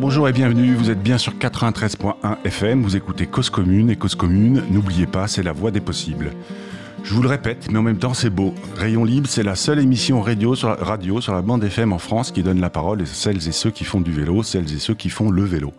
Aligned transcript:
Bonjour, 0.00 0.28
et 0.28 0.32
bienvenue. 0.32 0.76
Vous 0.76 0.90
êtes 0.90 1.02
bien 1.02 1.18
sur 1.18 1.34
93.1 1.34 2.36
FM. 2.44 2.82
Vous 2.82 2.94
écoutez 2.94 3.26
Cause 3.26 3.50
Commune 3.50 3.90
et 3.90 3.96
Cause 3.96 4.14
Commune, 4.14 4.62
n'oubliez 4.70 5.08
pas, 5.08 5.26
c'est 5.26 5.42
la 5.42 5.50
voie 5.50 5.72
des 5.72 5.80
possibles. 5.80 6.30
Je 7.02 7.12
vous 7.12 7.20
le 7.20 7.28
répète, 7.28 7.66
mais 7.68 7.80
en 7.80 7.82
même 7.82 7.98
temps 7.98 8.14
c'est 8.14 8.30
beau. 8.30 8.54
Rayon 8.76 9.04
Libre, 9.04 9.26
c'est 9.28 9.42
la 9.42 9.56
seule 9.56 9.80
émission 9.80 10.22
radio 10.22 10.54
sur 10.54 11.34
la 11.34 11.42
bande 11.42 11.64
FM 11.64 11.92
en 11.92 11.98
France 11.98 12.30
qui 12.30 12.44
donne 12.44 12.60
la 12.60 12.70
parole 12.70 13.02
à 13.02 13.06
celles 13.06 13.48
et 13.48 13.52
ceux 13.52 13.72
qui 13.72 13.82
font 13.82 14.00
du 14.00 14.12
vélo, 14.12 14.44
celles 14.44 14.72
et 14.72 14.78
ceux 14.78 14.94
qui 14.94 15.10
font 15.10 15.30
le 15.30 15.42
vélo. 15.42 15.72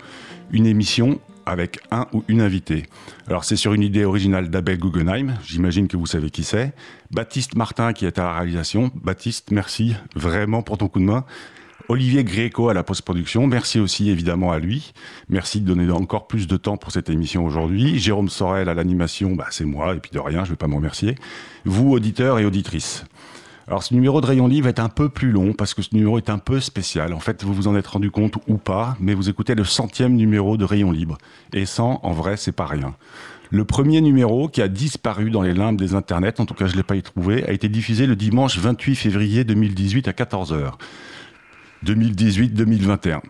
Une 0.52 0.66
émission 0.66 1.22
avec 1.46 1.80
un 1.90 2.06
ou 2.12 2.26
une 2.28 2.42
invitée. 2.42 2.88
Alors 3.26 3.46
c'est 3.46 3.56
sur 3.56 3.74
une 3.74 3.84
idée 3.84 4.04
originale 4.04 4.50
d'Abel 4.50 4.80
Guggenheim, 4.80 5.36
j'imagine 5.46 5.88
que 5.88 5.96
vous 5.96 6.08
savez 6.08 6.30
qui 6.30 6.44
c'est. 6.44 6.74
Baptiste 7.12 7.56
Martin 7.56 7.94
qui 7.94 8.06
est 8.06 8.20
à 8.20 8.24
la 8.24 8.34
réalisation. 8.34 8.92
Baptiste, 9.02 9.52
merci 9.52 9.96
vraiment 10.14 10.62
pour 10.62 10.78
ton 10.78 10.90
coup 10.90 11.00
de 11.00 11.06
main. 11.06 11.24
Olivier 11.92 12.24
Gréco 12.24 12.70
à 12.70 12.76
la 12.76 12.84
post-production, 12.84 13.48
merci 13.48 13.80
aussi 13.80 14.12
évidemment 14.12 14.52
à 14.52 14.60
lui. 14.60 14.94
Merci 15.28 15.60
de 15.60 15.66
donner 15.66 15.92
encore 15.92 16.28
plus 16.28 16.46
de 16.46 16.56
temps 16.56 16.78
pour 16.78 16.92
cette 16.92 17.10
émission 17.10 17.44
aujourd'hui. 17.44 17.98
Jérôme 17.98 18.30
Sorel 18.30 18.70
à 18.70 18.76
l'animation, 18.76 19.34
bah, 19.34 19.48
c'est 19.50 19.66
moi, 19.66 19.96
et 19.96 20.00
puis 20.00 20.12
de 20.12 20.20
rien, 20.20 20.44
je 20.44 20.50
ne 20.50 20.54
vais 20.54 20.56
pas 20.56 20.68
me 20.68 20.76
remercier. 20.76 21.16
Vous, 21.66 21.92
auditeurs 21.92 22.38
et 22.38 22.46
auditrices. 22.46 23.06
Alors 23.68 23.82
ce 23.82 23.96
numéro 23.96 24.22
de 24.22 24.28
Rayon 24.28 24.46
Livre 24.46 24.68
est 24.68 24.80
un 24.80 24.88
peu 24.88 25.10
plus 25.10 25.32
long 25.32 25.54
parce 25.54 25.74
que 25.74 25.82
ce 25.82 25.90
numéro 25.94 26.20
est 26.20 26.30
un 26.30 26.38
peu 26.38 26.60
spécial. 26.60 27.12
En 27.12 27.20
fait, 27.20 27.44
vous 27.44 27.56
vous 27.56 27.68
en 27.68 27.76
êtes 27.76 27.88
rendu 27.88 28.12
compte 28.12 28.36
ou 28.48 28.58
pas, 28.58 28.96
mais 29.00 29.16
vous 29.16 29.28
écoutez 29.28 29.56
le 29.56 29.64
centième 29.64 30.14
numéro 30.16 30.58
de 30.58 30.66
Rayon 30.66 30.92
Libre. 30.92 31.18
Et 31.54 31.66
100, 31.66 32.02
en 32.04 32.12
vrai, 32.12 32.38
c'est 32.38 32.52
pas 32.52 32.68
rien. 32.68 32.94
Le 33.50 33.66
premier 33.66 34.00
numéro, 34.02 34.48
qui 34.48 34.62
a 34.62 34.68
disparu 34.68 35.32
dans 35.32 35.42
les 35.42 35.56
limbes 35.56 35.78
des 35.78 35.96
internets, 35.96 36.40
en 36.40 36.46
tout 36.46 36.54
cas 36.54 36.68
je 36.68 36.74
ne 36.74 36.78
l'ai 36.78 36.84
pas 36.84 36.96
y 36.96 37.02
trouvé, 37.02 37.44
a 37.46 37.52
été 37.52 37.68
diffusé 37.68 38.06
le 38.06 38.16
dimanche 38.16 38.60
28 38.60 38.96
février 38.96 39.44
2018 39.44 40.08
à 40.08 40.12
14h. 40.12 40.74
2018-2021. 41.86 43.22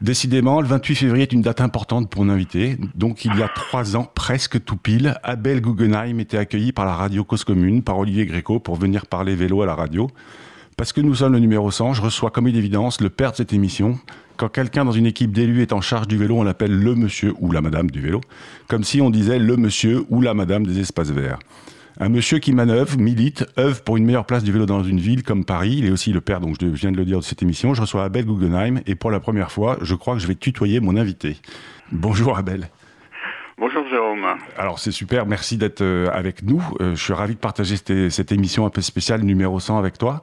Décidément, 0.00 0.60
le 0.60 0.66
28 0.66 0.94
février 0.94 1.22
est 1.22 1.32
une 1.32 1.42
date 1.42 1.60
importante 1.60 2.10
pour 2.10 2.22
un 2.22 2.28
invité. 2.28 2.76
Donc, 2.94 3.24
il 3.24 3.34
y 3.36 3.42
a 3.42 3.48
trois 3.48 3.96
ans, 3.96 4.10
presque 4.14 4.62
tout 4.64 4.76
pile, 4.76 5.16
Abel 5.22 5.60
Guggenheim 5.60 6.20
était 6.20 6.38
accueilli 6.38 6.72
par 6.72 6.84
la 6.84 6.94
radio 6.94 7.24
Cause 7.24 7.44
Commune, 7.44 7.82
par 7.82 7.98
Olivier 7.98 8.26
Gréco, 8.26 8.60
pour 8.60 8.76
venir 8.76 9.06
parler 9.06 9.34
vélo 9.34 9.62
à 9.62 9.66
la 9.66 9.74
radio. 9.74 10.10
Parce 10.76 10.92
que 10.92 11.00
nous 11.00 11.14
sommes 11.14 11.32
le 11.32 11.38
numéro 11.38 11.70
100, 11.70 11.94
je 11.94 12.02
reçois 12.02 12.30
comme 12.30 12.46
une 12.46 12.56
évidence 12.56 13.00
le 13.00 13.08
père 13.08 13.32
de 13.32 13.36
cette 13.36 13.54
émission. 13.54 13.98
Quand 14.36 14.50
quelqu'un 14.50 14.84
dans 14.84 14.92
une 14.92 15.06
équipe 15.06 15.32
d'élus 15.32 15.62
est 15.62 15.72
en 15.72 15.80
charge 15.80 16.06
du 16.06 16.18
vélo, 16.18 16.36
on 16.36 16.42
l'appelle 16.42 16.78
le 16.78 16.94
monsieur 16.94 17.32
ou 17.40 17.50
la 17.50 17.62
madame 17.62 17.90
du 17.90 18.02
vélo, 18.02 18.20
comme 18.68 18.84
si 18.84 19.00
on 19.00 19.08
disait 19.08 19.38
le 19.38 19.56
monsieur 19.56 20.04
ou 20.10 20.20
la 20.20 20.34
madame 20.34 20.66
des 20.66 20.78
espaces 20.78 21.10
verts. 21.10 21.38
Un 21.98 22.10
monsieur 22.10 22.38
qui 22.38 22.52
manœuvre, 22.52 22.98
milite, 22.98 23.46
œuvre 23.58 23.82
pour 23.82 23.96
une 23.96 24.04
meilleure 24.04 24.26
place 24.26 24.44
du 24.44 24.52
vélo 24.52 24.66
dans 24.66 24.84
une 24.84 25.00
ville 25.00 25.22
comme 25.22 25.46
Paris. 25.46 25.76
Il 25.78 25.86
est 25.86 25.90
aussi 25.90 26.12
le 26.12 26.20
père, 26.20 26.40
donc 26.40 26.56
je 26.60 26.66
viens 26.66 26.92
de 26.92 26.96
le 26.96 27.06
dire 27.06 27.20
de 27.20 27.24
cette 27.24 27.42
émission. 27.42 27.72
Je 27.72 27.80
reçois 27.80 28.04
Abel 28.04 28.26
Guggenheim 28.26 28.80
et 28.86 28.94
pour 28.94 29.10
la 29.10 29.18
première 29.18 29.50
fois, 29.50 29.78
je 29.80 29.94
crois 29.94 30.14
que 30.14 30.20
je 30.20 30.26
vais 30.26 30.34
tutoyer 30.34 30.80
mon 30.80 30.96
invité. 30.96 31.38
Bonjour 31.92 32.36
Abel. 32.36 32.68
Bonjour 33.58 33.88
Jérôme. 33.88 34.26
Alors 34.58 34.78
c'est 34.78 34.90
super, 34.90 35.24
merci 35.24 35.56
d'être 35.56 35.80
euh, 35.80 36.10
avec 36.12 36.42
nous. 36.42 36.62
Euh, 36.80 36.94
je 36.94 37.02
suis 37.02 37.14
ravi 37.14 37.36
de 37.36 37.40
partager 37.40 37.76
cette, 37.76 38.10
cette, 38.10 38.30
émission 38.30 38.66
un 38.66 38.70
peu 38.70 38.82
spéciale 38.82 39.22
numéro 39.22 39.58
100 39.58 39.78
avec 39.78 39.96
toi. 39.96 40.20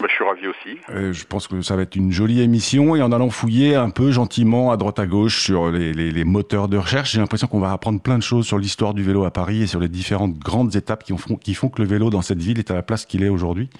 Bah, 0.00 0.06
je 0.08 0.14
suis 0.14 0.24
ravi 0.24 0.48
aussi. 0.48 0.80
Euh, 0.90 1.12
je 1.12 1.24
pense 1.24 1.46
que 1.46 1.62
ça 1.62 1.76
va 1.76 1.82
être 1.82 1.94
une 1.94 2.10
jolie 2.10 2.40
émission 2.40 2.96
et 2.96 3.02
en 3.02 3.12
allant 3.12 3.30
fouiller 3.30 3.76
un 3.76 3.90
peu 3.90 4.10
gentiment 4.10 4.72
à 4.72 4.76
droite 4.76 4.98
à 4.98 5.06
gauche 5.06 5.44
sur 5.44 5.70
les, 5.70 5.92
les, 5.92 6.10
les 6.10 6.24
moteurs 6.24 6.66
de 6.66 6.76
recherche, 6.76 7.12
j'ai 7.12 7.20
l'impression 7.20 7.46
qu'on 7.46 7.60
va 7.60 7.70
apprendre 7.70 8.00
plein 8.00 8.18
de 8.18 8.22
choses 8.24 8.46
sur 8.46 8.58
l'histoire 8.58 8.94
du 8.94 9.04
vélo 9.04 9.24
à 9.24 9.30
Paris 9.30 9.62
et 9.62 9.66
sur 9.68 9.78
les 9.78 9.88
différentes 9.88 10.36
grandes 10.40 10.74
étapes 10.74 11.04
qui 11.04 11.16
font, 11.16 11.36
qui 11.36 11.54
font 11.54 11.68
que 11.68 11.82
le 11.82 11.86
vélo 11.86 12.10
dans 12.10 12.22
cette 12.22 12.42
ville 12.42 12.58
est 12.58 12.72
à 12.72 12.74
la 12.74 12.82
place 12.82 13.06
qu'il 13.06 13.22
est 13.22 13.28
aujourd'hui. 13.28 13.70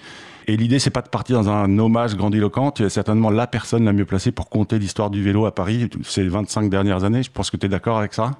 Et 0.47 0.55
l'idée, 0.55 0.79
c'est 0.79 0.91
pas 0.91 1.01
de 1.01 1.09
partir 1.09 1.41
dans 1.41 1.49
un 1.49 1.77
hommage 1.77 2.15
grandiloquent. 2.15 2.71
Tu 2.71 2.83
es 2.83 2.89
certainement 2.89 3.31
la 3.31 3.47
personne 3.47 3.83
la 3.83 3.91
mieux 3.91 4.05
placée 4.05 4.31
pour 4.31 4.49
compter 4.49 4.79
l'histoire 4.79 5.09
du 5.09 5.21
vélo 5.21 5.45
à 5.45 5.53
Paris 5.53 5.89
ces 6.03 6.25
25 6.25 6.69
dernières 6.69 7.03
années. 7.03 7.23
Je 7.23 7.31
pense 7.31 7.51
que 7.51 7.57
tu 7.57 7.65
es 7.65 7.69
d'accord 7.69 7.97
avec 7.97 8.13
ça? 8.13 8.31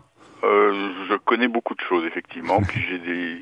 Connais 1.34 1.48
beaucoup 1.48 1.74
de 1.74 1.82
choses, 1.82 2.06
effectivement. 2.06 2.62
Puis 2.68 2.86
j'ai 2.88 3.00
des, 3.00 3.38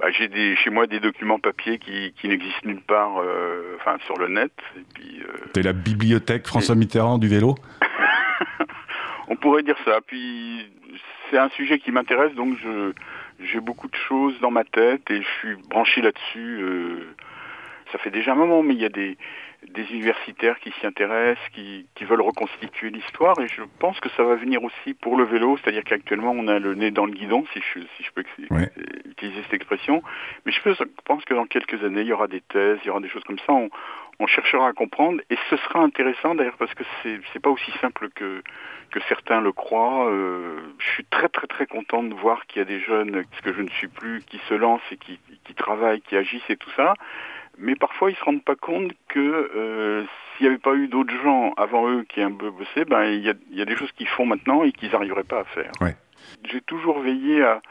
bah, 0.00 0.10
j'ai 0.10 0.26
des, 0.26 0.56
chez 0.56 0.70
moi 0.70 0.88
des 0.88 0.98
documents 0.98 1.38
papier 1.38 1.78
qui, 1.78 2.12
qui 2.20 2.28
n'existent 2.28 2.64
nulle 2.64 2.82
part, 2.82 3.18
euh, 3.18 3.76
enfin 3.76 3.98
sur 4.04 4.18
le 4.18 4.28
net. 4.28 4.52
Et 4.76 4.84
puis. 4.94 5.22
Euh... 5.22 5.46
T'es 5.52 5.62
la 5.62 5.72
bibliothèque 5.72 6.46
François 6.48 6.74
et... 6.74 6.78
Mitterrand 6.78 7.18
du 7.18 7.28
vélo? 7.28 7.54
On 9.28 9.36
pourrait 9.36 9.62
dire 9.62 9.76
ça. 9.84 10.00
Puis 10.04 10.66
c'est 11.30 11.38
un 11.38 11.48
sujet 11.50 11.78
qui 11.78 11.92
m'intéresse, 11.92 12.34
donc 12.34 12.56
je 12.62 12.92
j'ai 13.38 13.60
beaucoup 13.60 13.88
de 13.88 13.96
choses 14.08 14.34
dans 14.40 14.50
ma 14.50 14.64
tête 14.64 15.10
et 15.10 15.20
je 15.22 15.28
suis 15.38 15.54
branché 15.68 16.00
là-dessus. 16.00 16.58
Euh, 16.62 17.14
ça 17.92 17.98
fait 17.98 18.10
déjà 18.10 18.32
un 18.32 18.36
moment, 18.36 18.62
mais 18.62 18.74
il 18.74 18.80
y 18.80 18.84
a 18.84 18.88
des, 18.88 19.18
des 19.72 19.90
universitaires 19.92 20.58
qui 20.60 20.72
s'y 20.72 20.86
intéressent, 20.86 21.48
qui, 21.52 21.86
qui, 21.94 22.04
veulent 22.04 22.22
reconstituer 22.22 22.90
l'histoire, 22.90 23.38
et 23.40 23.48
je 23.48 23.62
pense 23.78 23.98
que 24.00 24.08
ça 24.10 24.24
va 24.24 24.34
venir 24.34 24.62
aussi 24.64 24.94
pour 24.94 25.16
le 25.16 25.24
vélo, 25.24 25.58
c'est-à-dire 25.58 25.84
qu'actuellement 25.84 26.32
on 26.32 26.48
a 26.48 26.58
le 26.58 26.74
nez 26.74 26.90
dans 26.90 27.06
le 27.06 27.12
guidon, 27.12 27.44
si 27.52 27.60
je, 27.60 27.80
si 27.80 28.02
je 28.02 28.10
peux 28.12 28.24
ouais. 28.50 28.70
utiliser 29.04 29.42
cette 29.42 29.54
expression, 29.54 30.02
mais 30.44 30.52
je 30.52 30.60
pense 31.04 31.24
que 31.24 31.34
dans 31.34 31.46
quelques 31.46 31.82
années 31.84 32.02
il 32.02 32.08
y 32.08 32.12
aura 32.12 32.28
des 32.28 32.40
thèses, 32.40 32.78
il 32.84 32.86
y 32.86 32.90
aura 32.90 33.00
des 33.00 33.08
choses 33.08 33.24
comme 33.24 33.38
ça, 33.40 33.52
on, 33.52 33.70
on 34.18 34.26
cherchera 34.26 34.68
à 34.68 34.72
comprendre, 34.72 35.20
et 35.30 35.36
ce 35.50 35.56
sera 35.56 35.80
intéressant 35.80 36.34
d'ailleurs 36.34 36.56
parce 36.58 36.72
que 36.74 36.84
c'est 37.02 37.20
c'est 37.32 37.40
pas 37.40 37.50
aussi 37.50 37.70
simple 37.80 38.08
que 38.14 38.42
que 38.90 39.00
certains 39.08 39.40
le 39.40 39.52
croient. 39.52 40.08
Euh, 40.08 40.60
je 40.78 40.88
suis 40.90 41.04
très 41.04 41.28
très 41.28 41.46
très 41.46 41.66
content 41.66 42.02
de 42.02 42.14
voir 42.14 42.46
qu'il 42.46 42.60
y 42.60 42.62
a 42.62 42.64
des 42.64 42.80
jeunes, 42.80 43.24
ce 43.36 43.42
que 43.42 43.52
je 43.52 43.60
ne 43.60 43.68
suis 43.68 43.88
plus, 43.88 44.22
qui 44.22 44.40
se 44.48 44.54
lancent 44.54 44.80
et 44.90 44.96
qui, 44.96 45.18
qui 45.44 45.54
travaillent, 45.54 46.00
qui 46.00 46.16
agissent 46.16 46.48
et 46.48 46.56
tout 46.56 46.70
ça 46.76 46.94
mais 47.58 47.74
parfois 47.74 48.10
ils 48.10 48.16
se 48.16 48.24
rendent 48.24 48.44
pas 48.44 48.56
compte 48.56 48.92
que 49.08 49.20
euh, 49.20 50.04
s'il 50.36 50.46
n'y 50.46 50.52
avait 50.52 50.60
pas 50.60 50.74
eu 50.74 50.88
d'autres 50.88 51.14
gens 51.22 51.52
avant 51.56 51.88
eux 51.88 52.04
qui 52.08 52.20
un 52.20 52.32
peu 52.32 52.50
bossé, 52.50 52.84
ben 52.84 53.04
il 53.04 53.24
y 53.24 53.30
a, 53.30 53.34
y 53.50 53.62
a, 53.62 53.64
des 53.64 53.76
choses 53.76 53.92
qu'ils 53.92 54.08
font 54.08 54.26
maintenant 54.26 54.62
et 54.62 54.72
qu'ils 54.72 54.90
n'arriveraient 54.90 55.24
pas 55.24 55.40
à 55.40 55.44
faire. 55.44 55.72
Ouais. 55.80 55.96
J'ai 56.50 56.60
toujours 56.60 57.00
veillé 57.00 57.42
à, 57.42 57.62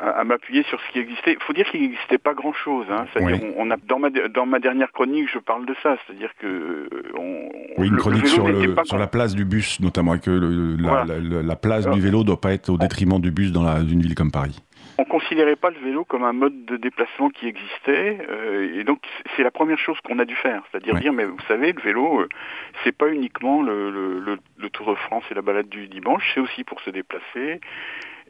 à, 0.00 0.10
à 0.10 0.24
m'appuyer 0.24 0.64
sur 0.64 0.80
ce 0.80 0.92
qui 0.92 0.98
existait. 0.98 1.34
Il 1.34 1.42
faut 1.44 1.52
dire 1.52 1.66
qu'il 1.70 1.82
n'existait 1.82 2.18
pas 2.18 2.34
grand-chose. 2.34 2.86
Hein. 2.90 3.06
Oui. 3.20 3.34
On, 3.56 3.68
on, 3.68 3.70
a 3.70 3.76
dans 3.76 3.98
ma 3.98 4.10
dans 4.10 4.46
ma 4.46 4.58
dernière 4.58 4.90
chronique, 4.92 5.28
je 5.32 5.38
parle 5.38 5.66
de 5.66 5.74
ça, 5.82 5.96
c'est-à-dire 6.06 6.30
que 6.40 6.88
on, 7.16 7.48
oui, 7.78 7.88
une 7.88 7.96
chronique 7.96 8.22
le 8.22 8.28
sur, 8.28 8.48
le, 8.48 8.74
sur 8.84 8.98
la 8.98 9.06
place 9.06 9.34
du 9.34 9.44
bus 9.44 9.80
notamment, 9.80 10.14
et 10.14 10.20
que 10.20 10.30
le, 10.30 10.76
la, 10.76 10.88
voilà. 10.88 11.18
la, 11.18 11.42
la, 11.42 11.56
place 11.56 11.84
Alors, 11.84 11.96
du 11.96 12.00
vélo 12.00 12.24
doit 12.24 12.40
pas 12.40 12.52
être 12.52 12.70
au 12.70 12.78
détriment 12.78 13.20
du 13.20 13.30
bus 13.30 13.52
dans 13.52 13.62
la, 13.62 13.78
une 13.78 14.00
ville 14.00 14.14
comme 14.14 14.32
Paris 14.32 14.60
on 14.98 15.04
considérait 15.04 15.56
pas 15.56 15.70
le 15.70 15.78
vélo 15.78 16.04
comme 16.04 16.24
un 16.24 16.32
mode 16.32 16.64
de 16.64 16.76
déplacement 16.76 17.30
qui 17.30 17.46
existait, 17.46 18.18
euh, 18.28 18.78
et 18.80 18.84
donc 18.84 19.00
c'est 19.36 19.44
la 19.44 19.50
première 19.52 19.78
chose 19.78 19.96
qu'on 20.04 20.18
a 20.18 20.24
dû 20.24 20.34
faire, 20.34 20.62
c'est-à-dire 20.70 20.94
Ouais. 20.94 21.00
dire 21.00 21.12
mais 21.12 21.24
vous 21.24 21.38
savez 21.46 21.72
le 21.72 21.80
vélo 21.80 22.20
euh, 22.22 22.28
c'est 22.82 22.96
pas 22.96 23.08
uniquement 23.08 23.62
le, 23.62 23.90
le, 23.90 24.18
le, 24.18 24.38
le 24.56 24.70
Tour 24.70 24.90
de 24.90 24.96
France 24.96 25.24
et 25.30 25.34
la 25.34 25.42
balade 25.42 25.68
du 25.68 25.86
dimanche, 25.88 26.28
c'est 26.34 26.40
aussi 26.40 26.64
pour 26.64 26.80
se 26.80 26.90
déplacer. 26.90 27.60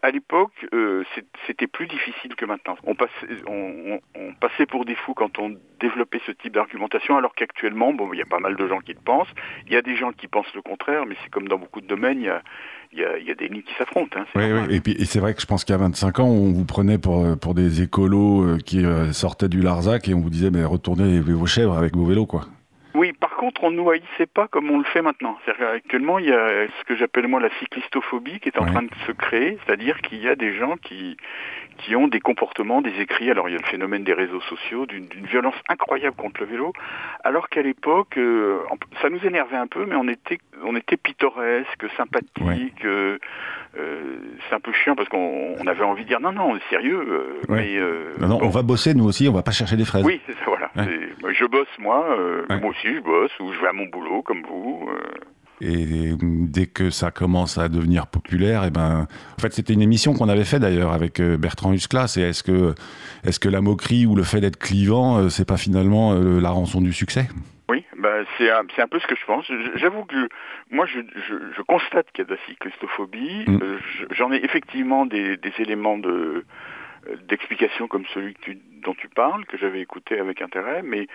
À 0.03 0.11
l'époque, 0.11 0.53
euh, 0.73 1.05
c'était 1.47 1.67
plus 1.67 1.87
difficile 1.87 2.35
que 2.37 2.45
maintenant. 2.45 2.77
On 2.85 2.95
passait, 2.95 3.27
on, 3.47 3.53
on, 3.87 4.01
on 4.15 4.35
passait, 4.35 4.67
pour 4.67 4.85
des 4.85 4.95
fous 4.95 5.15
quand 5.15 5.39
on 5.39 5.57
développait 5.81 6.21
ce 6.27 6.33
type 6.33 6.55
d'argumentation, 6.55 7.17
alors 7.17 7.35
qu'actuellement, 7.35 7.93
bon, 7.93 8.13
il 8.13 8.19
y 8.19 8.23
a 8.23 8.27
pas 8.27 8.39
mal 8.39 8.57
de 8.57 8.69
gens 8.69 8.81
qui 8.81 8.93
le 8.93 9.01
pensent. 9.01 9.29
Il 9.67 9.73
y 9.73 9.77
a 9.77 9.83
des 9.83 9.97
gens 9.97 10.13
qui 10.13 10.29
pensent 10.29 10.53
le 10.55 10.63
contraire, 10.63 11.07
mais 11.07 11.17
c'est 11.23 11.31
comme 11.31 11.49
dans 11.49 11.59
beaucoup 11.59 11.81
de 11.81 11.87
domaines, 11.87 12.19
il 12.19 12.27
y 12.27 12.29
a, 12.29 12.43
il 12.93 12.99
y 12.99 13.05
a, 13.05 13.19
il 13.19 13.27
y 13.27 13.31
a 13.31 13.35
des 13.35 13.49
lignes 13.49 13.63
qui 13.63 13.75
s'affrontent. 13.75 14.19
Hein, 14.19 14.25
oui, 14.35 14.53
oui, 14.53 14.75
et 14.75 14.81
puis 14.81 14.93
et 14.93 15.05
c'est 15.05 15.21
vrai 15.21 15.35
que 15.35 15.41
je 15.41 15.47
pense 15.47 15.65
qu'il 15.65 15.73
y 15.73 15.79
a 15.79 15.81
25 15.81 16.21
ans, 16.21 16.29
on 16.29 16.53
vous 16.53 16.65
prenait 16.65 16.99
pour, 16.99 17.39
pour 17.39 17.55
des 17.55 17.83
écolos 17.83 18.43
euh, 18.43 18.59
qui 18.59 18.85
euh, 18.85 19.13
sortaient 19.13 19.49
du 19.49 19.61
Larzac 19.61 20.09
et 20.09 20.15
on 20.15 20.21
vous 20.21 20.31
disait, 20.31 20.51
mais 20.51 20.65
retournez 20.65 21.21
vos 21.21 21.47
chèvres 21.47 21.77
avec 21.77 21.95
vos 21.97 22.05
vélos, 22.05 22.27
quoi. 22.27 22.47
Oui, 22.95 23.13
par 23.13 23.31
contre, 23.37 23.63
on 23.65 23.71
ne 23.71 23.77
nous 23.77 23.91
haïssait 23.91 24.27
pas 24.33 24.49
comme 24.49 24.71
on 24.71 24.79
le 24.79 24.85
fait 24.85 25.03
maintenant. 25.03 25.39
C'est-à-dire 25.45 25.67
qu'actuellement, 25.73 26.19
il 26.19 26.27
y 26.27 26.33
a 26.33 26.67
ce 26.67 26.85
que 26.85 26.97
j'appelle 26.97 27.29
moi 27.29 27.39
la 27.41 27.51
cyclistophobie 27.61 28.41
qui 28.41 28.49
est 28.49 28.59
en 28.59 28.65
train 28.67 28.83
de 28.83 28.91
se 29.07 29.13
créer, 29.13 29.59
c'est-à-dire 29.65 30.01
qu'il 30.01 30.23
y 30.23 30.29
a 30.29 30.35
des 30.37 30.55
gens 30.55 30.77
qui 30.77 31.17
qui 31.79 31.95
ont 31.95 32.09
des 32.09 32.19
comportements, 32.19 32.83
des 32.83 32.99
écrits. 33.01 33.31
Alors 33.31 33.49
il 33.49 33.53
y 33.53 33.55
a 33.55 33.61
le 33.61 33.67
phénomène 33.67 34.03
des 34.03 34.13
réseaux 34.15 34.41
sociaux, 34.41 34.85
d'une 34.87 35.07
violence 35.27 35.55
incroyable 35.69 36.17
contre 36.17 36.41
le 36.41 36.47
vélo, 36.47 36.73
alors 37.23 37.49
qu'à 37.49 37.63
l'époque, 37.63 38.17
euh, 38.19 38.59
ça 39.01 39.11
nous 39.11 39.25
énervait 39.25 39.57
un 39.57 39.69
peu, 39.69 39.85
mais 39.87 39.95
on 39.95 40.09
était 40.09 40.39
on 40.65 40.75
était 40.75 40.97
pittoresque, 40.97 41.85
sympathique. 41.97 42.85
Euh, 42.85 43.19
euh, 43.79 44.17
c'est 44.49 44.55
un 44.57 44.61
peu 44.61 44.73
chiant 44.73 44.97
parce 44.97 45.09
qu'on 45.09 45.55
on 45.61 45.67
avait 45.67 45.85
envie 45.85 46.03
de 46.03 46.09
dire 46.09 46.21
non 46.21 46.33
non, 46.33 46.51
on 46.53 46.57
est 46.57 46.69
sérieux. 46.71 47.01
euh, 47.09 47.41
mais 47.49 47.77
euh, 47.77 48.15
Non, 48.19 48.29
non, 48.29 48.39
bon. 48.39 48.47
on 48.47 48.51
va 48.51 48.63
bosser, 48.63 48.95
nous 48.95 49.05
aussi, 49.05 49.29
on 49.29 49.33
va 49.35 49.43
pas 49.43 49.53
chercher 49.53 49.77
des 49.77 49.85
fraises. 49.85 50.05
Oui, 50.05 50.21
c'est 50.27 50.33
ça, 50.33 50.45
voilà. 50.47 50.71
Ouais. 50.75 50.85
C'est- 50.85 51.23
moi, 51.23 51.33
Je 51.33 51.45
bosse 51.45 51.69
moi, 51.79 52.07
euh, 52.19 52.45
Ouais. 52.49 52.61
moi 52.61 52.71
aussi 52.71 52.78
je 52.85 53.01
bosse, 53.01 53.33
ou 53.41 53.53
je 53.53 53.61
vais 53.61 53.69
à 53.69 53.73
mon 53.73 53.87
boulot 53.87 54.23
comme 54.23 54.43
vous. 54.43 54.89
euh. 54.91 54.99
Et 55.61 56.13
dès 56.23 56.67
que 56.67 56.89
ça 56.91 57.11
commence 57.11 57.59
à 57.59 57.69
devenir 57.69 58.07
populaire, 58.07 58.65
et 58.65 58.71
ben, 58.71 59.09
en 59.37 59.41
fait, 59.41 59.53
c'était 59.53 59.73
une 59.73 59.83
émission 59.83 60.15
qu'on 60.15 60.29
avait 60.29 60.45
fait 60.45 60.61
d'ailleurs 60.61 60.93
avec 60.93 61.19
euh, 61.19 61.37
Bertrand 61.37 61.73
Huskla. 61.73 62.07
C'est 62.07 62.21
est-ce 62.21 62.45
que, 62.45 62.75
est-ce 63.25 63.41
que 63.41 63.49
la 63.49 63.61
moquerie 63.61 64.07
ou 64.07 64.15
le 64.15 64.23
fait 64.23 64.41
d'être 64.41 64.59
clivant, 64.59 65.19
euh, 65.19 65.29
c'est 65.31 65.45
pas 65.49 65.57
finalement 65.57 66.15
la 66.15 66.51
rançon 66.51 66.81
du 66.81 66.93
succès? 66.93 67.27
Oui, 67.69 67.85
bah, 67.99 68.21
c'est 68.39 68.51
un, 68.51 68.63
c'est 68.77 68.83
un 68.83 68.87
peu 68.87 69.01
ce 69.01 69.07
que 69.09 69.17
je 69.17 69.25
pense. 69.27 69.51
J'avoue 69.75 70.05
que 70.05 70.29
moi, 70.71 70.87
je, 70.87 71.01
je, 71.29 71.35
je 71.57 71.63
constate 71.63 72.07
qu'il 72.13 72.23
y 72.25 72.27
a 72.27 72.31
de 72.31 72.35
la 72.37 72.41
cyclistophobie. 72.47 73.45
Mm. 73.49 73.59
Je- 73.99 74.15
J'en 74.15 74.31
ai 74.33 74.37
effectivement 74.45 75.07
des, 75.07 75.37
des 75.37 75.53
éléments 75.59 75.99
de 75.99 76.45
euh, 77.09 77.17
d'explication 77.29 77.89
comme 77.89 78.05
celui 78.15 78.35
que 78.35 78.41
tu 78.43 78.59
dont 78.83 78.95
tu 78.95 79.09
parles, 79.09 79.45
que 79.47 79.57
j'avais 79.57 79.81
écouté 79.81 80.19
avec 80.19 80.43
intérêt, 80.43 80.83
mais 80.83 81.07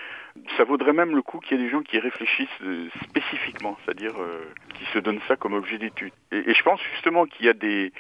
ça 0.58 0.64
vaudrait 0.64 0.94
même 0.94 1.16
le 1.16 1.22
coup 1.22 1.40
qu'il 1.40 1.58
y 1.58 1.62
ait 1.62 1.64
des 1.64 1.70
gens 1.70 1.82
qui 1.82 2.00
réfléchissent 2.00 2.48
euh, 2.64 2.90
spécifiquement, 3.04 3.78
c'est-à-dire 3.84 4.14
euh, 4.20 4.46
qui 4.76 4.86
se 4.86 5.00
donnent 5.00 5.22
ça 5.28 5.36
comme 5.36 5.54
objet 5.54 5.78
d'étude. 5.78 6.14
Et, 6.32 6.54
je 6.54 6.64
pense 6.64 6.82
justement 6.94 7.26
qu'il 7.26 7.46
y 7.46 7.50
a 7.50 7.54
des... 7.54 7.92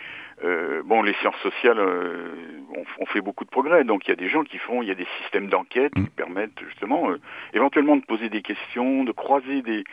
bon, 0.85 1.01
les 1.03 1.13
sciences 1.15 1.37
sociales 1.37 1.79
ont, 1.79 3.05
fait 3.05 3.21
beaucoup 3.21 3.45
de 3.45 3.49
progrès, 3.49 3.83
donc 3.83 4.07
il 4.07 4.09
y 4.09 4.13
a 4.13 4.15
des 4.15 4.29
gens 4.29 4.43
qui 4.43 4.57
font, 4.57 4.81
il 4.81 4.87
y 4.87 4.91
a 4.91 4.95
des 4.95 5.07
systèmes 5.21 5.47
d'enquête 5.47 5.93
qui 5.93 6.01
mm. 6.01 6.09
permettent 6.09 6.59
justement 6.67 7.09
éventuellement 7.53 7.95
de 7.95 8.05
poser 8.05 8.29
des 8.29 8.41
questions, 8.41 9.03
de 9.03 9.11
croiser 9.11 9.61
des, 9.61 9.83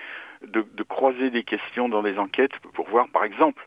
de 0.43 0.82
croiser 0.82 1.31
des 1.31 1.43
questions 1.43 1.88
dans 1.88 2.02
des 2.02 2.19
enquêtes 2.19 2.56
pour 2.75 2.88
voir 2.88 3.08
par 3.08 3.25
exemple 3.25 3.64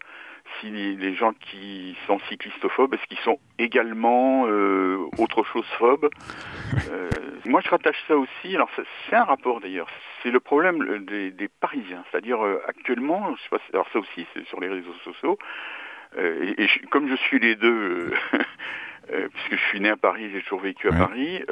si 0.59 0.69
les 0.69 1.15
gens 1.15 1.33
qui 1.33 1.95
sont 2.07 2.19
cyclistophobes, 2.29 2.93
est-ce 2.93 3.05
qu'ils 3.07 3.19
sont 3.19 3.39
également 3.59 4.45
euh, 4.47 4.97
autre 5.17 5.43
chose 5.43 5.65
phobes? 5.77 6.09
Euh, 6.91 7.09
Moi, 7.45 7.61
je 7.63 7.69
rattache 7.69 8.01
ça 8.07 8.17
aussi. 8.17 8.55
Alors, 8.55 8.69
c'est 8.75 9.15
un 9.15 9.25
rapport 9.25 9.61
d'ailleurs. 9.61 9.87
C'est 10.21 10.31
le 10.31 10.39
problème 10.39 11.05
des, 11.05 11.49
Parisiens, 11.59 12.03
c'est-à-dire 12.09 12.43
euh, 12.43 12.61
actuellement, 12.67 13.35
je 13.35 13.43
sais 13.43 13.49
pas, 13.49 13.59
alors 13.73 13.87
ça 13.93 13.99
aussi, 13.99 14.25
c'est 14.33 14.43
sur 14.47 14.59
les 14.59 14.69
réseaux 14.69 14.93
sociaux. 15.03 15.37
et, 16.17 16.67
comme 16.89 17.07
je 17.09 17.15
suis 17.15 17.39
les 17.39 17.55
deux, 17.55 18.11
puisque 19.07 19.51
je 19.51 19.69
suis 19.69 19.79
né 19.81 19.89
à 19.89 19.97
Paris, 19.97 20.31
j'ai 20.31 20.41
toujours 20.41 20.61
vécu 20.61 20.89
à 20.89 20.93
Paris. 20.93 21.43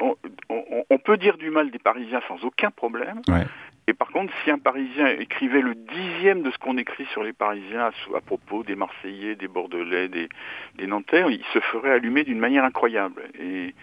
On, 0.00 0.98
peut 0.98 1.16
dire 1.16 1.36
du 1.38 1.50
mal 1.50 1.70
des 1.70 1.78
Parisiens 1.80 2.20
sans 2.28 2.44
aucun 2.44 2.70
problème. 2.70 3.22
Et 3.88 3.94
par 3.94 4.08
contre, 4.08 4.32
si 4.42 4.50
un 4.50 4.58
Parisien 4.58 5.06
écrivait 5.06 5.60
le 5.60 5.74
dixième 5.74 6.42
de 6.42 6.50
ce 6.50 6.58
qu'on 6.58 6.76
écrit 6.76 7.06
sur 7.12 7.22
les 7.22 7.32
Parisiens 7.32 7.90
à, 8.14 8.20
propos 8.20 8.64
des 8.64 8.74
Marseillais, 8.74 9.36
des 9.36 9.46
Bordelais, 9.46 10.08
des, 10.08 10.28
des 10.74 10.86
Nantais, 10.88 11.24
il 11.30 11.44
se 11.52 11.60
ferait 11.60 11.92
allumer 11.92 12.24
d'une 12.24 12.40
manière 12.40 12.64
incroyable. 12.64 13.22
Et 13.38 13.74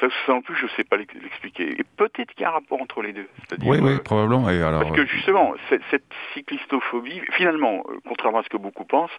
ça, 0.00 0.08
en 0.34 0.42
plus, 0.42 0.54
je 0.56 0.64
ne 0.64 0.70
sais 0.70 0.84
pas 0.84 0.96
l'expliquer. 0.96 1.80
Et 1.80 1.84
peut-être 1.96 2.32
qu'il 2.34 2.42
y 2.42 2.44
a 2.44 2.50
un 2.50 2.52
rapport 2.52 2.82
entre 2.82 3.00
les 3.00 3.14
deux. 3.14 3.28
Oui, 3.62 3.78
oui, 3.80 3.94
euh, 3.94 3.98
probablement. 3.98 4.50
Et 4.50 4.60
alors... 4.60 4.82
Parce 4.82 4.94
que 4.94 5.06
justement, 5.06 5.54
cette, 5.70 5.82
cette 5.90 6.04
cyclistophobie, 6.34 7.22
finalement, 7.32 7.82
euh, 7.88 7.96
contrairement 8.06 8.40
à 8.40 8.42
ce 8.42 8.50
que 8.50 8.58
beaucoup 8.58 8.84
pensent, 8.84 9.16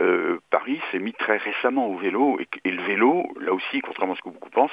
euh, 0.00 0.38
Paris 0.50 0.80
s'est 0.90 0.98
mis 0.98 1.12
très 1.12 1.36
récemment 1.36 1.86
au 1.86 1.96
vélo 1.96 2.38
et, 2.64 2.70
le 2.70 2.82
vélo, 2.82 3.26
là 3.40 3.52
aussi, 3.52 3.80
contrairement 3.80 4.14
à 4.14 4.16
ce 4.16 4.22
que 4.22 4.28
beaucoup 4.28 4.50
pensent, 4.50 4.70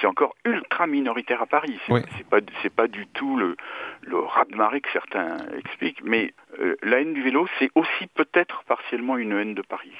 c'est 0.00 0.06
encore 0.06 0.34
ultra 0.44 0.86
minoritaire 0.86 1.40
à 1.40 1.46
Paris. 1.46 1.78
C'est 1.88 2.26
pas 2.28 2.40
c'est 2.62 2.74
pas 2.74 2.86
du 2.86 3.06
tout 3.06 3.36
le 3.36 3.56
le 4.02 4.18
raz-de-marée 4.18 4.80
que 4.80 4.90
certains 4.92 5.38
expliquent, 5.56 6.02
mais 6.04 6.34
euh, 6.60 6.76
la 6.82 7.00
haine 7.00 7.14
du 7.14 7.22
vélo, 7.22 7.46
c'est 7.58 7.70
aussi 7.74 8.06
peut-être 8.14 8.64
partiellement 8.68 9.16
une 9.16 9.32
haine 9.32 9.54
de 9.54 9.62
Paris. 9.62 9.92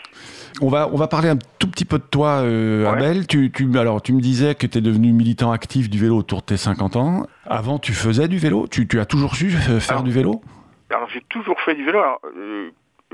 On 0.61 0.69
va 0.69 0.89
on 0.93 0.97
va 0.97 1.09
parler 1.09 1.29
un 1.29 1.39
tout 1.59 1.71
petit 1.71 1.85
peu 1.85 1.99
de 1.99 2.05
toi, 2.05 2.43
euh, 2.43 2.87
Abel. 2.87 3.27
Tu, 3.27 3.51
tu 3.51 3.67
alors 3.79 4.03
tu 4.03 4.13
me 4.13 4.21
disais 4.21 4.55
que 4.55 4.67
tu 4.67 4.79
es 4.79 4.81
devenu 4.83 5.13
militant 5.13 5.53
actif 5.53 5.89
du 5.89 5.99
vélo 5.99 6.19
autour 6.19 6.41
de 6.41 6.47
tes 6.47 6.57
50 6.57 6.97
ans. 6.97 7.27
Avant, 7.47 7.79
tu 7.79 7.93
faisais 7.93 8.29
du 8.29 8.39
vélo? 8.39 8.67
Tu, 8.69 8.87
tu 8.87 9.01
as 9.01 9.07
toujours 9.07 9.37
su 9.37 9.51
faire 9.51 10.03
du 10.03 10.11
vélo? 10.11 10.43
alors 10.91 11.09
j'ai 11.09 11.23
toujours 11.23 11.61
fait 11.61 11.75
du 11.75 11.85
vélo. 11.85 11.99
Alors, 11.99 12.21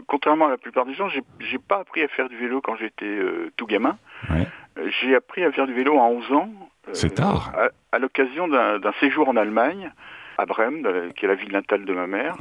contrairement 0.07 0.47
à 0.47 0.51
la 0.51 0.59
plupart 0.59 0.87
des 0.87 0.95
gens, 0.95 1.09
j'ai 1.09 1.59
pas 1.59 1.79
appris 1.79 2.03
à 2.03 2.09
faire 2.09 2.29
du 2.29 2.37
vélo 2.37 2.61
quand 2.61 2.77
j'étais 2.77 3.05
euh, 3.05 3.51
tout 3.57 3.67
gamin. 3.67 3.99
Euh, 4.31 4.91
j'ai 5.01 5.15
appris 5.15 5.45
à 5.45 5.53
faire 5.53 5.67
du 5.67 5.75
vélo 5.75 5.99
à 5.99 6.05
11 6.05 6.33
ans. 6.33 6.51
Euh, 6.89 6.91
C'est 6.95 7.15
tard. 7.15 7.53
À, 7.93 7.99
l'occasion 7.99 8.49
d'un 8.49 8.93
séjour 9.01 9.29
en 9.29 9.37
Allemagne, 9.37 9.93
à 10.39 10.47
Brême, 10.47 11.13
qui 11.15 11.25
est 11.25 11.29
la 11.29 11.35
ville 11.35 11.53
natale 11.53 11.85
de 11.85 11.93
ma 11.93 12.07
mère. 12.07 12.37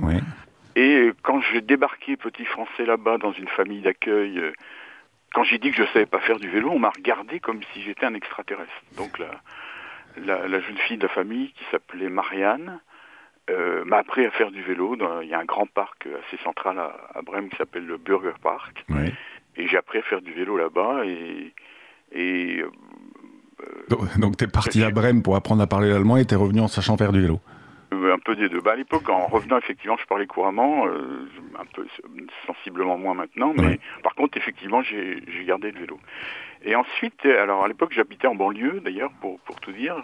Et 0.76 1.12
quand 1.24 1.42
j'ai 1.42 1.62
débarqué 1.62 2.16
petit 2.16 2.46
français 2.46 2.86
là-bas 2.86 3.18
dans 3.18 3.34
une 3.34 3.50
famille 3.50 3.82
d'accueil, 3.82 4.42
quand 5.34 5.44
j'ai 5.44 5.58
dit 5.58 5.72
que 5.72 5.78
je 5.78 5.92
savais 5.92 6.06
pas 6.06 6.20
faire 6.20 6.40
du 6.40 6.50
vélo, 6.50 6.70
on 6.72 6.80
m'a 6.80 6.90
regardé 6.90 7.40
comme 7.40 7.60
si 7.74 7.82
j'étais 7.82 8.06
un 8.06 8.14
extraterrestre. 8.14 8.72
Donc 8.98 9.20
la, 9.20 10.48
la, 10.48 10.60
jeune 10.62 10.78
fille 10.78 10.98
de 10.98 11.04
la 11.04 11.14
famille 11.14 11.52
qui 11.52 11.64
s'appelait 11.72 12.10
Marianne, 12.10 12.80
euh, 13.52 13.84
m'a 13.86 13.98
appris 13.98 14.26
à 14.26 14.32
faire 14.32 14.52
du 14.52 14.62
vélo. 14.62 14.98
il 15.22 15.28
y 15.28 15.34
a 15.34 15.40
un 15.40 15.46
grand 15.46 15.66
parc 15.66 16.08
assez 16.08 16.42
central 16.44 16.80
à, 16.80 17.22
Brême 17.22 17.50
qui 17.50 17.58
s'appelle 17.58 17.86
le 17.86 17.98
Burger 17.98 18.34
Park. 18.42 18.86
Et 19.58 19.68
j'ai 19.68 19.78
appris 19.78 20.00
à 20.00 20.02
faire 20.04 20.22
du 20.22 20.32
vélo 20.32 20.58
là-bas. 20.58 21.04
Et, 21.06 21.54
et 22.14 22.62
euh, 22.62 24.06
donc, 24.18 24.38
tu 24.38 24.46
es 24.46 24.48
parti 24.48 24.84
à 24.84 24.92
Brême 24.92 25.22
pour 25.22 25.36
apprendre 25.36 25.62
à 25.62 25.68
parler 25.68 25.90
l'allemand 25.90 26.18
et 26.18 26.26
tu 26.26 26.34
es 26.34 26.38
revenu 26.38 26.62
en 26.62 26.68
sachant 26.68 26.98
faire 26.98 27.12
du 27.12 27.22
vélo 27.22 27.40
euh, 27.94 28.14
un 28.14 28.20
peu 28.20 28.36
des 28.36 28.48
deux. 28.48 28.62
Bah, 28.62 28.72
à 28.72 28.76
l'époque, 28.76 29.10
en 29.10 29.28
revenant, 29.28 29.58
effectivement, 29.58 29.98
je 29.98 30.06
parlais 30.06 30.26
couramment, 30.26 30.86
un 30.86 31.66
peu 31.76 31.86
sensiblement 32.48 32.98
moins 32.98 33.14
maintenant, 33.14 33.54
mais 33.54 33.80
par 34.02 34.16
contre, 34.16 34.38
effectivement, 34.38 34.82
j'ai 34.82 35.22
gardé 35.46 35.72
le 35.72 35.80
vélo. 35.82 36.00
Et 36.64 36.76
ensuite, 36.76 37.26
alors 37.26 37.66
à 37.66 37.68
l'époque, 37.68 37.92
j'habitais 37.94 38.28
en 38.28 38.36
banlieue, 38.36 38.80
d'ailleurs, 38.80 39.12
pour, 39.20 39.40
pour 39.42 39.60
tout 39.60 39.74
dire. 39.74 39.98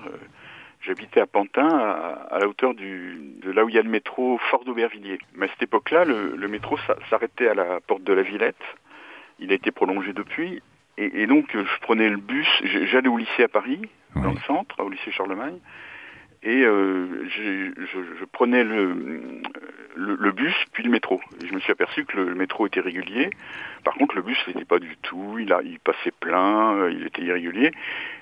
J'habitais 0.81 1.19
à 1.19 1.27
Pantin, 1.27 1.68
à, 1.68 2.38
la 2.39 2.47
hauteur 2.47 2.74
du, 2.74 3.18
de 3.41 3.51
là 3.51 3.65
où 3.65 3.69
il 3.69 3.75
y 3.75 3.79
a 3.79 3.81
le 3.81 3.89
métro 3.89 4.38
Fort 4.50 4.63
d'Aubervilliers. 4.63 5.19
Mais 5.35 5.47
à 5.47 5.50
cette 5.50 5.63
époque-là, 5.63 6.06
le, 6.06 6.47
métro 6.47 6.77
s'arrêtait 7.09 7.47
à 7.47 7.53
la 7.53 7.79
porte 7.81 8.03
de 8.03 8.13
la 8.13 8.21
Villette. 8.21 8.56
Il 9.39 9.51
a 9.51 9.56
été 9.56 9.71
prolongé 9.71 10.13
depuis. 10.13 10.62
Et, 10.97 11.27
donc, 11.27 11.50
je 11.53 11.79
prenais 11.81 12.09
le 12.09 12.18
bus. 12.18 12.47
J'allais 12.63 13.09
au 13.09 13.18
lycée 13.18 13.44
à 13.44 13.47
Paris, 13.47 13.81
dans 14.15 14.31
le 14.31 14.39
centre, 14.47 14.81
au 14.83 14.89
lycée 14.89 15.12
Charlemagne. 15.12 15.59
Et 16.44 16.63
euh, 16.63 17.27
je, 17.29 18.25
prenais 18.31 18.63
le, 18.63 19.41
le, 19.98 20.32
bus, 20.32 20.54
puis 20.72 20.84
le 20.84 20.90
métro. 20.90 21.20
Et 21.42 21.48
je 21.48 21.54
me 21.54 21.60
suis 21.60 21.72
aperçu 21.72 22.06
que 22.06 22.18
le, 22.18 22.36
métro 22.36 22.68
était 22.68 22.80
régulier. 22.80 23.30
Par 23.84 23.94
contre, 23.96 24.16
le 24.16 24.22
bus 24.22 24.38
n'était 24.48 24.66
pas 24.66 24.80
du 24.80 24.96
tout. 25.02 25.38
Il, 25.40 25.52
a, 25.54 25.62
il 25.64 25.80
passait 25.80 26.12
plein, 26.20 26.76
euh, 26.76 26.92
il 26.92 27.06
était 27.06 27.22
irrégulier. 27.22 27.72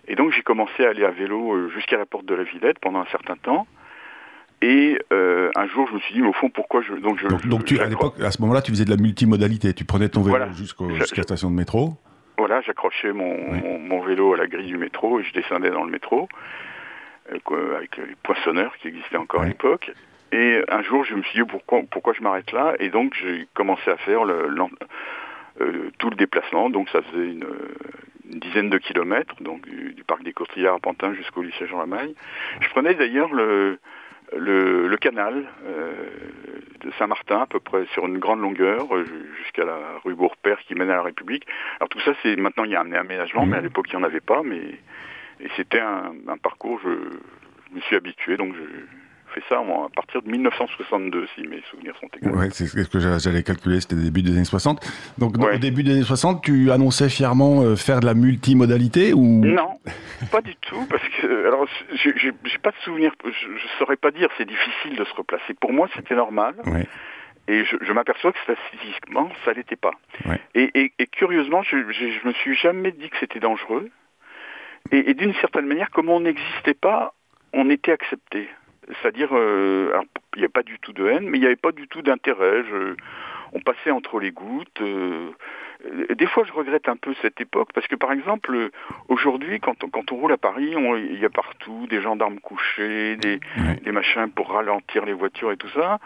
Et 0.07 0.15
donc, 0.15 0.31
j'ai 0.31 0.41
commencé 0.41 0.85
à 0.85 0.89
aller 0.89 1.05
à 1.05 1.11
vélo 1.11 1.53
euh, 1.53 1.69
jusqu'à 1.69 1.97
la 1.97 2.05
porte 2.05 2.25
de 2.25 2.35
la 2.35 2.43
Villette 2.43 2.79
pendant 2.79 2.99
un 2.99 3.07
certain 3.11 3.35
temps. 3.35 3.67
Et 4.61 4.97
un 5.11 5.67
jour, 5.67 5.87
je 5.89 5.93
me 5.93 5.99
suis 5.99 6.15
dit, 6.15 6.21
mais 6.21 6.29
au 6.29 6.33
fond, 6.33 6.49
pourquoi 6.49 6.81
je... 6.81 6.93
Donc, 6.93 7.19
je, 7.19 7.27
donc, 7.47 7.65
tu, 7.65 7.79
à 7.79 7.85
l'époque, 7.85 8.19
à 8.19 8.31
ce 8.31 8.41
moment-là, 8.41 8.63
tu 8.63 8.71
faisais 8.71 8.85
de 8.85 8.89
la 8.89 8.97
multimodalité. 8.97 9.73
Tu 9.73 9.85
prenais 9.85 10.09
ton 10.09 10.23
vélo 10.23 10.37
jusqu'à 10.53 10.85
la 10.87 11.23
station 11.23 11.51
de 11.51 11.55
métro. 11.55 11.93
Voilà, 12.37 12.61
j'accrochais 12.61 13.13
mon, 13.13 13.37
mon, 13.79 14.01
vélo 14.01 14.33
à 14.33 14.37
la 14.37 14.47
grille 14.47 14.67
du 14.67 14.77
métro 14.77 15.19
et 15.19 15.23
je 15.23 15.33
descendais 15.33 15.69
dans 15.69 15.83
le 15.83 15.91
métro. 15.91 16.27
Euh, 17.31 17.77
avec 17.77 17.97
les 17.97 18.15
poissonneurs 18.21 18.75
qui 18.77 18.89
existaient 18.89 19.17
encore 19.17 19.41
à 19.41 19.47
l'époque. 19.47 19.91
Et 20.35 20.61
un 20.67 20.83
jour, 20.83 21.05
je 21.05 21.15
me 21.15 21.21
suis 21.23 21.39
dit 21.39 21.47
pourquoi, 21.49 21.81
pourquoi 21.89 22.11
je 22.11 22.21
m'arrête 22.21 22.51
là? 22.51 22.75
Et 22.79 22.89
donc, 22.89 23.13
j'ai 23.13 23.47
commencé 23.53 23.89
à 23.89 23.95
faire 23.95 24.25
le, 24.25 24.49
euh, 25.61 25.89
tout 25.97 26.09
le 26.09 26.17
déplacement. 26.17 26.69
Donc, 26.69 26.89
ça 26.89 27.01
faisait 27.03 27.27
une, 27.27 27.45
dizaine 28.25 28.69
de 28.69 28.77
kilomètres, 28.77 29.35
donc 29.39 29.65
du, 29.65 30.03
parc 30.05 30.23
des 30.23 30.33
Courtillards 30.33 30.75
à 30.75 30.79
Pantin 30.79 31.13
jusqu'au 31.13 31.41
lycée 31.41 31.67
Jean 31.67 31.79
Lamaille. 31.79 32.15
Je 32.59 32.67
prenais 32.69 32.95
d'ailleurs 32.95 33.33
le, 33.33 33.79
le, 34.35 34.97
canal 34.97 35.45
euh, 35.65 35.93
de 36.81 36.91
Saint-Martin, 36.99 37.43
à 37.43 37.45
peu 37.45 37.61
près 37.61 37.85
sur 37.93 38.05
une 38.05 38.17
grande 38.17 38.41
longueur, 38.41 38.87
jusqu'à 39.37 39.63
la 39.63 39.79
rue 40.03 40.15
Bourg-Père 40.15 40.59
qui 40.67 40.75
mène 40.75 40.89
à 40.89 40.95
la 40.95 41.03
République. 41.03 41.47
Alors 41.79 41.87
tout 41.87 42.01
ça, 42.01 42.11
c'est 42.23 42.35
maintenant 42.35 42.65
il 42.65 42.71
y 42.71 42.75
a 42.75 42.81
un 42.81 42.91
aménagement, 42.91 43.45
mais 43.45 43.55
à 43.55 43.61
l'époque 43.61 43.85
il 43.93 43.95
n'y 43.95 44.03
en 44.03 44.05
avait 44.05 44.19
pas. 44.19 44.41
Mais 44.43 44.79
et 45.39 45.49
c'était 45.55 45.79
un, 45.79 46.37
parcours, 46.41 46.81
je, 46.83 46.89
me 47.73 47.81
suis 47.81 47.95
habitué, 47.95 48.35
donc 48.35 48.53
je 48.55 49.04
ça 49.49 49.59
à 49.59 49.89
partir 49.95 50.21
de 50.21 50.29
1962, 50.29 51.27
si 51.35 51.47
mes 51.47 51.61
souvenirs 51.69 51.95
sont 51.99 52.07
exacts. 52.15 52.35
Oui, 52.35 52.47
c'est 52.51 52.67
ce 52.67 52.89
que 52.89 52.99
j'allais 52.99 53.43
calculer, 53.43 53.81
c'était 53.81 53.95
début 53.95 54.21
des 54.21 54.31
années 54.31 54.45
60. 54.45 54.79
Donc 55.17 55.37
au 55.37 55.57
début 55.57 55.83
des 55.83 55.91
années 55.91 56.03
60, 56.03 56.43
tu 56.43 56.71
annonçais 56.71 57.09
fièrement 57.09 57.61
euh, 57.61 57.75
faire 57.75 57.99
de 57.99 58.05
la 58.05 58.13
multimodalité 58.13 59.13
ou? 59.13 59.43
Non, 59.45 59.79
pas 60.31 60.41
du 60.41 60.55
tout, 60.57 60.85
parce 60.89 61.03
que 61.21 61.47
alors 61.47 61.67
j'ai 61.93 62.57
pas 62.61 62.71
de 62.71 62.77
souvenir, 62.83 63.13
je, 63.23 63.47
ne 63.47 63.59
saurais 63.79 63.97
pas 63.97 64.11
dire, 64.11 64.29
c'est 64.37 64.47
difficile 64.47 64.97
de 64.97 65.03
se 65.03 65.13
replacer. 65.13 65.53
Pour 65.53 65.73
moi, 65.73 65.87
c'était 65.95 66.15
normal. 66.15 66.55
Et 67.47 67.63
je, 67.63 67.93
m'aperçois 67.93 68.31
que 68.31 68.39
statistiquement, 68.39 69.29
ça 69.43 69.53
l'était 69.53 69.75
pas. 69.75 69.91
Et, 70.55 70.91
et, 70.97 71.07
curieusement, 71.07 71.61
je, 71.61 71.77
je 71.91 72.27
me 72.27 72.33
suis 72.33 72.55
jamais 72.55 72.91
dit 72.91 73.09
que 73.09 73.17
c'était 73.19 73.39
dangereux. 73.39 73.91
Et, 74.91 75.13
d'une 75.13 75.33
certaine 75.35 75.65
manière, 75.65 75.89
comme 75.89 76.09
on 76.09 76.19
n'existait 76.19 76.75
pas, 76.75 77.13
on 77.53 77.69
était 77.69 77.91
accepté. 77.91 78.47
C'est-à-dire, 79.01 79.29
euh, 79.33 79.91
il 80.35 80.39
n'y 80.39 80.45
a 80.45 80.49
pas 80.49 80.63
du 80.63 80.79
tout 80.79 80.93
de 80.93 81.07
haine, 81.07 81.29
mais 81.29 81.37
il 81.37 81.41
n'y 81.41 81.47
avait 81.47 81.55
pas 81.55 81.71
du 81.71 81.87
tout 81.87 82.01
d'intérêt. 82.01 82.63
On 83.53 83.59
passait 83.59 83.91
entre 83.91 84.19
les 84.19 84.31
gouttes. 84.31 84.81
Euh, 84.81 85.31
des 86.15 86.25
fois, 86.25 86.43
je 86.45 86.51
regrette 86.51 86.89
un 86.89 86.95
peu 86.95 87.13
cette 87.21 87.39
époque 87.39 87.69
parce 87.73 87.87
que, 87.87 87.95
par 87.95 88.11
exemple, 88.11 88.69
aujourd'hui, 89.07 89.59
quand, 89.59 89.75
quand, 89.91 90.11
on 90.11 90.15
roule 90.15 90.33
à 90.33 90.37
Paris, 90.37 90.73
il 90.73 91.19
y 91.19 91.25
a 91.25 91.29
partout 91.29 91.87
des 91.89 92.01
gendarmes 92.01 92.39
couchés, 92.39 93.17
des, 93.17 93.39
des, 93.83 93.91
machins 93.91 94.29
pour 94.33 94.51
ralentir 94.51 95.05
les 95.05 95.13
voitures 95.13 95.51
et 95.51 95.57
tout 95.57 95.69
ça. 95.69 95.99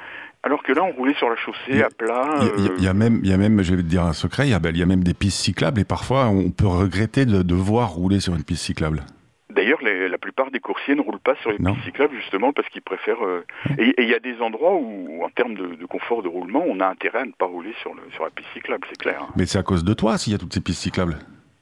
Alors 0.44 0.64
que 0.64 0.74
là, 0.74 0.84
on 0.84 0.92
roulait 0.92 1.14
sur 1.16 1.30
la 1.30 1.36
chaussée 1.36 1.82
à 1.82 1.90
plat. 1.90 2.40
Il 2.58 2.84
y, 2.84 2.88
a, 2.88 2.94
même, 2.94 3.20
il 3.24 3.30
y 3.30 3.34
a 3.34 3.38
même, 3.38 3.62
je 3.62 3.76
vais 3.76 3.82
te 3.82 3.88
dire 3.88 4.04
un 4.04 4.14
secret, 4.14 4.48
il 4.48 4.52
y, 4.52 4.54
a, 4.54 4.60
y 4.72 4.82
a 4.82 4.86
même 4.86 5.04
des 5.04 5.14
pistes 5.14 5.40
cyclables 5.40 5.80
et 5.80 5.86
parfois, 5.86 6.28
on 6.28 6.52
peut 6.52 6.68
regretter 6.68 7.26
de 7.26 7.42
devoir 7.42 7.90
rouler 7.90 8.20
sur 8.20 8.36
une 8.36 8.44
piste 8.44 8.64
cyclable. 8.64 9.04
D'ailleurs, 9.50 9.80
la 9.82 10.18
plupart 10.20 10.52
des 10.52 10.60
coursiers 10.60 10.94
ne 10.96 11.02
roulent 11.02 11.20
pas 11.20 11.36
sur 11.42 11.52
les 11.52 11.58
pistes 11.58 11.84
cyclables 11.84 12.16
justement 12.16 12.54
parce 12.54 12.70
qu'ils 12.70 12.84
préfèrent. 12.84 13.26
Euh, 13.26 13.46
et 13.80 13.96
il 13.98 14.08
y 14.08 14.14
a 14.14 14.20
des 14.20 14.40
endroits 14.42 14.76
où, 14.76 15.24
en 15.24 15.30
termes 15.30 15.56
de, 15.56 15.86
confort 15.86 16.22
de 16.22 16.28
roulement, 16.28 16.64
on 16.68 16.80
a 16.80 16.88
intérêt 16.88 17.20
à 17.20 17.26
ne 17.26 17.32
pas 17.32 17.46
rouler 17.46 17.74
sur, 17.82 17.96
le, 17.96 18.02
sur 18.12 18.24
la 18.24 18.30
piste 18.30 18.50
cyclable, 18.54 18.86
c'est 18.88 19.00
clair. 19.00 19.24
Hein. 19.24 19.34
Mais 19.36 19.48
c'est 19.48 19.58
à 19.58 19.64
cause 19.64 19.84
de 19.84 19.94
toi 19.94 20.18
s'il 20.20 20.34
y 20.34 20.36
a 20.36 20.40
toutes 20.40 20.54
ces 20.54 20.62
pistes 20.62 20.82
cyclables. 20.82 21.18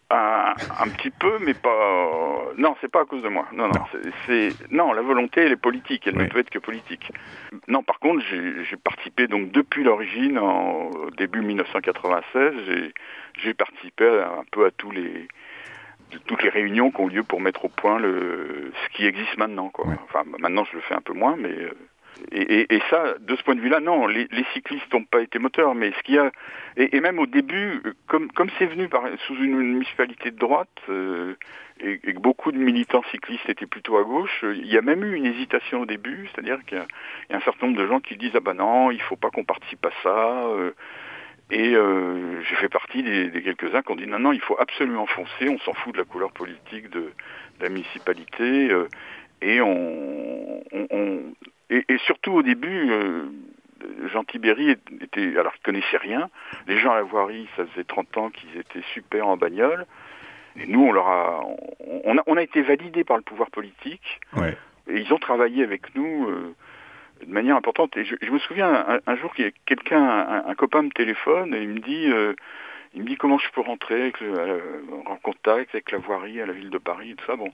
Un 0.09 0.89
petit 0.89 1.09
peu, 1.11 1.37
mais 1.41 1.53
pas. 1.53 2.53
Non, 2.57 2.75
c'est 2.81 2.89
pas 2.89 3.01
à 3.01 3.05
cause 3.05 3.21
de 3.21 3.27
moi. 3.27 3.45
Non, 3.53 3.67
non. 3.67 3.83
C'est 4.25 4.49
non, 4.71 4.93
la 4.93 5.01
volonté, 5.01 5.41
elle 5.41 5.51
est 5.51 5.57
politique. 5.57 6.07
Elle 6.07 6.17
ne 6.17 6.25
peut 6.25 6.39
être 6.39 6.49
que 6.49 6.59
politique. 6.59 7.11
Non, 7.67 7.83
par 7.83 7.99
contre, 7.99 8.23
j'ai 8.29 8.77
participé 8.77 9.27
donc 9.27 9.51
depuis 9.51 9.83
l'origine, 9.83 10.39
en 10.39 10.89
début 11.17 11.41
1996, 11.41 12.53
j'ai 13.43 13.53
participé 13.53 14.05
un 14.07 14.43
peu 14.51 14.65
à 14.65 14.71
tous 14.71 14.91
les 14.91 15.27
toutes 16.25 16.43
les 16.43 16.49
réunions 16.49 16.91
qui 16.91 17.01
ont 17.01 17.07
lieu 17.07 17.23
pour 17.23 17.41
mettre 17.41 17.65
au 17.65 17.69
point 17.69 17.99
le 17.99 18.71
ce 18.83 18.97
qui 18.97 19.05
existe 19.05 19.37
maintenant. 19.37 19.69
Quoi. 19.69 19.87
Enfin, 20.05 20.23
maintenant, 20.39 20.63
je 20.65 20.75
le 20.75 20.81
fais 20.81 20.95
un 20.95 21.01
peu 21.01 21.13
moins, 21.13 21.35
mais 21.37 21.49
euh, 21.49 21.71
et, 22.31 22.81
ça, 22.89 23.15
de 23.19 23.35
ce 23.35 23.43
point 23.43 23.55
de 23.55 23.61
vue-là, 23.61 23.79
non, 23.79 24.07
les, 24.07 24.27
cyclistes 24.53 24.91
n'ont 24.93 25.03
pas 25.03 25.21
été 25.21 25.39
moteurs, 25.39 25.75
mais 25.75 25.91
ce 25.91 26.03
qu'il 26.03 26.15
y 26.15 26.19
a, 26.19 26.31
et, 26.75 26.99
même 26.99 27.19
au 27.19 27.27
début, 27.27 27.81
comme 28.07 28.31
comme 28.31 28.49
c'est 28.57 28.65
venu 28.65 28.87
par, 28.87 29.03
sous 29.27 29.35
une, 29.35 29.55
municipalité 29.57 30.31
de 30.31 30.37
droite 30.37 30.69
euh, 30.89 31.35
et, 31.79 31.99
que 31.99 32.19
beaucoup 32.19 32.51
de 32.51 32.57
militants 32.57 33.03
cyclistes 33.11 33.47
étaient 33.49 33.65
plutôt 33.65 33.97
à 33.97 34.03
gauche, 34.03 34.43
il 34.43 34.67
y 34.67 34.77
a 34.77 34.81
même 34.81 35.03
eu 35.03 35.15
une 35.15 35.25
hésitation 35.25 35.81
au 35.81 35.85
début, 35.85 36.27
c'est-à-dire 36.33 36.59
qu'il 36.65 36.77
y, 36.77 37.33
a 37.33 37.37
un 37.37 37.41
certain 37.41 37.67
nombre 37.67 37.79
de 37.79 37.87
gens 37.87 37.99
qui 37.99 38.17
disent 38.17 38.35
ah 38.35 38.39
ben 38.39 38.55
non, 38.55 38.91
il 38.91 39.01
faut 39.01 39.15
pas 39.15 39.29
qu'on 39.29 39.45
participe 39.45 39.85
à 39.85 39.91
ça. 40.03 40.47
Euh, 40.47 40.71
et 41.49 41.75
euh, 41.75 42.41
j'ai 42.43 42.55
fait 42.55 42.69
partie 42.69 43.03
des, 43.03 43.31
quelques-uns 43.41 43.81
qui 43.81 43.91
ont 43.91 43.95
dit 43.95 44.07
non, 44.07 44.19
non, 44.19 44.31
il 44.33 44.41
faut 44.41 44.57
absolument 44.59 45.05
foncer, 45.05 45.49
on 45.49 45.59
s'en 45.59 45.73
fout 45.73 45.93
de 45.93 45.99
la 45.99 46.05
couleur 46.05 46.31
politique 46.31 46.89
de, 46.89 47.11
la 47.61 47.69
municipalité. 47.69 48.69
et 49.41 49.61
on, 49.61 50.63
on, 50.71 51.21
et, 51.69 51.85
et, 51.89 51.97
surtout 51.99 52.33
au 52.33 52.43
début, 52.43 52.91
euh, 52.91 53.23
Jean 54.11 54.23
Tibéry 54.23 54.71
était, 55.01 55.37
alors 55.37 55.53
qu'il 55.53 55.63
connaissait 55.63 55.97
rien. 55.97 56.29
Les 56.67 56.77
gens 56.79 56.91
à 56.91 56.95
la 56.95 57.03
voirie, 57.03 57.47
ça 57.55 57.65
faisait 57.65 57.83
30 57.83 58.17
ans 58.17 58.29
qu'ils 58.29 58.57
étaient 58.57 58.85
super 58.93 59.27
en 59.27 59.37
bagnole. 59.37 59.85
Et 60.59 60.65
nous, 60.65 60.81
on 60.81 60.91
leur 60.91 61.07
a, 61.07 61.41
on 62.03 62.17
a, 62.17 62.23
on 62.25 62.37
a 62.37 62.41
été 62.41 62.61
validés 62.61 63.03
par 63.03 63.17
le 63.17 63.23
pouvoir 63.23 63.51
politique. 63.51 64.19
Ouais. 64.35 64.57
Et 64.87 64.99
ils 65.01 65.13
ont 65.13 65.19
travaillé 65.19 65.63
avec 65.63 65.93
nous 65.95 66.29
euh, 66.29 66.55
de 67.25 67.31
manière 67.31 67.55
importante. 67.55 67.95
Et 67.97 68.05
je, 68.05 68.31
me 68.31 68.39
souviens 68.39 68.99
un, 69.05 69.15
jour 69.15 69.33
qu'il 69.33 69.51
quelqu'un, 69.65 70.43
un, 70.45 70.55
copain 70.55 70.81
me 70.83 70.89
téléphone 70.89 71.53
et 71.53 71.61
il 71.61 71.69
me 71.69 71.79
dit, 71.79 72.07
euh, 72.11 72.33
il 72.93 73.03
me 73.03 73.07
dit 73.07 73.15
comment 73.15 73.37
je 73.37 73.49
peux 73.51 73.61
rentrer 73.61 74.01
avec 74.01 74.17
en 75.05 75.15
contact 75.17 75.73
avec 75.73 75.91
la 75.91 75.97
voirie 75.97 76.41
à 76.41 76.45
la 76.45 76.53
ville 76.53 76.69
de 76.69 76.77
Paris 76.77 77.11
et 77.11 77.15
tout 77.15 77.25
ça. 77.25 77.35
Bon, 77.35 77.51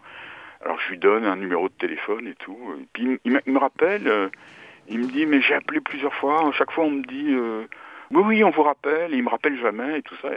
alors 0.63 0.79
je 0.79 0.91
lui 0.91 0.97
donne 0.97 1.25
un 1.25 1.35
numéro 1.35 1.67
de 1.67 1.73
téléphone 1.73 2.27
et 2.27 2.35
tout. 2.35 2.57
Puis 2.93 3.19
il, 3.25 3.31
me 3.45 3.57
rappelle, 3.57 4.07
euh, 4.07 4.29
il 4.87 4.99
me 4.99 5.05
dit 5.05 5.25
mais 5.25 5.41
j'ai 5.41 5.55
appelé 5.55 5.81
plusieurs 5.81 6.13
fois. 6.13 6.49
Chaque 6.53 6.71
fois 6.71 6.85
on 6.85 6.91
me 6.91 7.03
dit 7.03 7.33
euh, 7.33 7.65
oui 8.11 8.23
oui 8.25 8.43
on 8.43 8.49
vous 8.49 8.63
rappelle. 8.63 9.13
Il 9.13 9.23
me 9.23 9.29
rappelle 9.29 9.59
jamais 9.59 9.99
et 9.99 10.01
tout 10.01 10.15
ça. 10.21 10.29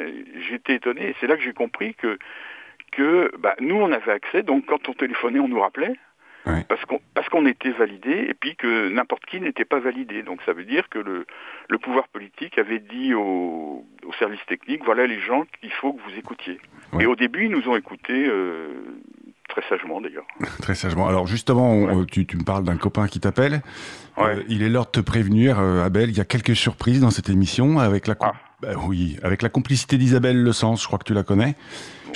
J'étais 0.48 0.74
étonné. 0.74 1.10
Et 1.10 1.16
c'est 1.20 1.26
là 1.26 1.36
que 1.36 1.42
j'ai 1.42 1.52
compris 1.52 1.94
que 1.94 2.18
que 2.92 3.30
bah, 3.38 3.54
nous 3.60 3.76
on 3.76 3.92
avait 3.92 4.12
accès. 4.12 4.42
Donc 4.42 4.66
quand 4.66 4.88
on 4.88 4.94
téléphonait 4.94 5.40
on 5.40 5.48
nous 5.48 5.60
rappelait. 5.60 5.94
Parce 6.68 6.84
qu'on 6.84 7.00
parce 7.14 7.28
qu'on 7.28 7.44
était 7.46 7.70
validé 7.70 8.26
et 8.28 8.34
puis 8.34 8.54
que 8.54 8.88
n'importe 8.88 9.26
qui 9.26 9.40
n'était 9.40 9.64
pas 9.64 9.80
validé. 9.80 10.22
Donc 10.22 10.40
ça 10.46 10.52
veut 10.52 10.64
dire 10.64 10.88
que 10.88 10.98
le, 10.98 11.26
le 11.68 11.78
pouvoir 11.78 12.06
politique 12.08 12.56
avait 12.58 12.78
dit 12.78 13.14
au, 13.14 13.84
au 14.04 14.12
service 14.18 14.44
technique 14.46 14.84
voilà 14.84 15.06
les 15.06 15.20
gens 15.20 15.44
qu'il 15.60 15.72
faut 15.72 15.92
que 15.92 16.00
vous 16.02 16.16
écoutiez. 16.16 16.60
Et 17.00 17.06
au 17.06 17.16
début 17.16 17.46
ils 17.46 17.50
nous 17.50 17.68
ont 17.68 17.76
écoutés 17.76 18.26
euh, 18.26 18.68
Très 19.48 19.62
sagement 19.68 20.00
d'ailleurs. 20.00 20.26
Très 20.62 20.74
sagement. 20.74 21.06
Alors 21.06 21.26
justement, 21.26 22.04
tu, 22.04 22.26
me 22.36 22.44
parles 22.44 22.64
d'un 22.64 22.76
copain 22.76 23.06
qui 23.06 23.20
t'appelle. 23.20 23.62
Euh, 24.18 24.42
il 24.48 24.62
est 24.62 24.68
l'heure 24.68 24.86
de 24.86 24.90
te 24.90 25.00
prévenir, 25.00 25.60
euh, 25.60 25.84
Abel. 25.84 26.10
Il 26.10 26.16
y 26.16 26.20
a 26.20 26.24
quelques 26.24 26.56
surprises 26.56 27.00
dans 27.00 27.10
cette 27.10 27.28
émission 27.28 27.78
avec 27.78 28.06
la, 28.06 28.16
ah. 28.20 28.32
Bah 28.62 28.68
oui, 28.86 29.18
avec 29.22 29.42
la 29.42 29.48
complicité 29.48 29.98
d'Isabelle 29.98 30.42
Le 30.42 30.52
Sens. 30.52 30.82
Je 30.82 30.86
crois 30.86 30.98
que 30.98 31.04
tu 31.04 31.14
la 31.14 31.22
connais. 31.22 31.56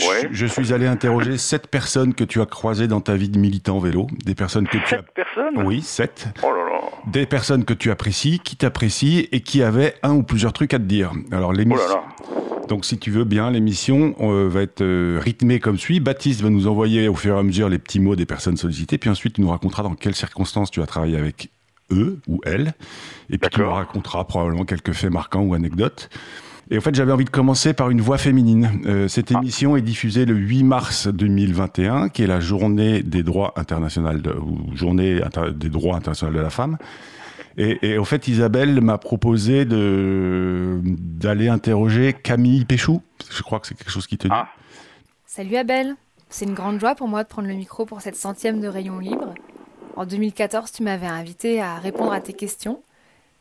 Ouais. 0.09 0.29
Je, 0.31 0.47
suis 0.47 0.73
allé 0.73 0.87
interroger 0.87 1.37
sept 1.37 1.67
personnes 1.67 2.15
que 2.15 2.25
tu 2.25 2.41
as 2.41 2.47
croisées 2.47 2.89
dans 2.89 3.01
ta 3.01 3.15
vie 3.15 3.29
de 3.29 3.39
militant 3.39 3.79
vélo. 3.79 4.07
Des 4.25 4.35
personnes 4.35 4.67
que 4.67 4.79
tu 4.79 4.95
as... 4.95 5.03
personnes? 5.03 5.67
Oui, 5.67 5.83
sept. 5.83 6.29
Oh 6.43 6.47
là 6.47 6.65
là. 6.65 6.81
Des 7.07 7.27
personnes 7.27 7.65
que 7.65 7.75
tu 7.75 7.91
apprécies, 7.91 8.39
qui 8.39 8.57
t'apprécient 8.57 9.25
et 9.33 9.41
qui 9.41 9.63
avaient 9.63 9.95
un 10.03 10.15
ou 10.15 10.23
plusieurs 10.23 10.53
trucs 10.53 10.73
à 10.73 10.79
te 10.79 10.85
dire. 10.85 11.13
Alors 11.31 11.53
l'émission. 11.53 11.85
Oh 11.87 11.95
là 11.95 11.97
là. 11.97 12.67
Donc 12.69 12.85
si 12.85 12.99
tu 12.99 13.11
veux 13.11 13.25
bien, 13.25 13.51
l'émission 13.51 14.15
euh, 14.21 14.49
va 14.49 14.63
être 14.63 14.81
euh, 14.81 15.19
rythmée 15.21 15.59
comme 15.59 15.77
suit. 15.77 15.99
Baptiste 15.99 16.41
va 16.41 16.51
nous 16.51 16.69
envoyer 16.69 17.09
au 17.09 17.15
fur 17.15 17.35
et 17.35 17.39
à 17.39 17.43
mesure 17.43 17.69
les 17.69 17.79
petits 17.79 17.99
mots 17.99 18.15
des 18.15 18.27
personnes 18.27 18.57
sollicitées, 18.57 18.97
puis 18.97 19.11
ensuite 19.11 19.35
tu 19.35 19.41
nous 19.41 19.51
raconteras 19.51 19.83
dans 19.83 19.95
quelles 19.95 20.15
circonstances 20.15 20.71
tu 20.71 20.81
as 20.81 20.87
travaillé 20.87 21.17
avec 21.17 21.51
eux 21.91 22.19
ou 22.29 22.41
elles, 22.45 22.75
et 23.31 23.39
puis 23.39 23.51
tu 23.51 23.61
nous 23.61 23.71
raconteras 23.71 24.25
probablement 24.25 24.65
quelques 24.65 24.93
faits 24.93 25.11
marquants 25.11 25.43
ou 25.43 25.55
anecdotes. 25.55 26.11
Et 26.73 26.79
en 26.79 26.81
fait, 26.81 26.95
j'avais 26.95 27.11
envie 27.11 27.25
de 27.25 27.31
commencer 27.31 27.73
par 27.73 27.91
une 27.91 28.01
voix 28.01 28.17
féminine. 28.17 28.83
Euh, 28.87 29.09
cette 29.09 29.33
ah. 29.33 29.39
émission 29.39 29.77
est 29.77 29.83
diffusée 29.83 30.25
le 30.25 30.35
8 30.35 30.63
mars 30.63 31.09
2021, 31.09 32.09
qui 32.11 32.23
est 32.23 32.29
la 32.29 32.39
journée 32.39 33.03
des 33.03 33.25
droits 33.25 33.53
internationaux, 33.57 34.13
ou 34.41 34.77
journée 34.77 35.21
des 35.53 35.69
droits 35.69 35.97
internationaux 35.97 36.33
de 36.33 36.41
la 36.41 36.51
femme. 36.51 36.79
Et, 37.57 37.99
en 37.99 38.05
fait, 38.05 38.29
Isabelle 38.29 38.81
m'a 38.81 38.97
proposé 38.97 39.65
de 39.67 40.81
d'aller 40.83 41.49
interroger 41.49 42.15
Camille 42.15 42.65
Péchou. 42.65 43.03
Je 43.29 43.43
crois 43.43 43.59
que 43.61 43.67
c'est 43.67 43.75
quelque 43.75 43.91
chose 43.91 44.07
qui 44.07 44.17
te 44.17 44.29
dit. 44.29 44.35
Ah. 44.35 44.49
Salut 45.27 45.57
Abel. 45.57 45.95
C'est 46.31 46.45
une 46.45 46.55
grande 46.55 46.79
joie 46.81 46.95
pour 46.95 47.09
moi 47.09 47.25
de 47.25 47.29
prendre 47.29 47.49
le 47.49 47.55
micro 47.55 47.85
pour 47.85 48.01
cette 48.01 48.17
centième 48.17 48.61
de 48.61 48.69
Rayon 48.69 49.01
Libre. 49.01 49.35
En 49.97 50.07
2014, 50.07 50.73
tu 50.73 50.83
m'avais 50.83 51.07
invité 51.07 51.61
à 51.61 51.77
répondre 51.77 52.13
à 52.13 52.21
tes 52.21 52.33
questions. 52.33 52.83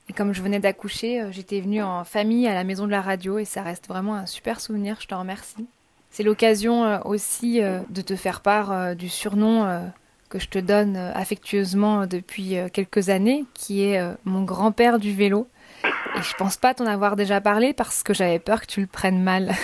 Et 0.10 0.14
comme 0.14 0.34
je 0.34 0.42
venais 0.42 0.60
d'accoucher, 0.60 1.22
euh, 1.22 1.32
j'étais 1.32 1.62
venue 1.62 1.84
en 1.84 2.04
famille 2.04 2.48
à 2.48 2.54
la 2.54 2.64
maison 2.64 2.88
de 2.88 2.92
la 2.92 3.02
radio 3.02 3.38
et 3.38 3.46
ça 3.46 3.62
reste 3.62 3.88
vraiment 3.88 4.16
un 4.16 4.26
super 4.26 4.60
souvenir. 4.60 4.98
Je 5.00 5.08
te 5.08 5.14
remercie. 5.14 5.68
C'est 6.10 6.24
l'occasion 6.24 6.84
euh, 6.84 6.98
aussi 7.06 7.62
euh, 7.62 7.80
de 7.90 8.02
te 8.02 8.16
faire 8.16 8.42
part 8.42 8.96
du 8.96 9.08
surnom 9.08 9.92
que 10.30 10.40
je 10.40 10.48
te 10.48 10.60
donne 10.60 10.96
affectueusement 10.96 12.06
depuis 12.06 12.56
quelques 12.72 13.10
années, 13.10 13.46
qui 13.54 13.84
est 13.84 14.00
mon 14.26 14.44
grand-père 14.44 15.00
du 15.00 15.14
vélo. 15.14 15.48
Et 15.84 16.22
je 16.22 16.36
pense 16.36 16.58
pas 16.58 16.76
t'en 16.76 16.86
avoir 16.86 17.16
déjà 17.16 17.42
parlé 17.42 17.74
parce 17.74 18.04
que 18.04 18.14
j'avais 18.14 18.38
peur 18.38 18.62
que 18.62 18.68
tu 18.68 18.82
le 18.82 18.88
prennes 18.88 19.24
mal. 19.24 19.56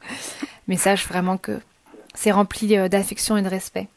Mais 0.68 0.76
sache 0.76 1.08
vraiment 1.08 1.38
que 1.38 1.58
c'est 2.14 2.30
rempli 2.30 2.76
d'affection 2.88 3.36
et 3.36 3.42
de 3.42 3.48
respect. 3.48 3.88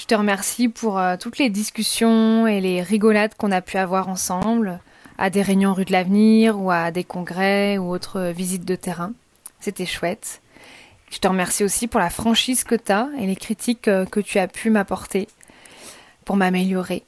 Je 0.00 0.06
te 0.06 0.14
remercie 0.14 0.68
pour 0.68 0.98
toutes 1.20 1.36
les 1.36 1.50
discussions 1.50 2.46
et 2.46 2.60
les 2.60 2.82
rigolades 2.82 3.34
qu'on 3.34 3.52
a 3.52 3.60
pu 3.60 3.76
avoir 3.76 4.08
ensemble, 4.08 4.80
à 5.18 5.28
des 5.28 5.42
réunions 5.42 5.74
rue 5.74 5.84
de 5.84 5.92
l'avenir 5.92 6.58
ou 6.58 6.70
à 6.70 6.90
des 6.90 7.04
congrès 7.04 7.76
ou 7.76 7.90
autres 7.90 8.32
visites 8.34 8.64
de 8.64 8.74
terrain. 8.74 9.12
C'était 9.60 9.84
chouette. 9.86 10.40
Je 11.10 11.18
te 11.18 11.28
remercie 11.28 11.64
aussi 11.64 11.88
pour 11.88 12.00
la 12.00 12.08
franchise 12.08 12.64
que 12.64 12.76
tu 12.76 12.92
as 12.92 13.08
et 13.18 13.26
les 13.26 13.36
critiques 13.36 13.88
euh, 13.88 14.06
que 14.06 14.20
tu 14.20 14.38
as 14.38 14.48
pu 14.48 14.70
m'apporter 14.70 15.28
pour 16.24 16.36
m'améliorer. 16.36 17.02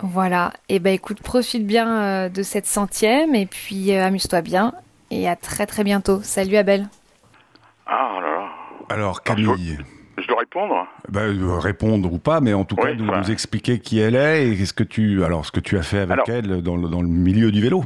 Voilà, 0.00 0.52
et 0.68 0.76
eh 0.76 0.78
ben 0.78 0.94
écoute, 0.94 1.20
profite 1.20 1.66
bien 1.66 2.02
euh, 2.02 2.28
de 2.28 2.42
cette 2.42 2.66
centième 2.66 3.34
et 3.34 3.46
puis 3.46 3.92
euh, 3.92 4.04
amuse-toi 4.04 4.42
bien 4.42 4.72
et 5.10 5.28
à 5.28 5.36
très 5.36 5.66
très 5.66 5.84
bientôt. 5.84 6.22
Salut 6.22 6.56
Abel. 6.56 6.88
Ah 7.86 8.18
là 8.20 8.30
là. 8.30 8.48
Alors 8.88 9.22
Camille. 9.22 9.78
Je 10.20 10.26
dois 10.28 10.38
répondre 10.38 10.86
ben, 11.08 11.58
Répondre 11.58 12.12
ou 12.12 12.18
pas, 12.18 12.40
mais 12.40 12.54
en 12.54 12.64
tout 12.64 12.76
cas, 12.76 12.94
nous, 12.94 13.04
nous, 13.04 13.30
expliquer 13.30 13.78
qui 13.78 14.00
elle 14.00 14.16
est 14.16 14.48
et 14.48 14.64
ce 14.64 14.72
que 14.72 14.84
tu, 14.84 15.24
alors, 15.24 15.44
ce 15.46 15.52
que 15.52 15.60
tu 15.60 15.76
as 15.76 15.82
fait 15.82 16.00
avec 16.00 16.28
elle 16.28 16.62
dans 16.62 16.76
le, 16.76 16.88
dans 16.88 17.02
le, 17.02 17.08
milieu 17.08 17.50
du 17.50 17.60
vélo. 17.60 17.82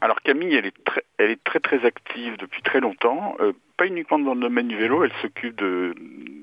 Alors 0.00 0.20
Camille, 0.22 0.54
elle 0.54 0.66
est 0.66 0.84
très, 0.84 1.02
elle 1.18 1.30
est 1.30 1.42
très 1.42 1.60
très 1.60 1.84
active 1.84 2.36
depuis 2.38 2.62
très 2.62 2.80
longtemps 2.80 3.36
pas 3.78 3.86
uniquement 3.86 4.18
dans 4.18 4.34
le 4.34 4.40
domaine 4.40 4.66
du 4.66 4.76
vélo, 4.76 5.04
elle 5.04 5.12
s'occupe 5.22 5.54
de, 5.56 5.94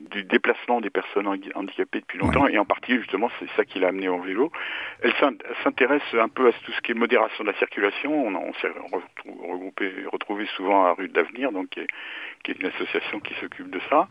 du 0.09 0.23
déplacement 0.23 0.79
des 0.79 0.89
personnes 0.89 1.27
handicapées 1.27 1.99
depuis 1.99 2.17
longtemps, 2.17 2.47
et 2.47 2.57
en 2.57 2.65
partie 2.65 2.97
justement 2.97 3.29
c'est 3.39 3.49
ça 3.57 3.65
qui 3.65 3.77
l'a 3.79 3.89
amené 3.89 4.07
au 4.07 4.21
vélo. 4.21 4.51
Elle 5.03 5.13
s'intéresse 5.63 6.01
un 6.13 6.29
peu 6.29 6.47
à 6.47 6.51
tout 6.53 6.71
ce 6.71 6.81
qui 6.81 6.93
est 6.93 6.95
modération 6.95 7.43
de 7.43 7.51
la 7.51 7.57
circulation. 7.57 8.25
On, 8.25 8.35
on 8.35 8.53
s'est 8.53 8.71
regroupé, 9.43 9.91
retrouvé 10.11 10.45
souvent 10.55 10.85
à 10.85 10.93
Rue 10.93 11.09
de 11.09 11.15
l'Avenir, 11.15 11.51
donc 11.51 11.67
qui 11.69 11.81
est, 11.81 12.59
une 12.59 12.67
association 12.67 13.19
qui 13.19 13.33
s'occupe 13.35 13.69
de 13.69 13.81
ça. 13.89 14.07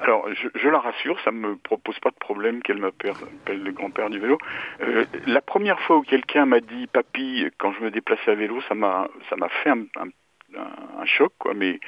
Alors, 0.00 0.28
je, 0.32 0.68
la 0.68 0.78
rassure, 0.78 1.18
ça 1.20 1.30
ne 1.30 1.38
me 1.38 1.56
propose 1.56 1.98
pas 2.00 2.10
de 2.10 2.16
problème 2.16 2.62
qu'elle 2.62 2.78
m'appelle 2.78 3.14
le 3.48 3.72
grand-père 3.72 4.10
du 4.10 4.18
vélo. 4.18 4.38
Euh, 4.82 5.04
la 5.26 5.40
première 5.40 5.80
fois 5.80 5.98
où 5.98 6.02
quelqu'un 6.02 6.46
m'a 6.46 6.60
dit 6.60 6.86
papy 6.88 7.46
quand 7.58 7.72
je 7.72 7.84
me 7.84 7.90
déplaçais 7.90 8.30
à 8.30 8.34
vélo, 8.34 8.60
ça 8.68 8.74
m'a 8.74 9.08
ça 9.30 9.36
m'a 9.36 9.48
fait 9.48 9.70
un, 9.70 9.84
un, 9.96 11.06
choc, 11.06 11.32
quoi. 11.38 11.54
Mais 11.54 11.78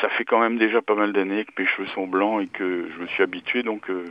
ça 0.00 0.08
fait 0.10 0.24
quand 0.24 0.40
même 0.40 0.58
déjà 0.58 0.82
pas 0.82 0.94
mal 0.94 1.12
d'années 1.12 1.44
que 1.44 1.52
mes 1.60 1.66
cheveux 1.66 1.88
sont 1.88 2.06
blancs 2.06 2.42
et 2.42 2.46
que 2.46 2.88
je 2.94 3.02
me 3.02 3.06
suis 3.08 3.22
habitué, 3.22 3.62
donc 3.62 3.90
euh, 3.90 4.04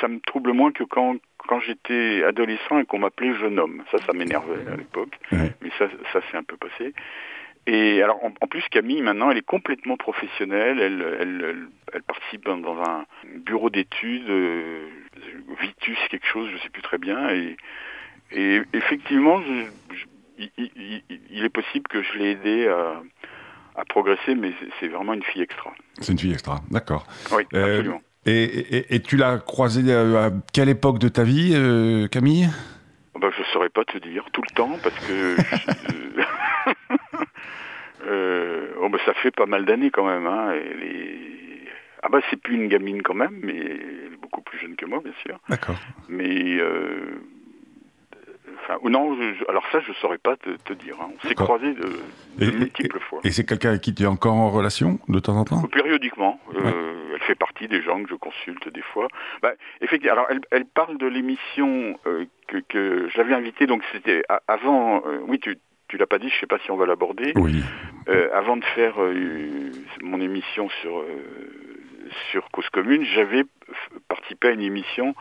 ça, 0.00 0.08
me 0.08 0.20
trouble 0.20 0.52
moins 0.52 0.72
que 0.72 0.84
quand, 0.84 1.16
quand 1.36 1.60
j'étais 1.60 2.24
adolescent 2.24 2.78
et 2.78 2.84
qu'on 2.86 2.98
m'appelait 2.98 3.34
jeune 3.34 3.58
homme. 3.58 3.82
Ça, 3.90 3.98
ça 3.98 4.12
m'énervait 4.12 4.70
à 4.72 4.76
l'époque, 4.76 5.18
mais 5.30 5.70
ça, 5.78 5.88
ça 6.12 6.20
s'est 6.30 6.36
un 6.36 6.42
peu 6.42 6.56
passé. 6.56 6.94
Et 7.66 8.02
alors, 8.02 8.18
en, 8.22 8.46
plus, 8.46 8.62
Camille, 8.70 9.00
maintenant, 9.00 9.30
elle 9.30 9.38
est 9.38 9.42
complètement 9.42 9.96
professionnelle. 9.96 10.78
Elle, 10.80 11.16
elle, 11.20 11.68
elle, 11.92 12.02
participe 12.02 12.44
dans, 12.44 12.82
un 12.82 13.06
bureau 13.36 13.70
d'études, 13.70 14.28
euh, 14.28 14.86
Vitus, 15.60 15.98
quelque 16.10 16.26
chose, 16.26 16.50
je 16.52 16.58
sais 16.58 16.68
plus 16.68 16.82
très 16.82 16.98
bien. 16.98 17.30
Et, 17.30 17.56
et 18.32 18.62
effectivement, 18.74 19.40
il, 20.38 20.50
il, 20.58 21.44
est 21.44 21.50
possible 21.50 21.88
que 21.88 22.02
je 22.02 22.18
l'ai 22.18 22.30
aidé 22.32 22.68
à 22.68 23.02
a 23.76 23.84
progressé, 23.84 24.34
mais 24.34 24.52
c'est 24.78 24.88
vraiment 24.88 25.14
une 25.14 25.22
fille 25.22 25.42
extra. 25.42 25.72
C'est 26.00 26.12
une 26.12 26.18
fille 26.18 26.32
extra, 26.32 26.60
d'accord. 26.70 27.06
Oui, 27.32 27.42
absolument. 27.52 28.00
Et, 28.26 29.00
tu 29.04 29.16
l'as 29.16 29.38
croisée 29.38 29.92
à 29.92 30.30
quelle 30.52 30.68
époque 30.68 30.98
de 30.98 31.08
ta 31.08 31.24
vie, 31.24 31.50
Camille? 32.10 32.48
Bah, 33.20 33.28
Je 33.34 33.40
ne 33.40 33.46
saurais 33.46 33.68
pas 33.68 33.84
te 33.84 33.98
dire, 33.98 34.24
tout 34.32 34.42
le 34.42 34.54
temps, 34.54 34.78
parce 34.82 34.98
que... 35.06 35.36
oh, 38.06 38.88
bah, 38.88 38.98
ça 39.04 39.14
fait 39.14 39.30
pas 39.30 39.46
mal 39.46 39.64
d'années 39.64 39.90
quand 39.90 40.06
même. 40.06 40.26
Hein, 40.26 40.54
Ah 42.02 42.08
bah 42.10 42.20
c'est 42.28 42.40
plus 42.40 42.56
une 42.56 42.68
gamine 42.68 43.02
quand 43.02 43.14
même, 43.14 43.38
mais 43.42 43.56
elle 43.56 44.12
est 44.12 44.20
beaucoup 44.20 44.42
plus 44.42 44.58
jeune 44.58 44.76
que 44.76 44.84
moi, 44.86 45.00
bien 45.02 45.14
sûr. 45.22 45.38
D'accord. 45.48 45.76
Mais 46.08 46.58
euh, 46.58 47.18
enfin, 48.60 48.78
non, 48.84 49.16
alors 49.48 49.64
ça 49.72 49.80
je 49.80 49.92
saurais 49.94 50.18
pas 50.18 50.36
te, 50.36 50.72
dire. 50.74 50.96
Hein. 51.00 51.10
On 51.14 51.28
s'est 51.28 51.34
croisés 51.34 51.74
de, 51.74 52.50
multiples 52.50 53.00
fois. 53.00 53.20
Et 53.24 53.30
c'est 53.30 53.46
quelqu'un 53.46 53.70
avec 53.70 53.80
qui 53.80 53.94
tu 53.94 54.02
es 54.02 54.06
encore 54.06 54.34
en 54.34 54.50
relation 54.50 54.98
de 55.08 55.18
temps 55.18 55.36
en 55.36 55.44
temps? 55.44 55.62
Périodiquement. 55.62 56.40
Euh, 56.54 57.12
elle 57.14 57.20
fait 57.22 57.34
partie 57.34 57.68
des 57.68 57.80
gens 57.82 58.02
que 58.02 58.10
je 58.10 58.16
consulte 58.16 58.68
des 58.68 58.82
fois. 58.82 59.08
Bah, 59.40 59.52
effectivement, 59.80 60.12
alors 60.12 60.26
elle, 60.50 60.64
parle 60.66 60.98
de 60.98 61.06
l'émission 61.06 61.98
euh, 62.06 62.26
que, 62.48 62.58
que 62.58 63.08
je 63.08 63.16
l'avais 63.16 63.34
invitée, 63.34 63.66
donc 63.66 63.82
c'était 63.92 64.24
avant. 64.46 65.02
oui, 65.26 65.38
tu 65.38 65.56
tu 65.94 65.98
l'as 65.98 66.06
pas 66.08 66.18
dit, 66.18 66.28
je 66.28 66.40
sais 66.40 66.46
pas 66.48 66.58
si 66.64 66.72
on 66.72 66.76
va 66.76 66.86
l'aborder. 66.86 67.32
Oui. 67.36 67.62
Euh, 68.08 68.28
avant 68.34 68.56
de 68.56 68.64
faire 68.64 68.94
euh, 68.98 69.70
mon 70.02 70.20
émission 70.20 70.68
sur 70.82 70.98
euh, 70.98 71.06
sur 72.32 72.50
Cause 72.50 72.68
Commune, 72.70 73.04
j'avais 73.14 73.44
participé 74.08 74.48
à 74.48 74.50
une 74.50 74.60
émission 74.60 75.14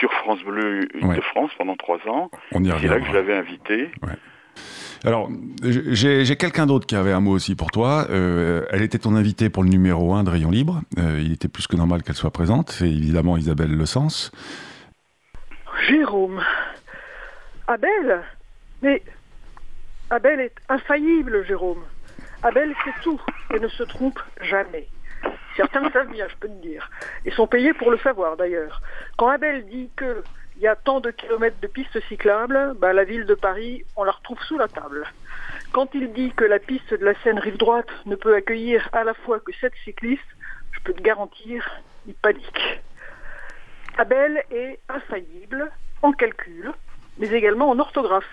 sur 0.00 0.12
France 0.12 0.42
Bleu 0.42 0.80
de 0.92 1.20
France 1.20 1.52
pendant 1.56 1.76
trois 1.76 1.98
ans. 2.08 2.32
On 2.50 2.64
y 2.64 2.72
C'est 2.80 2.88
là 2.88 2.98
que 2.98 3.06
je 3.06 3.12
l'avais 3.12 3.34
invité. 3.34 3.90
Alors, 5.04 5.30
j'ai 5.62 6.36
quelqu'un 6.36 6.66
d'autre 6.66 6.86
qui 6.86 6.96
avait 6.96 7.12
un 7.12 7.20
mot 7.20 7.30
aussi 7.30 7.54
pour 7.54 7.70
toi. 7.70 8.06
elle 8.10 8.82
était 8.82 8.98
ton 8.98 9.14
invitée 9.14 9.48
pour 9.48 9.62
le 9.62 9.70
numéro 9.70 10.14
1 10.14 10.24
de 10.24 10.30
Rayon 10.30 10.50
Libre. 10.50 10.82
il 10.98 11.32
était 11.32 11.48
plus 11.48 11.66
que 11.66 11.76
normal 11.76 12.02
qu'elle 12.02 12.16
soit 12.16 12.30
présente. 12.30 12.70
C'est 12.70 12.90
évidemment 12.90 13.36
Isabelle 13.38 13.74
Le 13.74 13.86
Sens. 13.86 14.32
Jérôme. 15.88 16.42
Abel 17.68 18.22
Mais 18.82 19.02
Abel 20.12 20.40
est 20.40 20.54
infaillible, 20.68 21.42
Jérôme. 21.46 21.82
Abel 22.42 22.74
sait 22.84 22.92
tout 23.02 23.18
et 23.54 23.58
ne 23.58 23.68
se 23.68 23.82
trompe 23.82 24.20
jamais. 24.42 24.86
Certains 25.56 25.80
le 25.80 25.90
savent 25.90 26.10
bien, 26.10 26.28
je 26.28 26.36
peux 26.36 26.48
te 26.48 26.60
dire. 26.60 26.90
Et 27.24 27.30
sont 27.30 27.46
payés 27.46 27.72
pour 27.72 27.90
le 27.90 27.96
savoir, 27.96 28.36
d'ailleurs. 28.36 28.82
Quand 29.16 29.28
Abel 29.28 29.64
dit 29.64 29.88
qu'il 29.96 30.60
y 30.60 30.66
a 30.66 30.76
tant 30.76 31.00
de 31.00 31.10
kilomètres 31.10 31.58
de 31.62 31.66
pistes 31.66 31.98
cyclables, 32.08 32.74
bah, 32.78 32.92
la 32.92 33.04
ville 33.04 33.24
de 33.24 33.34
Paris, 33.34 33.86
on 33.96 34.04
la 34.04 34.12
retrouve 34.12 34.38
sous 34.42 34.58
la 34.58 34.68
table. 34.68 35.06
Quand 35.72 35.88
il 35.94 36.12
dit 36.12 36.30
que 36.36 36.44
la 36.44 36.58
piste 36.58 36.92
de 36.92 37.06
la 37.06 37.14
Seine 37.22 37.38
rive 37.38 37.56
droite 37.56 37.88
ne 38.04 38.14
peut 38.14 38.36
accueillir 38.36 38.90
à 38.92 39.04
la 39.04 39.14
fois 39.14 39.40
que 39.40 39.52
sept 39.62 39.72
cyclistes, 39.82 40.20
je 40.72 40.80
peux 40.80 40.92
te 40.92 41.00
garantir, 41.00 41.66
il 42.06 42.12
panique. 42.12 42.82
Abel 43.96 44.44
est 44.50 44.78
infaillible 44.90 45.70
en 46.02 46.12
calcul, 46.12 46.70
mais 47.16 47.30
également 47.30 47.70
en 47.70 47.78
orthographe. 47.78 48.28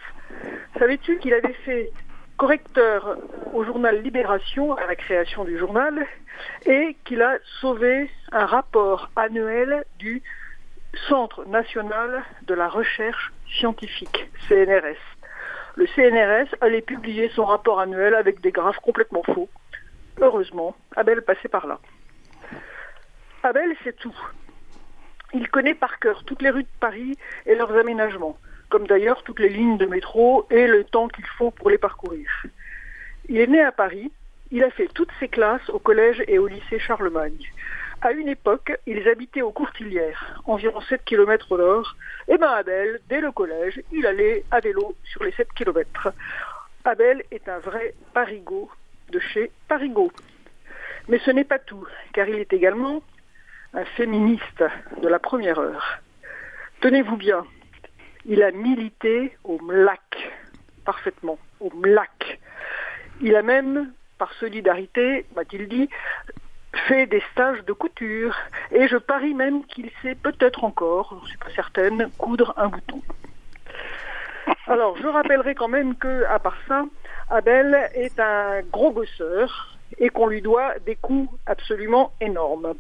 Savais-tu 0.78 1.18
qu'il 1.20 1.34
avait 1.34 1.56
fait 1.66 1.92
correcteur 2.38 3.18
au 3.54 3.64
journal 3.66 4.02
Libération 4.02 4.74
à 4.76 4.86
la 4.88 4.96
création 4.96 5.44
du 5.44 5.58
journal 5.58 6.06
et 6.66 6.96
qu'il 7.04 7.22
a 7.22 7.38
sauvé 7.60 8.10
un 8.32 8.46
rapport 8.46 9.10
annuel 9.16 9.84
du 9.98 10.24
Centre 11.08 11.46
national 11.46 12.24
de 12.48 12.54
la 12.54 12.68
recherche 12.68 13.32
scientifique, 13.60 14.30
CNRS. 14.48 14.98
Le 15.76 15.86
CNRS 15.88 16.56
allait 16.62 16.82
publier 16.82 17.30
son 17.36 17.46
rapport 17.46 17.80
annuel 17.80 18.16
avec 18.16 18.42
des 18.42 18.52
graphes 18.52 18.80
complètement 18.80 19.24
faux. 19.24 19.50
Heureusement, 20.20 20.76
Abel 20.96 21.22
passait 21.22 21.48
par 21.48 21.68
là. 21.68 21.80
Abel, 23.44 23.76
c'est 23.84 23.96
tout. 23.98 24.16
Il 25.34 25.50
connaît 25.50 25.76
par 25.76 26.00
cœur 26.00 26.24
toutes 26.26 26.42
les 26.42 26.50
rues 26.50 26.64
de 26.64 26.80
Paris 26.80 27.18
et 27.46 27.56
leurs 27.56 27.76
aménagements 27.78 28.38
comme 28.70 28.88
d'ailleurs 28.88 29.24
toutes 29.24 29.40
les 29.40 29.50
lignes 29.50 29.78
de 29.78 29.86
métro 29.86 30.46
et 30.50 30.68
le 30.68 30.84
temps 30.84 31.08
qu'il 31.08 31.26
faut 31.38 31.52
pour 31.52 31.70
les 31.70 31.78
parcourir. 31.78 32.30
Il 33.28 33.38
est 33.40 33.48
né 33.48 33.62
à 33.62 33.72
Paris, 33.72 34.12
il 34.52 34.64
a 34.64 34.72
fait 34.72 34.88
toutes 34.94 35.12
ses 35.20 35.28
classes 35.28 35.70
au 35.70 35.80
collège 35.80 36.24
et 36.28 36.40
au 36.40 36.48
lycée 36.48 36.80
Charlemagne. 36.80 37.40
À 38.02 38.14
une 38.14 38.30
époque, 38.30 38.72
ils 38.88 39.08
habitaient 39.10 39.42
aux 39.42 39.52
Courtilières, 39.52 40.42
environ 40.46 40.80
7 40.82 41.04
km 41.04 41.52
au 41.52 41.58
nord, 41.58 41.96
et 42.30 42.38
ben 42.38 42.48
Abel, 42.48 43.02
dès 43.10 43.20
le 43.20 43.32
collège, 43.32 43.82
il 43.92 44.06
allait 44.06 44.46
à 44.52 44.62
vélo 44.62 44.96
sur 45.04 45.24
les 45.24 45.34
7 45.34 45.50
km. 45.54 46.14
Abel 46.86 47.24
est 47.30 47.50
un 47.50 47.60
vrai 47.60 47.94
parigot 48.14 48.70
de 49.12 49.20
chez 49.20 49.52
Parigot. 49.68 50.12
Mais 51.10 51.20
ce 51.20 51.32
n'est 51.32 51.44
pas 51.44 51.60
tout, 51.60 51.86
car 52.14 52.30
il 52.30 52.36
est 52.36 52.54
également 52.54 53.02
un 53.74 53.86
féministe 53.86 54.64
de 55.02 55.08
la 55.08 55.20
première 55.20 55.60
heure. 55.60 56.00
Tenez-vous 56.82 57.18
bien, 57.18 57.46
il 58.30 58.44
a 58.44 58.52
milité 58.52 59.36
au 59.44 59.60
MLAC, 59.60 60.32
parfaitement, 60.86 61.40
au 61.60 61.72
MLAC. 61.76 62.40
Il 63.22 63.36
a 63.36 63.42
même, 63.42 63.92
par 64.20 64.32
solidarité, 64.34 65.26
m'a-t-il 65.36 65.68
dit, 65.68 65.90
fait 66.88 67.08
des 67.08 67.24
stages 67.32 67.66
de 67.66 67.74
couture. 67.74 68.38
Et 68.72 68.88
je 68.88 68.98
parie 68.98 69.34
même 69.34 69.66
qu'il 69.66 69.90
sait 70.04 70.14
peut-être 70.14 70.64
encore, 70.64 71.16
je 71.18 71.24
ne 71.24 71.28
suis 71.30 71.38
pas 71.40 71.50
certaine, 71.56 72.12
coudre 72.20 72.54
un 72.56 72.68
bouton. 72.68 73.02
Alors, 74.68 74.96
je 74.98 75.08
rappellerai 75.08 75.56
quand 75.56 75.68
même 75.68 75.96
que, 75.96 76.24
à 76.26 76.38
part 76.38 76.58
ça, 76.68 76.86
Abel 77.32 77.90
est 77.96 78.20
un 78.20 78.62
gros 78.72 78.92
bosseur 78.92 79.76
et 79.98 80.10
qu'on 80.10 80.28
lui 80.28 80.44
doit 80.44 80.78
des 80.86 80.96
coups 80.96 81.36
absolument 81.48 82.14
énormes. 82.22 82.76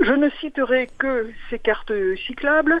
Je 0.00 0.12
ne 0.12 0.28
citerai 0.40 0.88
que 0.98 1.30
ses 1.50 1.60
cartes 1.60 1.92
cyclables, 2.26 2.80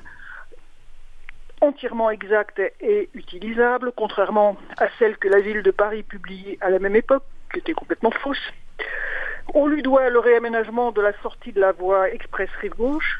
entièrement 1.60 2.10
exacte 2.10 2.60
et 2.80 3.08
utilisable, 3.14 3.92
contrairement 3.96 4.56
à 4.78 4.88
celle 4.98 5.16
que 5.16 5.28
la 5.28 5.40
ville 5.40 5.62
de 5.62 5.70
Paris 5.70 6.02
publiait 6.02 6.58
à 6.60 6.70
la 6.70 6.78
même 6.78 6.96
époque, 6.96 7.24
qui 7.52 7.58
était 7.58 7.74
complètement 7.74 8.10
fausse. 8.10 8.52
On 9.54 9.66
lui 9.66 9.82
doit 9.82 10.08
le 10.10 10.18
réaménagement 10.18 10.92
de 10.92 11.00
la 11.00 11.12
sortie 11.22 11.52
de 11.52 11.60
la 11.60 11.72
voie 11.72 12.10
express 12.10 12.48
rive 12.60 12.76
gauche, 12.76 13.18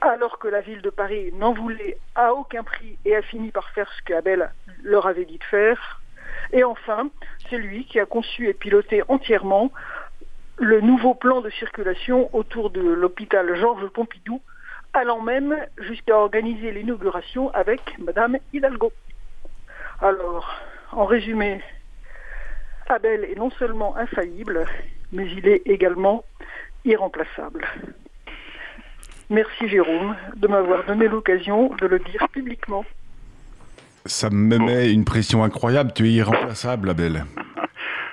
alors 0.00 0.38
que 0.38 0.48
la 0.48 0.60
ville 0.60 0.82
de 0.82 0.90
Paris 0.90 1.32
n'en 1.34 1.52
voulait 1.52 1.96
à 2.14 2.34
aucun 2.34 2.64
prix 2.64 2.98
et 3.04 3.14
a 3.14 3.22
fini 3.22 3.52
par 3.52 3.70
faire 3.70 3.90
ce 3.96 4.02
qu'Abel 4.02 4.50
leur 4.82 5.06
avait 5.06 5.24
dit 5.24 5.38
de 5.38 5.44
faire. 5.44 6.00
Et 6.52 6.64
enfin, 6.64 7.08
c'est 7.48 7.58
lui 7.58 7.84
qui 7.84 8.00
a 8.00 8.06
conçu 8.06 8.48
et 8.48 8.54
piloté 8.54 9.02
entièrement 9.08 9.70
le 10.58 10.80
nouveau 10.80 11.14
plan 11.14 11.40
de 11.40 11.50
circulation 11.50 12.28
autour 12.34 12.70
de 12.70 12.80
l'hôpital 12.80 13.54
Georges 13.56 13.88
Pompidou, 13.88 14.40
allant 14.92 15.20
même 15.20 15.56
jusqu'à 15.78 16.16
organiser 16.16 16.72
l'inauguration 16.72 17.50
avec 17.54 17.80
Madame 17.98 18.38
Hidalgo. 18.52 18.92
Alors, 20.00 20.48
en 20.92 21.04
résumé, 21.04 21.60
Abel 22.88 23.24
est 23.24 23.38
non 23.38 23.50
seulement 23.52 23.96
infaillible, 23.96 24.66
mais 25.12 25.26
il 25.30 25.48
est 25.48 25.62
également 25.66 26.24
irremplaçable. 26.84 27.66
Merci 29.30 29.68
Jérôme 29.68 30.14
de 30.36 30.46
m'avoir 30.46 30.84
donné 30.84 31.08
l'occasion 31.08 31.74
de 31.80 31.86
le 31.86 31.98
dire 32.00 32.28
publiquement. 32.28 32.84
Ça 34.04 34.28
me 34.30 34.58
met 34.58 34.92
une 34.92 35.04
pression 35.04 35.44
incroyable, 35.44 35.92
tu 35.94 36.06
es 36.08 36.12
irremplaçable 36.12 36.90
Abel. 36.90 37.24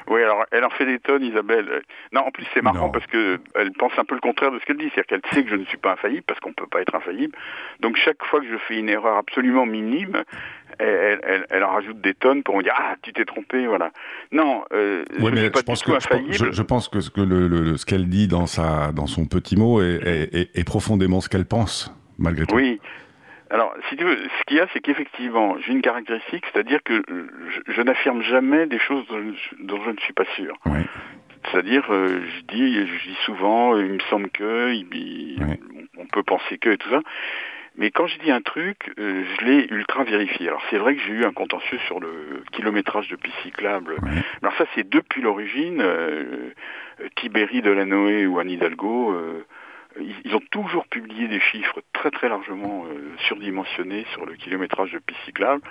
Oui, 0.09 0.23
alors 0.23 0.43
elle 0.51 0.63
en 0.63 0.69
fait 0.71 0.85
des 0.85 0.99
tonnes, 0.99 1.23
Isabelle. 1.23 1.83
Non, 2.11 2.21
en 2.21 2.31
plus 2.31 2.45
c'est 2.53 2.63
marrant 2.63 2.89
parce 2.89 3.05
que 3.05 3.39
elle 3.55 3.71
pense 3.73 3.91
un 3.97 4.05
peu 4.05 4.15
le 4.15 4.21
contraire 4.21 4.51
de 4.51 4.59
ce 4.59 4.65
qu'elle 4.65 4.77
dit, 4.77 4.89
c'est-à-dire 4.93 5.21
qu'elle 5.21 5.31
sait 5.33 5.43
que 5.43 5.49
je 5.51 5.55
ne 5.55 5.65
suis 5.65 5.77
pas 5.77 5.93
infaillible 5.93 6.23
parce 6.25 6.39
qu'on 6.39 6.49
ne 6.49 6.55
peut 6.55 6.67
pas 6.67 6.81
être 6.81 6.95
infaillible. 6.95 7.37
Donc 7.79 7.95
chaque 7.95 8.23
fois 8.25 8.39
que 8.39 8.47
je 8.47 8.57
fais 8.67 8.79
une 8.79 8.89
erreur 8.89 9.17
absolument 9.17 9.67
minime, 9.67 10.23
elle, 10.79 11.45
elle, 11.49 11.63
en 11.63 11.73
rajoute 11.73 12.01
des 12.01 12.15
tonnes 12.15 12.41
pour 12.41 12.57
me 12.57 12.63
dire 12.63 12.73
ah 12.75 12.95
tu 13.03 13.13
t'es 13.13 13.25
trompé, 13.25 13.67
voilà. 13.67 13.91
Non, 14.31 14.63
euh, 14.73 15.05
je 15.09 15.25
suis 15.25 15.49
pas 15.51 15.61
du 15.61 15.79
tout 15.79 15.93
infaillible. 15.93 16.53
Je, 16.53 16.61
pense 16.63 16.87
que 16.87 17.01
ce 17.01 17.11
que 17.11 17.21
le, 17.21 17.77
ce 17.77 17.85
qu'elle 17.85 18.09
dit 18.09 18.27
dans 18.27 18.47
sa 18.47 18.91
dans 18.91 19.07
son 19.07 19.25
petit 19.25 19.57
mot 19.57 19.81
est, 19.81 20.29
est, 20.33 20.57
est 20.57 20.63
profondément 20.63 21.21
ce 21.21 21.29
qu'elle 21.29 21.45
pense 21.45 21.93
malgré 22.17 22.45
tout. 22.45 22.55
Oui, 22.55 22.79
alors, 23.49 23.73
si 23.89 23.95
tu 23.95 24.03
veux, 24.03 24.15
ce 24.15 24.43
qu'il 24.45 24.57
y 24.57 24.59
a, 24.59 24.67
c'est 24.73 24.79
qu'effectivement, 24.79 25.57
j'ai 25.59 25.71
une 25.71 25.81
caractéristique, 25.81 26.45
c'est-à-dire 26.51 26.83
que 26.83 27.01
je, 27.67 27.81
n'affirme 27.81 28.21
jamais 28.21 28.67
des 28.67 28.77
choses 28.77 29.05
dont, 29.07 29.81
je 29.83 29.89
ne 29.89 29.97
suis 29.97 30.13
pas 30.13 30.25
sûr. 30.35 30.55
C'est-à-dire, 31.45 31.85
euh, 31.89 32.21
je 32.21 32.55
dis, 32.55 32.85
je 32.85 33.09
dis 33.09 33.17
souvent, 33.25 33.75
il 33.77 33.93
me 33.93 33.99
semble 34.09 34.29
que, 34.29 34.73
on 35.97 36.05
peut 36.07 36.23
penser 36.23 36.57
que 36.59 36.69
et 36.69 36.77
tout 36.77 36.89
ça. 36.89 37.01
Mais 37.75 37.91
quand 37.91 38.07
je 38.07 38.19
dis 38.19 38.29
un 38.29 38.41
truc, 38.41 38.91
euh, 38.99 39.23
je 39.39 39.45
l'ai 39.45 39.67
ultra 39.71 40.03
vérifié. 40.03 40.49
Alors 40.49 40.61
c'est 40.69 40.77
vrai 40.77 40.95
que 40.95 41.01
j'ai 41.01 41.13
eu 41.13 41.23
un 41.23 41.31
contentieux 41.31 41.79
sur 41.87 42.01
le 42.01 42.43
kilométrage 42.51 43.07
de 43.07 43.15
pistes 43.15 43.37
cyclables. 43.41 43.95
Alors 44.41 44.53
ça 44.57 44.65
c'est 44.75 44.87
depuis 44.89 45.21
l'origine. 45.21 45.79
Euh, 45.79 46.51
Tibéri, 47.15 47.61
Delanoë 47.61 48.25
ou 48.25 48.37
Anne 48.39 48.49
Hidalgo 48.49 49.15
ils, 49.99 50.35
ont 50.35 50.41
toujours 50.51 50.87
publié 50.87 51.27
des 51.27 51.39
chiffres 51.39 51.81
très 51.93 52.11
très 52.11 52.29
largement 52.29 52.85
surdimensionnés 53.27 54.05
sur 54.13 54.25
le 54.25 54.35
kilométrage 54.35 54.91
de 54.91 54.99
pistes 54.99 55.19
cyclables. 55.25 55.61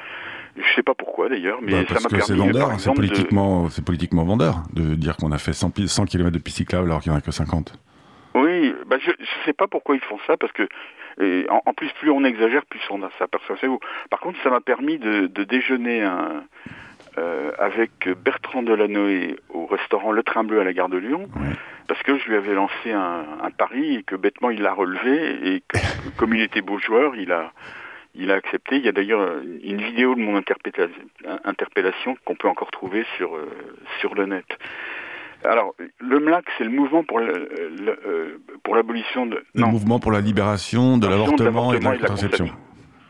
Je 0.56 0.62
ne 0.62 0.74
sais 0.74 0.82
pas 0.82 0.94
pourquoi 0.94 1.28
d'ailleurs, 1.28 1.58
mais 1.62 1.72
bah, 1.72 1.84
ça 1.88 2.00
m'a 2.00 2.08
permis. 2.08 2.24
C'est 2.24 2.34
vendeur, 2.34 2.80
c'est 2.80 2.94
politiquement, 2.94 3.68
c'est 3.70 3.84
politiquement 3.84 4.24
vendeur 4.24 4.62
de 4.72 4.94
dire 4.94 5.16
qu'on 5.16 5.32
a 5.32 5.38
fait 5.38 5.52
100, 5.52 5.86
100 5.86 6.06
km 6.06 6.30
de 6.30 6.38
pistes 6.38 6.58
cyclables 6.58 6.88
alors 6.88 7.00
qu'il 7.00 7.12
n'y 7.12 7.16
en 7.16 7.18
a 7.18 7.22
que 7.22 7.30
50. 7.30 7.78
Oui, 8.34 8.74
bah 8.86 8.96
je 9.00 9.10
ne 9.10 9.26
sais 9.44 9.52
pas 9.52 9.66
pourquoi 9.66 9.96
ils 9.96 10.02
font 10.02 10.18
ça, 10.26 10.36
parce 10.36 10.52
que 10.52 10.68
en, 11.48 11.74
plus, 11.74 11.90
plus 11.98 12.10
on 12.10 12.24
exagère, 12.24 12.64
plus 12.66 12.80
on 12.90 13.02
a 13.02 13.10
ça. 13.18 13.26
Par 13.26 14.20
contre, 14.20 14.38
ça 14.42 14.50
m'a 14.50 14.60
permis 14.60 14.98
de, 14.98 15.26
déjeuner 15.44 16.06
euh, 17.16 17.50
avec 17.58 18.08
Bertrand 18.24 18.62
Delanoë 18.62 19.36
au 19.50 19.66
restaurant 19.66 20.12
Le 20.12 20.22
Train 20.22 20.44
Bleu 20.44 20.60
à 20.60 20.64
la 20.64 20.72
gare 20.72 20.88
de 20.88 20.98
Lyon, 20.98 21.28
parce 21.86 22.02
que 22.02 22.18
je 22.18 22.28
lui 22.28 22.36
avais 22.36 22.54
lancé 22.54 22.92
un, 22.92 23.50
pari 23.56 23.96
et 23.96 24.02
que 24.02 24.16
bêtement 24.16 24.50
il 24.50 24.62
l'a 24.62 24.72
relevé, 24.72 25.54
et 25.54 25.62
que, 25.66 25.78
comme 26.16 26.34
il 26.34 26.42
était 26.42 26.60
beau 26.60 26.78
joueur, 26.78 27.16
il 27.16 27.32
a, 27.32 27.52
il 28.14 28.30
a 28.30 28.34
accepté. 28.34 28.76
Il 28.76 28.84
y 28.84 28.88
a 28.88 28.92
d'ailleurs 28.92 29.40
une 29.62 29.80
vidéo 29.80 30.14
de 30.14 30.20
mon 30.20 30.36
interpellation 30.36 32.16
qu'on 32.24 32.34
peut 32.34 32.48
encore 32.48 32.70
trouver 32.70 33.04
sur, 33.16 33.34
euh, 33.36 33.48
sur 34.00 34.14
le 34.14 34.26
net. 34.26 34.46
Alors, 35.44 35.74
le 36.00 36.18
MLAC, 36.18 36.44
c'est 36.58 36.64
le 36.64 36.70
mouvement 36.70 37.04
pour 37.04 37.20
euh, 37.20 38.38
pour 38.64 38.74
l'abolition 38.74 39.26
de... 39.26 39.44
Le 39.54 39.66
mouvement 39.66 40.00
pour 40.00 40.10
la 40.10 40.20
libération 40.20 40.98
de 40.98 41.06
l'avortement 41.06 41.72
et 41.72 41.78
de 41.78 41.84
la 41.84 41.96
contraception. 41.96 42.50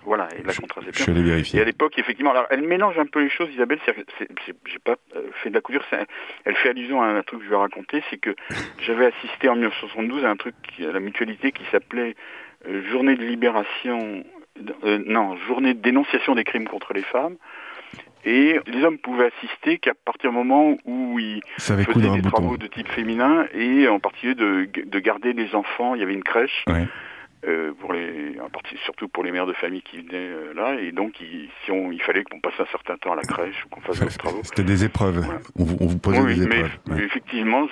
Voilà, 0.08 0.26
et 0.38 0.40
de 0.40 0.46
la 0.46 0.54
contraception. 0.54 1.04
Je 1.04 1.10
vais 1.10 1.18
aller 1.18 1.28
vérifier. 1.28 1.58
Et 1.58 1.62
à 1.62 1.66
l'époque, 1.66 1.98
effectivement, 1.98 2.30
alors 2.30 2.46
elle 2.48 2.62
mélange 2.62 2.98
un 2.98 3.04
peu 3.04 3.20
les 3.22 3.28
choses, 3.28 3.50
Isabelle. 3.52 3.78
J'ai 3.86 4.78
pas 4.82 4.96
euh, 5.14 5.28
fait 5.42 5.50
de 5.50 5.54
la 5.54 5.60
couture. 5.60 5.84
Elle 6.46 6.56
fait 6.56 6.70
allusion 6.70 7.02
à 7.02 7.08
un 7.08 7.22
truc 7.22 7.40
que 7.40 7.44
je 7.44 7.50
vais 7.50 7.56
raconter, 7.56 8.02
c'est 8.08 8.16
que 8.16 8.34
j'avais 8.86 9.04
assisté 9.04 9.50
en 9.50 9.54
1972 9.54 10.24
à 10.24 10.30
un 10.30 10.36
truc, 10.36 10.54
à 10.80 10.92
la 10.92 11.00
mutualité 11.00 11.52
qui 11.52 11.62
s'appelait 11.70 12.16
euh, 12.66 12.82
Journée 12.90 13.16
de 13.16 13.22
libération, 13.22 14.24
non, 14.82 15.36
Journée 15.46 15.74
de 15.74 15.80
dénonciation 15.80 16.34
des 16.34 16.44
crimes 16.44 16.68
contre 16.68 16.94
les 16.94 17.02
femmes. 17.02 17.36
Et 18.24 18.58
les 18.66 18.84
hommes 18.84 18.98
pouvaient 18.98 19.30
assister 19.36 19.76
qu'à 19.76 19.92
partir 20.06 20.30
du 20.30 20.36
moment 20.36 20.76
où 20.86 21.18
ils 21.18 21.42
faisaient 21.58 21.84
des 22.10 22.22
travaux 22.22 22.56
de 22.56 22.66
type 22.66 22.88
féminin 22.88 23.46
et 23.52 23.88
en 23.88 24.00
particulier 24.00 24.34
de, 24.34 24.68
de, 24.84 24.98
garder 24.98 25.34
les 25.34 25.54
enfants. 25.54 25.94
Il 25.94 26.00
y 26.00 26.02
avait 26.02 26.14
une 26.14 26.24
crèche. 26.24 26.64
Euh, 27.46 27.72
pour 27.78 27.92
les, 27.92 28.36
en 28.40 28.50
partie, 28.50 28.76
surtout 28.84 29.06
pour 29.06 29.22
les 29.22 29.30
mères 29.30 29.46
de 29.46 29.52
famille 29.52 29.82
qui 29.82 29.98
venaient 29.98 30.28
euh, 30.28 30.52
là, 30.54 30.74
et 30.74 30.90
donc 30.90 31.20
il, 31.20 31.48
si 31.64 31.70
on, 31.70 31.92
il 31.92 32.02
fallait 32.02 32.24
qu'on 32.24 32.40
passe 32.40 32.58
un 32.58 32.66
certain 32.72 32.96
temps 32.96 33.12
à 33.12 33.16
la 33.16 33.22
crèche 33.22 33.64
ou 33.64 33.68
qu'on 33.68 33.80
fasse 33.80 34.00
des 34.00 34.08
travaux. 34.08 34.40
C'était 34.42 34.64
des 34.64 34.82
épreuves. 34.84 35.24
On, 35.56 35.62
vous, 35.62 35.76
on, 35.78 35.86
vous, 35.86 35.98
posait 35.98 36.34
des 36.34 36.42
épreuves. 36.42 36.76
Mais, 36.88 37.04
effectivement, 37.04 37.68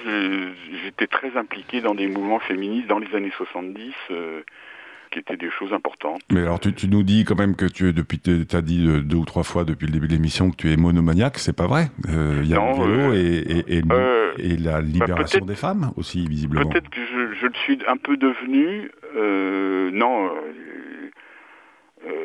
j'étais 0.84 1.08
très 1.08 1.36
impliqué 1.36 1.80
dans 1.80 1.96
des 1.96 2.06
mouvements 2.06 2.38
féministes 2.38 2.86
dans 2.86 3.00
les 3.00 3.12
années 3.16 3.32
70 3.36 3.92
qui 5.10 5.18
étaient 5.18 5.36
des 5.36 5.50
choses 5.50 5.72
importantes. 5.72 6.20
Mais 6.30 6.42
alors 6.42 6.60
tu, 6.60 6.72
tu 6.72 6.88
nous 6.88 7.02
dis 7.02 7.24
quand 7.24 7.36
même 7.36 7.56
que 7.56 7.66
tu 7.66 7.88
es 7.88 7.92
depuis, 7.92 8.20
as 8.52 8.62
dit 8.62 8.86
deux 9.02 9.16
ou 9.16 9.24
trois 9.24 9.42
fois 9.42 9.64
depuis 9.64 9.86
le 9.86 9.92
début 9.92 10.06
de 10.06 10.12
l'émission 10.12 10.50
que 10.50 10.56
tu 10.56 10.72
es 10.72 10.76
monomaniaque, 10.76 11.38
c'est 11.38 11.56
pas 11.56 11.66
vrai 11.66 11.90
euh, 12.08 12.40
Il 12.42 12.48
y 12.48 12.54
a 12.54 12.58
le 12.58 12.72
vélo 12.72 13.12
euh, 13.12 13.14
et, 13.14 13.78
et, 13.78 13.82
euh, 13.90 14.32
et, 14.38 14.56
la 14.56 14.72
bah, 14.72 14.80
libération 14.80 15.44
des 15.44 15.54
femmes 15.54 15.92
aussi, 15.96 16.26
visiblement. 16.26 16.68
Peut-être 16.68 16.90
que 16.90 17.00
je, 17.00 17.34
je, 17.40 17.46
le 17.46 17.54
suis 17.64 17.78
un 17.88 17.96
peu 17.96 18.16
devenu. 18.16 18.90
Non. 19.16 20.30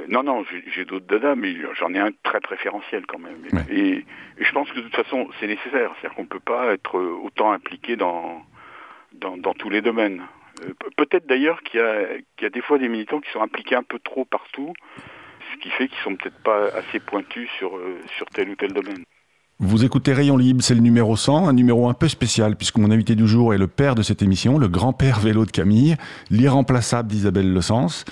non, 0.08 0.24
non, 0.24 0.46
j'ai 0.68 0.86
d'autres 0.86 1.08
dadas, 1.08 1.36
mais 1.36 1.56
j'en 1.76 1.94
ai 1.94 2.00
un 2.00 2.12
très 2.24 2.40
préférentiel 2.40 3.06
quand 3.06 3.20
même. 3.20 3.38
Et, 3.70 4.06
je 4.38 4.52
pense 4.52 4.70
que 4.72 4.78
de 4.78 4.82
toute 4.82 4.96
façon, 4.96 5.30
c'est 5.40 5.48
nécessaire. 5.48 5.92
C'est-à-dire 5.96 6.16
qu'on 6.16 6.24
ne 6.24 6.28
peut 6.28 6.40
pas 6.40 6.74
être 6.74 7.00
autant 7.00 7.52
impliqué 7.52 7.96
dans, 7.96 8.44
dans, 9.14 9.38
dans 9.38 9.54
tous 9.54 9.70
les 9.70 9.82
domaines. 9.82 10.24
Euh, 10.64 10.74
peut-être 10.98 11.28
d'ailleurs 11.28 11.62
qu'il 11.64 11.80
y, 11.80 12.46
a 12.46 12.50
des 12.50 12.62
fois 12.62 12.78
des 12.78 12.90
militants 12.90 13.20
qui 13.20 13.32
sont 13.32 13.42
impliqués 13.42 13.76
un 13.76 13.84
peu 13.84 14.00
trop 14.00 14.26
partout, 14.26 14.74
ce 15.54 15.58
qui 15.60 15.70
fait 15.70 15.88
qu'ils 15.88 16.00
sont 16.00 16.16
peut-être 16.16 16.42
pas 16.44 16.66
assez 16.76 17.00
pointus 17.00 17.50
sur, 17.58 17.78
euh, 17.78 18.00
sur 18.18 18.28
tel 18.28 18.50
ou 18.50 18.56
tel 18.56 18.74
domaine. 18.74 19.04
Vous 19.64 19.86
écoutez 19.86 20.12
Rayon 20.12 20.38
Libre, 20.38 20.64
c'est 20.64 20.74
le 20.74 20.82
numéro 20.82 21.16
100, 21.16 21.48
un 21.48 21.54
numéro 21.54 21.88
un 21.88 21.94
peu 21.94 22.08
spécial, 22.08 22.56
puisque 22.56 22.78
mon 22.78 22.90
invité 22.90 23.14
du 23.14 23.28
jour 23.28 23.54
est 23.54 23.60
le 23.60 23.68
père 23.68 23.94
de 23.94 24.02
cette 24.02 24.24
émission, 24.24 24.58
le 24.58 24.68
grand-père 24.68 25.20
vélo 25.20 25.46
de 25.46 25.52
Camille, 25.52 25.98
l'irremplaçable 26.32 27.08
d'Isabelle 27.08 27.54
Le 27.54 27.62
Sens. 27.62 28.04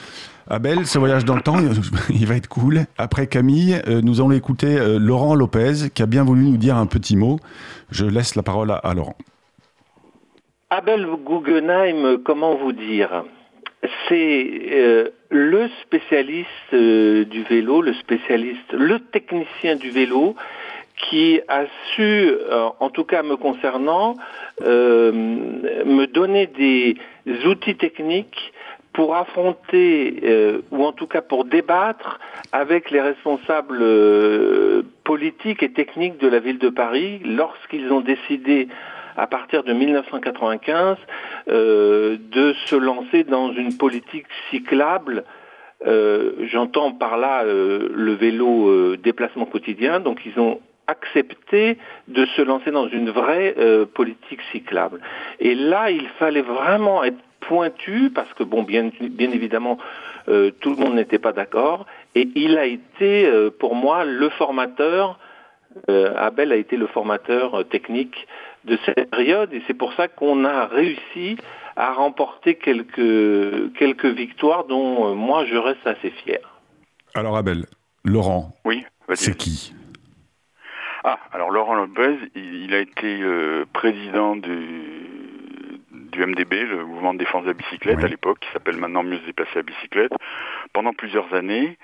Abel, 0.48 0.86
ce 0.86 1.00
voyage 1.00 1.26
dans 1.26 1.36
le 1.36 1.42
temps, 1.42 1.58
il 2.12 2.28
va 2.28 2.36
être 2.36 2.48
cool. 2.48 2.82
Après 3.00 3.26
Camille, 3.26 3.82
euh, 3.88 4.02
nous 4.04 4.22
allons 4.22 4.32
écouter 4.32 4.78
Laurent 5.00 5.34
Lopez, 5.34 5.90
qui 5.92 6.04
a 6.04 6.06
bien 6.06 6.24
voulu 6.24 6.44
nous 6.44 6.58
dire 6.58 6.78
un 6.78 6.86
petit 6.86 7.18
mot. 7.18 7.40
Je 7.90 8.06
laisse 8.06 8.36
la 8.36 8.44
parole 8.44 8.72
à 8.72 8.94
Laurent. 8.94 9.18
Abel 10.70 11.08
Guggenheim, 11.26 12.20
comment 12.24 12.58
vous 12.58 12.74
dire? 12.74 13.24
C'est 14.08 14.62
euh, 14.72 15.10
le 15.32 15.68
spécialiste 15.82 16.48
euh, 16.74 17.26
du 17.26 17.44
vélo, 17.44 17.82
le 17.82 17.94
spécialiste, 17.94 18.72
le 18.74 19.00
technicien 19.00 19.78
du 19.78 19.90
vélo 19.90 20.36
qui 21.00 21.42
a 21.48 21.64
su, 21.96 22.02
euh, 22.02 22.70
en 22.80 22.90
tout 22.90 23.06
cas 23.06 23.24
me 23.24 23.36
concernant, 23.36 24.16
me 24.62 26.06
donner 26.06 26.48
des 26.48 26.96
outils 27.46 27.76
techniques 27.76 28.54
pour 28.94 29.16
affronter, 29.16 30.62
ou 30.72 30.84
en 30.84 30.92
tout 30.92 31.08
cas 31.08 31.22
pour 31.22 31.46
débattre 31.46 32.20
avec 32.52 32.92
les 32.92 33.00
responsables 33.00 33.84
politiques 35.06 35.64
et 35.64 35.72
techniques 35.72 36.18
de 36.18 36.28
la 36.28 36.40
ville 36.40 36.60
de 36.60 36.70
Paris 36.70 37.22
lorsqu'ils 37.24 37.92
ont 37.94 38.02
décidé 38.02 38.68
à 39.20 39.28
partir 39.28 39.64
de 39.64 39.74
1995 39.74 40.98
euh, 41.50 42.18
de 42.32 42.54
se 42.66 42.76
lancer 42.76 43.24
dans 43.24 43.52
une 43.52 43.78
politique 43.78 44.26
cyclable. 44.50 45.24
Euh, 45.86 46.32
j'entends 46.52 46.92
par 46.92 47.18
là 47.18 47.44
euh, 47.44 47.90
le 47.94 48.14
vélo 48.14 48.96
déplacement 48.96 49.46
quotidien, 49.46 50.00
donc 50.00 50.22
ils 50.26 50.40
ont 50.40 50.60
accepté 50.90 51.78
de 52.08 52.26
se 52.36 52.42
lancer 52.42 52.72
dans 52.72 52.88
une 52.88 53.10
vraie 53.10 53.56
politique 53.94 54.42
cyclable. 54.52 55.02
Et 55.40 55.56
là, 55.56 55.92
il 55.92 56.08
fallait 56.20 56.42
vraiment 56.42 57.04
être 57.04 57.20
pointu, 57.42 58.12
parce 58.14 58.34
que, 58.34 58.44
bon, 58.44 58.64
bien, 58.64 58.90
bien 59.00 59.32
évidemment, 59.32 59.78
tout 60.26 60.70
le 60.70 60.76
monde 60.76 60.96
n'était 60.96 61.20
pas 61.20 61.34
d'accord, 61.34 61.86
et 62.16 62.28
il 62.36 62.58
a 62.58 62.66
été, 62.66 63.32
pour 63.60 63.76
moi, 63.76 64.06
le 64.06 64.30
formateur, 64.30 65.20
Abel 65.88 66.52
a 66.52 66.56
été 66.56 66.78
le 66.78 66.88
formateur 66.88 67.68
technique 67.70 68.28
de 68.66 68.78
cette 68.86 69.10
période 69.10 69.54
et 69.54 69.62
c'est 69.68 69.74
pour 69.74 69.94
ça 69.94 70.08
qu'on 70.08 70.44
a 70.46 70.66
réussi 70.66 71.38
à 71.76 71.94
remporter 71.94 72.56
quelques, 72.56 73.74
quelques 73.78 74.06
victoires 74.06 74.66
dont 74.66 75.12
euh, 75.12 75.14
moi 75.14 75.46
je 75.46 75.56
reste 75.56 75.86
assez 75.86 76.12
fier. 76.24 76.40
Alors 77.16 77.38
Abel, 77.38 77.66
Laurent, 78.04 78.52
oui, 78.66 78.86
c'est 79.14 79.38
qui? 79.38 79.74
Ah, 81.12 81.18
alors 81.34 81.50
Laurent 81.50 81.74
Lopez, 81.74 82.18
il, 82.36 82.72
a 82.76 82.78
été 82.78 83.20
euh, 83.24 83.66
président 83.74 84.36
du, 84.36 85.10
du 85.92 86.24
MDB, 86.24 86.68
le 86.68 86.86
mouvement 86.86 87.16
de 87.16 87.18
défense 87.18 87.46
de 87.46 87.48
la 87.48 87.56
bicyclette 87.56 88.04
à 88.04 88.08
l'époque, 88.08 88.38
qui 88.42 88.52
s'appelle 88.54 88.78
maintenant 88.78 89.02
Mieux 89.02 89.18
se 89.18 89.26
déplacer 89.26 89.58
à 89.58 89.64
bicyclette, 89.64 90.12
pendant 90.72 90.94
plusieurs 90.94 91.34
années. 91.34 91.80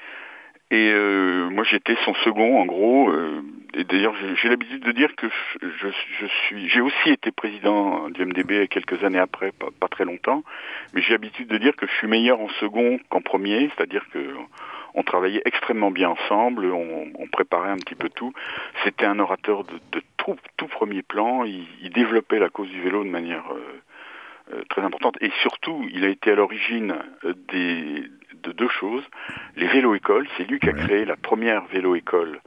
Et 0.70 0.92
euh, 0.94 1.50
moi 1.50 1.64
j'étais 1.64 1.96
son 2.06 2.14
second 2.24 2.62
en 2.62 2.68
gros. 2.68 3.10
Euh, 3.10 3.42
et 3.74 3.84
d'ailleurs 3.84 4.14
j'ai 4.40 4.48
l'habitude 4.48 4.84
de 4.84 4.92
dire 4.92 5.16
que 5.16 5.26
je, 5.60 5.88
je 6.20 6.28
suis, 6.28 6.70
j'ai 6.70 6.82
aussi 6.82 7.10
été 7.10 7.32
président 7.32 8.12
du 8.12 8.24
MDB 8.24 8.68
quelques 8.68 9.04
années 9.04 9.18
après, 9.18 9.52
pas, 9.80 9.88
très 9.88 10.06
longtemps. 10.06 10.44
Mais 10.94 11.02
j'ai 11.02 11.14
l'habitude 11.14 11.48
de 11.48 11.58
dire 11.58 11.76
que 11.76 11.88
je 11.88 11.94
suis 11.94 12.08
meilleur 12.08 12.40
en 12.42 12.50
second 12.60 13.00
qu'en 13.10 13.22
premier, 13.22 13.72
c'est-à-dire 13.76 14.06
que 14.14 14.20
on 14.96 15.04
travaillait 15.04 15.42
extrêmement 15.46 15.92
bien 15.92 16.10
ensemble, 16.10 16.66
on, 16.66 17.12
on 17.18 17.28
préparait 17.28 17.70
un 17.70 17.78
petit 17.78 17.96
peu 17.96 18.10
tout. 18.10 18.34
C'était 18.84 19.06
un 19.06 19.20
orateur 19.20 19.64
de, 19.64 19.74
de 19.92 20.02
tout, 20.18 20.36
tout, 20.58 20.68
premier 20.68 21.04
plan. 21.04 21.44
Il, 21.44 21.66
il, 21.82 21.92
développait 21.92 22.40
la 22.40 22.50
cause 22.50 22.70
du 22.70 22.82
vélo 22.82 23.04
de 23.04 23.10
manière 23.10 23.46
euh, 24.54 24.64
très 24.70 24.82
importante 24.82 25.18
et 25.22 25.32
surtout 25.42 25.86
il 25.92 26.06
a 26.06 26.10
été 26.10 26.32
à 26.32 26.36
l'origine 26.36 26.96
des, 27.50 28.04
de 28.44 28.52
deux 28.52 28.70
choses. 28.70 29.04
Les 29.56 29.68
vélo-écoles, 29.68 30.28
c'est 30.38 30.50
lui 30.50 30.60
qui 30.60 30.70
a 30.70 30.74
créé 30.74 31.06
la 31.06 31.16
première 31.16 31.66
vélo-école 31.66 32.40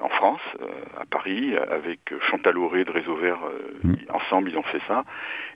en 0.00 0.08
France, 0.08 0.40
euh, 0.60 0.66
à 1.00 1.06
Paris, 1.06 1.56
avec 1.56 2.00
Chantal 2.30 2.58
Auré 2.58 2.84
de 2.84 2.90
Réseau 2.90 3.14
Vert. 3.16 3.38
Euh, 3.44 3.70
mm. 3.84 3.94
Ensemble, 4.10 4.50
ils 4.50 4.58
ont 4.58 4.62
fait 4.62 4.80
ça. 4.88 5.04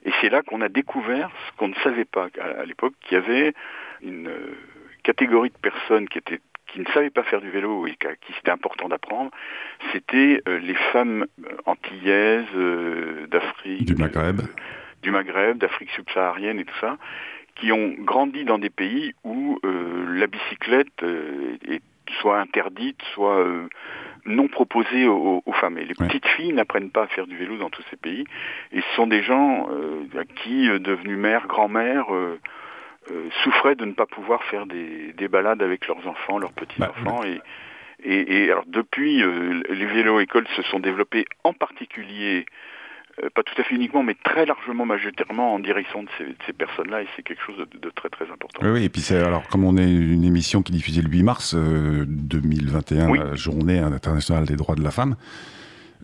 Et 0.05 0.11
c'est 0.21 0.29
là 0.29 0.41
qu'on 0.41 0.61
a 0.61 0.69
découvert 0.69 1.29
ce 1.47 1.57
qu'on 1.57 1.67
ne 1.67 1.75
savait 1.75 2.05
pas 2.05 2.29
à, 2.39 2.65
l'époque, 2.65 2.93
qu'il 3.01 3.15
y 3.15 3.21
avait 3.21 3.53
une 4.01 4.27
euh, 4.27 4.55
catégorie 5.09 5.49
de 5.49 5.57
personnes 5.69 6.07
qui 6.07 6.19
étaient 6.19 6.39
qui 6.67 6.79
ne 6.79 6.85
savaient 6.93 7.09
pas 7.09 7.23
faire 7.23 7.41
du 7.41 7.49
vélo 7.49 7.87
et 7.87 7.95
qui 7.95 8.33
c'était 8.35 8.51
important 8.51 8.89
d'apprendre, 8.89 9.31
c'était 9.91 10.43
les 10.45 10.75
femmes 10.93 11.25
antillaises 11.65 12.45
d'Afrique, 13.27 13.85
du 13.85 13.95
Maghreb, 13.95 14.41
du 15.01 15.09
Maghreb, 15.09 15.57
d'Afrique 15.57 15.89
subsaharienne 15.89 16.59
et 16.59 16.65
tout 16.65 16.79
ça, 16.79 16.97
qui 17.55 17.71
ont 17.71 17.93
grandi 17.99 18.45
dans 18.45 18.57
des 18.57 18.69
pays 18.69 19.13
où 19.23 19.59
euh, 19.63 20.05
la 20.17 20.27
bicyclette 20.27 21.03
euh, 21.03 21.57
est 21.67 21.81
soit 22.21 22.39
interdite, 22.39 22.99
soit 23.13 23.39
euh, 23.39 23.67
non 24.25 24.47
proposé 24.47 25.07
aux, 25.07 25.43
femmes. 25.59 25.77
Et 25.77 25.85
les 25.85 25.93
petites 25.93 26.25
filles 26.25 26.53
n'apprennent 26.53 26.89
pas 26.89 27.03
à 27.03 27.07
faire 27.07 27.27
du 27.27 27.37
vélo 27.37 27.57
dans 27.57 27.69
tous 27.69 27.83
ces 27.89 27.97
pays. 27.97 28.25
Et 28.71 28.81
ce 28.81 28.95
sont 28.95 29.07
des 29.07 29.21
gens 29.21 29.69
qui, 30.37 30.67
devenus 30.67 31.17
mères, 31.17 31.45
grand-mères, 31.47 32.07
souffraient 33.43 33.75
de 33.75 33.85
ne 33.85 33.93
pas 33.93 34.05
pouvoir 34.05 34.43
faire 34.43 34.65
des, 34.65 35.27
balades 35.29 35.61
avec 35.61 35.87
leurs 35.87 36.07
enfants, 36.07 36.37
leurs 36.37 36.53
petits-enfants. 36.53 37.21
Bah, 37.21 37.27
et, 38.03 38.43
et, 38.43 38.51
alors 38.51 38.65
depuis, 38.65 39.17
les 39.17 39.85
vélos-écoles 39.85 40.47
se 40.55 40.61
sont 40.63 40.79
développés 40.79 41.25
en 41.43 41.53
particulier 41.53 42.45
euh, 43.23 43.29
pas 43.33 43.43
tout 43.43 43.59
à 43.59 43.63
fait 43.63 43.75
uniquement, 43.75 44.03
mais 44.03 44.15
très 44.23 44.45
largement 44.45 44.85
majoritairement 44.85 45.53
en 45.53 45.59
direction 45.59 46.03
de 46.03 46.09
ces, 46.45 46.53
personnes-là, 46.53 47.01
et 47.01 47.07
c'est 47.15 47.23
quelque 47.23 47.41
chose 47.43 47.57
de, 47.57 47.89
très 47.89 48.09
très 48.09 48.25
important. 48.25 48.61
Oui, 48.63 48.83
et 48.83 48.89
puis 48.89 49.01
c'est 49.01 49.17
alors 49.17 49.47
comme 49.47 49.65
on 49.65 49.77
est 49.77 49.91
une 49.91 50.23
émission 50.23 50.61
qui 50.61 50.71
est 50.71 50.75
diffusée 50.75 51.01
le 51.01 51.09
8 51.09 51.23
mars 51.23 51.55
2021, 51.55 53.09
euh, 53.09 53.15
la 53.15 53.35
journée 53.35 53.79
internationale 53.79 54.45
des 54.45 54.55
droits 54.55 54.75
de 54.75 54.83
la 54.83 54.91
femme, 54.91 55.15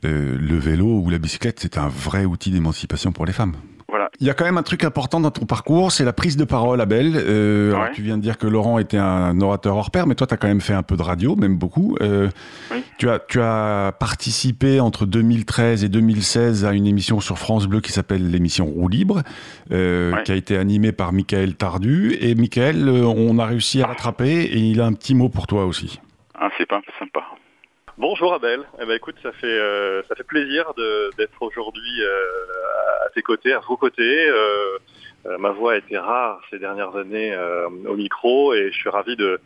euh, 0.04 0.38
le 0.38 0.58
vélo 0.58 0.86
ou 0.86 1.10
la 1.10 1.18
bicyclette, 1.18 1.60
c'est 1.60 1.78
un 1.78 1.88
vrai 1.88 2.26
outil 2.26 2.52
d'émancipation 2.52 3.12
pour 3.12 3.26
les 3.26 3.34
femmes. 3.34 3.56
Il 4.22 4.28
y 4.28 4.30
a 4.30 4.34
quand 4.34 4.46
même 4.46 4.58
un 4.58 4.64
truc 4.64 4.84
important 4.84 5.20
dans 5.20 5.32
ton 5.32 5.46
parcours, 5.46 5.92
c'est 5.92 6.06
la 6.06 6.14
prise 6.14 6.38
de 6.38 6.46
parole, 6.46 6.80
Abel. 6.80 7.14
Euh, 7.16 7.74
Tu 7.94 8.02
viens 8.02 8.18
de 8.18 8.22
dire 8.22 8.38
que 8.38 8.48
Laurent 8.48 8.80
était 8.80 8.98
un 8.98 9.40
orateur 9.42 9.76
hors 9.76 9.92
pair, 9.92 10.08
mais 10.08 10.16
toi, 10.16 10.26
tu 10.28 10.34
as 10.34 10.38
quand 10.38 10.48
même 10.48 10.62
fait 10.62 10.74
un 10.74 10.84
peu 10.84 10.96
de 10.96 11.02
radio, 11.02 11.36
même 11.36 11.58
beaucoup. 11.58 11.98
Euh, 12.02 12.30
tu, 12.98 13.10
as, 13.10 13.20
tu 13.20 13.42
as 13.42 13.94
participé 14.00 14.80
entre 14.80 15.06
2013 15.06 15.84
et 15.84 15.90
2016 15.90 16.66
à 16.66 16.74
une 16.74 16.88
émission 16.88 17.20
sur 17.20 17.38
France 17.38 17.68
Bleu 17.68 17.82
qui 17.82 17.92
s'appelle 17.92 18.32
l'émission 18.32 18.66
Roue 18.66 18.88
Libre, 18.88 19.22
euh, 19.72 20.16
qui 20.24 20.32
a 20.32 20.36
été 20.36 20.58
animée 20.58 20.92
par 20.92 21.12
Michael 21.12 21.56
Tardu. 21.56 22.18
Et 22.22 22.36
Michael, 22.36 22.88
euh, 22.88 23.04
on 23.06 23.38
a 23.38 23.46
réussi 23.46 23.82
à 23.82 23.88
rattraper 23.88 24.44
et 24.44 24.58
il 24.60 24.80
a 24.80 24.86
un 24.86 24.94
petit 24.94 25.16
mot 25.16 25.30
pour 25.30 25.48
toi 25.48 25.66
aussi. 25.66 26.00
Ah, 26.40 26.50
c'est 26.58 26.68
pas 26.68 26.82
sympa. 27.00 27.22
Bonjour 27.98 28.34
Abel. 28.34 28.60
Eh 28.82 28.86
ben, 28.86 28.92
écoute, 28.92 29.16
ça 29.24 29.32
fait 29.32 29.48
euh, 29.48 30.04
ça 30.10 30.16
fait 30.16 30.26
plaisir 30.26 30.74
d'être 31.18 31.42
aujourd'hui 31.42 32.02
euh, 32.02 33.06
à 33.06 33.10
tes 33.12 33.22
côtés, 33.22 33.54
à 33.54 33.60
vos 33.60 33.78
côtés. 33.78 34.28
Euh, 34.28 35.38
ma 35.40 35.52
voix 35.52 35.72
a 35.74 35.78
été 35.78 35.98
rare 35.98 36.42
ces 36.50 36.60
dernières 36.60 36.94
années 36.98 37.34
au 37.88 37.96
micro 37.96 38.54
et 38.54 38.70
je 38.70 38.78
suis 38.78 38.90
ravi 38.90 39.16
de, 39.16 39.40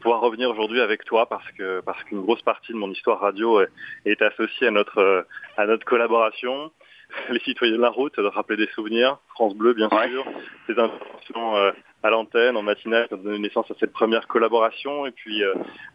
pouvoir 0.00 0.20
revenir 0.20 0.48
aujourd'hui 0.48 0.80
avec 0.80 1.04
toi 1.04 1.26
parce 1.26 1.50
que 1.58 1.80
parce 1.80 2.02
qu'une 2.04 2.22
grosse 2.22 2.42
partie 2.42 2.72
de 2.72 2.78
mon 2.78 2.92
histoire 2.92 3.18
radio 3.18 3.60
est, 4.04 4.22
associée 4.22 4.68
à 4.68 4.70
notre 4.70 5.26
à 5.56 5.66
notre 5.66 5.84
collaboration. 5.84 6.70
Les 7.30 7.40
citoyens 7.40 7.76
de 7.76 7.80
la 7.80 7.90
route, 7.90 8.18
de 8.18 8.26
rappeler 8.26 8.56
des 8.56 8.68
souvenirs, 8.68 9.18
France 9.34 9.54
Bleu 9.54 9.74
bien 9.74 9.88
sûr, 9.88 10.24
des 10.68 10.74
interventions 10.74 11.56
à 12.02 12.10
l'antenne 12.10 12.56
en 12.56 12.62
matinale 12.62 13.08
qui 13.08 13.14
ont 13.14 13.18
donné 13.18 13.38
naissance 13.40 13.70
à 13.70 13.74
cette 13.78 13.92
première 13.92 14.28
collaboration 14.28 15.06
et 15.06 15.10
puis 15.10 15.42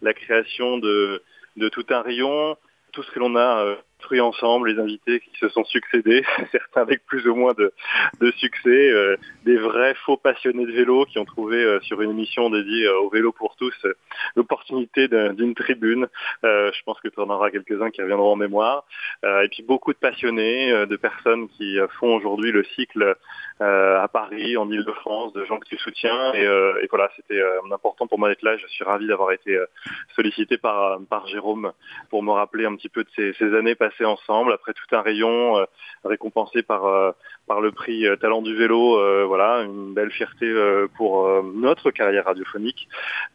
la 0.02 0.14
création 0.14 0.78
de 0.78 1.22
de 1.58 1.70
tout 1.70 1.86
un 1.90 2.02
rayon, 2.02 2.58
tout 2.92 3.04
ce 3.04 3.12
que 3.12 3.20
l'on 3.20 3.36
a 3.36 3.64
euh, 3.66 3.76
ensemble, 4.20 4.70
les 4.70 4.82
invités 4.82 5.22
qui 5.22 5.40
se 5.40 5.48
sont 5.48 5.64
succédés, 5.64 6.26
certains 6.52 6.82
avec 6.82 7.06
plus 7.06 7.26
ou 7.28 7.36
moins 7.36 7.54
de, 7.54 7.72
succès, 8.32 8.90
euh, 8.90 9.16
des 9.46 9.56
vrais 9.56 9.94
faux 10.06 10.18
passionnés 10.18 10.66
de 10.66 10.72
vélo 10.72 11.06
qui 11.06 11.18
ont 11.18 11.24
trouvé 11.24 11.64
euh, 11.64 11.80
sur 11.82 12.02
une 12.02 12.12
émission 12.12 12.50
dédiée 12.50 12.90
au 12.90 13.10
vélo 13.10 13.32
pour 13.32 13.56
tous 13.56 13.74
l'opportunité 14.36 15.08
d'une 15.08 15.56
tribune. 15.56 16.08
je 16.44 16.84
pense 16.84 17.00
que 17.00 17.08
tu 17.08 17.20
en 17.22 17.30
auras 17.30 17.52
quelques-uns 17.52 17.90
qui 17.90 18.02
reviendront 18.02 18.34
en 18.34 18.36
mémoire. 18.36 18.84
et 19.24 19.48
puis 19.50 19.64
beaucoup 19.64 19.94
de 19.94 19.98
passionnés, 19.98 20.86
de 20.86 20.96
personnes 20.98 21.48
qui 21.50 21.78
font 22.00 22.16
aujourd'hui 22.16 22.52
le 22.52 22.64
cycle 22.76 23.16
à 23.60 24.08
Paris, 24.08 24.58
en 24.58 24.70
Ile-de-France, 24.70 25.34
de 25.34 25.46
gens 25.46 25.60
que 25.60 25.68
tu 25.68 25.78
soutiens. 25.78 26.34
Et, 26.34 26.88
voilà, 26.90 27.10
c'était 27.16 27.42
important 27.72 28.08
pour 28.08 28.20
moi 28.20 28.30
d'être 28.30 28.42
là. 28.42 28.58
Je 28.58 28.68
suis 28.68 28.84
ravi 28.84 29.08
d'avoir 29.08 29.32
été 29.32 29.60
sollicité 30.16 30.58
par, 30.58 31.00
par 31.10 31.28
Jérôme 31.28 31.72
pour 32.10 32.24
me 32.24 32.32
rappeler 32.32 32.66
un 32.66 32.76
petit 32.76 32.90
peu 32.90 33.04
de 33.04 33.10
ces, 33.16 33.34
ces 33.34 33.56
années 33.56 33.76
passées 33.76 34.06
ensemble 34.06 34.54
après 34.54 34.74
tout 34.74 34.96
un 34.96 35.02
rayon 35.02 35.58
euh, 35.58 35.66
récompensé 36.04 36.64
par 36.64 36.86
euh, 36.86 37.12
par 37.48 37.62
le 37.62 37.72
prix 37.72 38.08
euh, 38.08 38.16
Talent 38.16 38.42
du 38.42 38.56
vélo. 38.56 39.28
voilà, 39.28 39.64
une 39.64 39.94
belle 39.94 40.12
fierté 40.12 40.52
pour 40.96 41.28
notre 41.44 41.92
carrière 41.92 42.26
radiophonique. 42.26 42.88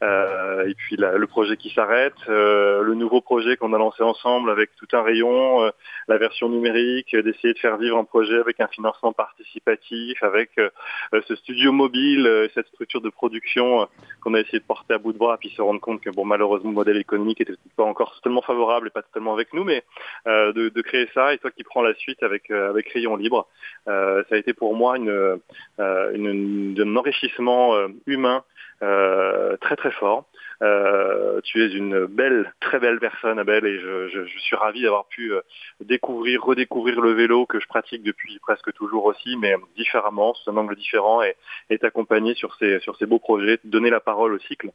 et 0.02 0.74
puis 0.76 0.96
le 0.96 1.26
projet 1.26 1.56
qui 1.56 1.70
s'arrête, 1.70 2.14
le 2.26 2.94
nouveau 2.94 3.20
projet 3.20 3.56
qu'on 3.56 3.72
a 3.72 3.78
lancé 3.78 4.02
ensemble 4.02 4.50
avec 4.50 4.70
tout 4.76 4.88
un 4.92 5.02
rayon, 5.02 5.70
la 6.08 6.18
version 6.18 6.48
numérique, 6.48 7.14
d'essayer 7.14 7.54
de 7.54 7.58
faire 7.58 7.76
vivre 7.76 7.98
un 7.98 8.04
projet 8.04 8.38
avec 8.38 8.60
un 8.60 8.68
financement 8.68 9.12
participatif, 9.12 10.15
avec 10.22 10.50
ce 10.56 11.36
studio 11.36 11.72
mobile, 11.72 12.48
cette 12.54 12.66
structure 12.68 13.00
de 13.00 13.10
production 13.10 13.88
qu'on 14.20 14.34
a 14.34 14.40
essayé 14.40 14.58
de 14.58 14.64
porter 14.64 14.94
à 14.94 14.98
bout 14.98 15.12
de 15.12 15.18
bras, 15.18 15.36
puis 15.38 15.50
se 15.50 15.62
rendre 15.62 15.80
compte 15.80 16.00
que 16.00 16.10
bon 16.10 16.24
malheureusement 16.24 16.70
le 16.70 16.74
modèle 16.74 16.96
économique 16.96 17.40
était 17.40 17.54
pas 17.76 17.84
encore 17.84 18.14
totalement 18.14 18.42
favorable 18.42 18.88
et 18.88 18.90
pas 18.90 19.02
totalement 19.02 19.34
avec 19.34 19.52
nous, 19.52 19.64
mais 19.64 19.84
de, 20.26 20.82
créer 20.82 21.08
ça 21.14 21.34
et 21.34 21.38
toi 21.38 21.50
qui 21.50 21.64
prends 21.64 21.82
la 21.82 21.94
suite 21.94 22.22
avec 22.22 22.50
euh, 22.50 22.70
avec 22.70 22.88
Rayon 22.92 23.16
Libre, 23.16 23.46
euh, 23.88 24.22
ça 24.28 24.34
a 24.34 24.38
été 24.38 24.52
pour 24.52 24.74
moi 24.74 24.96
une, 24.96 25.10
euh, 25.10 25.36
un 25.78 26.96
enrichissement 26.96 27.74
humain 28.06 28.44
très 28.80 29.76
très 29.76 29.90
fort. 29.92 30.26
Tu 30.60 31.62
es 31.62 31.68
une 31.72 32.06
belle, 32.06 32.52
très 32.60 32.78
belle 32.78 32.98
personne, 32.98 33.38
Abel, 33.38 33.66
et 33.66 33.78
je, 33.80 34.26
suis 34.38 34.56
ravi 34.56 34.82
d'avoir 34.82 35.06
pu 35.06 35.32
découvrir, 35.80 36.42
redécouvrir 36.42 37.00
le 37.00 37.12
vélo 37.12 37.46
que 37.46 37.60
je 37.60 37.66
pratique 37.66 38.02
depuis 38.02 38.38
presque 38.40 38.72
toujours 38.72 39.04
aussi, 39.06 39.36
mais 39.36 39.54
différemment, 39.76 40.34
sous 40.34 40.50
un 40.50 40.56
angle 40.56 40.76
différent, 40.76 41.22
et, 41.22 41.36
et 41.70 41.78
t'accompagner 41.78 42.34
sur 42.34 42.54
ces, 42.56 42.80
sur 42.80 42.96
ces 42.96 43.06
beaux 43.06 43.18
projets, 43.18 43.58
donner 43.64 43.90
la 43.90 44.00
parole 44.00 44.34
au 44.34 44.38
cycle 44.38 44.70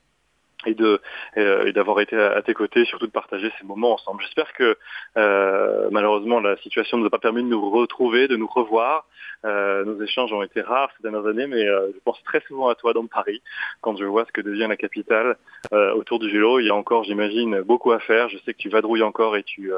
et 0.65 0.74
de 0.74 1.02
euh, 1.38 1.65
et 1.65 1.74
d'avoir 1.74 2.00
été 2.02 2.15
à, 2.15 2.41
tes 2.41 2.54
côtés, 2.54 2.86
surtout 2.86 3.08
de 3.08 3.12
partager 3.12 3.52
ces 3.60 3.65
moments 3.65 3.94
ensemble. 3.94 4.22
J'espère 4.24 4.54
que 4.54 4.78
euh, 5.17 5.89
malheureusement 5.91 6.39
la 6.39 6.58
situation 6.58 6.98
ne 6.98 7.02
nous 7.02 7.08
a 7.08 7.12
pas 7.12 7.20
permis 7.20 7.44
de 7.44 7.48
nous 7.48 7.70
retrouver, 7.70 8.28
de 8.28 8.36
nous 8.36 8.48
revoir. 8.48 9.06
Euh, 9.45 9.84
nos 9.86 10.01
échanges 10.01 10.32
ont 10.34 10.43
été 10.43 10.62
rares 10.62 10.89
ces 10.97 11.04
dernières 11.04 11.25
années, 11.25 11.47
mais 11.47 11.65
je 11.65 11.99
pense 12.04 12.21
très 12.23 12.41
souvent 12.41 12.69
à 12.69 12.75
toi 12.75 12.93
dans 12.93 13.08
Paris 13.08 13.41
quand 13.82 13.97
je 13.97 14.06
vois 14.06 14.25
ce 14.25 14.32
que 14.32 14.41
devient 14.41 14.67
la 14.69 14.77
capitale 14.77 15.38
autour 15.71 16.19
du 16.19 16.30
vélo. 16.30 16.60
Il 16.60 16.67
y 16.67 16.69
a 16.69 16.75
encore, 16.75 17.04
j'imagine, 17.04 17.62
beaucoup 17.62 17.91
à 17.91 17.99
faire. 17.99 18.30
Je 18.30 18.38
sais 18.39 18.54
que 18.54 18.58
tu 18.58 18.69
vadrouilles 18.69 19.04
encore 19.04 19.38
et 19.38 19.43
tu 19.43 19.71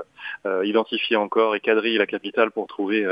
identifies 0.63 1.15
encore 1.15 1.56
et 1.56 1.60
quadrilles 1.60 1.97
la 1.97 2.06
capitale 2.06 2.52
pour 2.52 2.67
trouver 2.67 3.06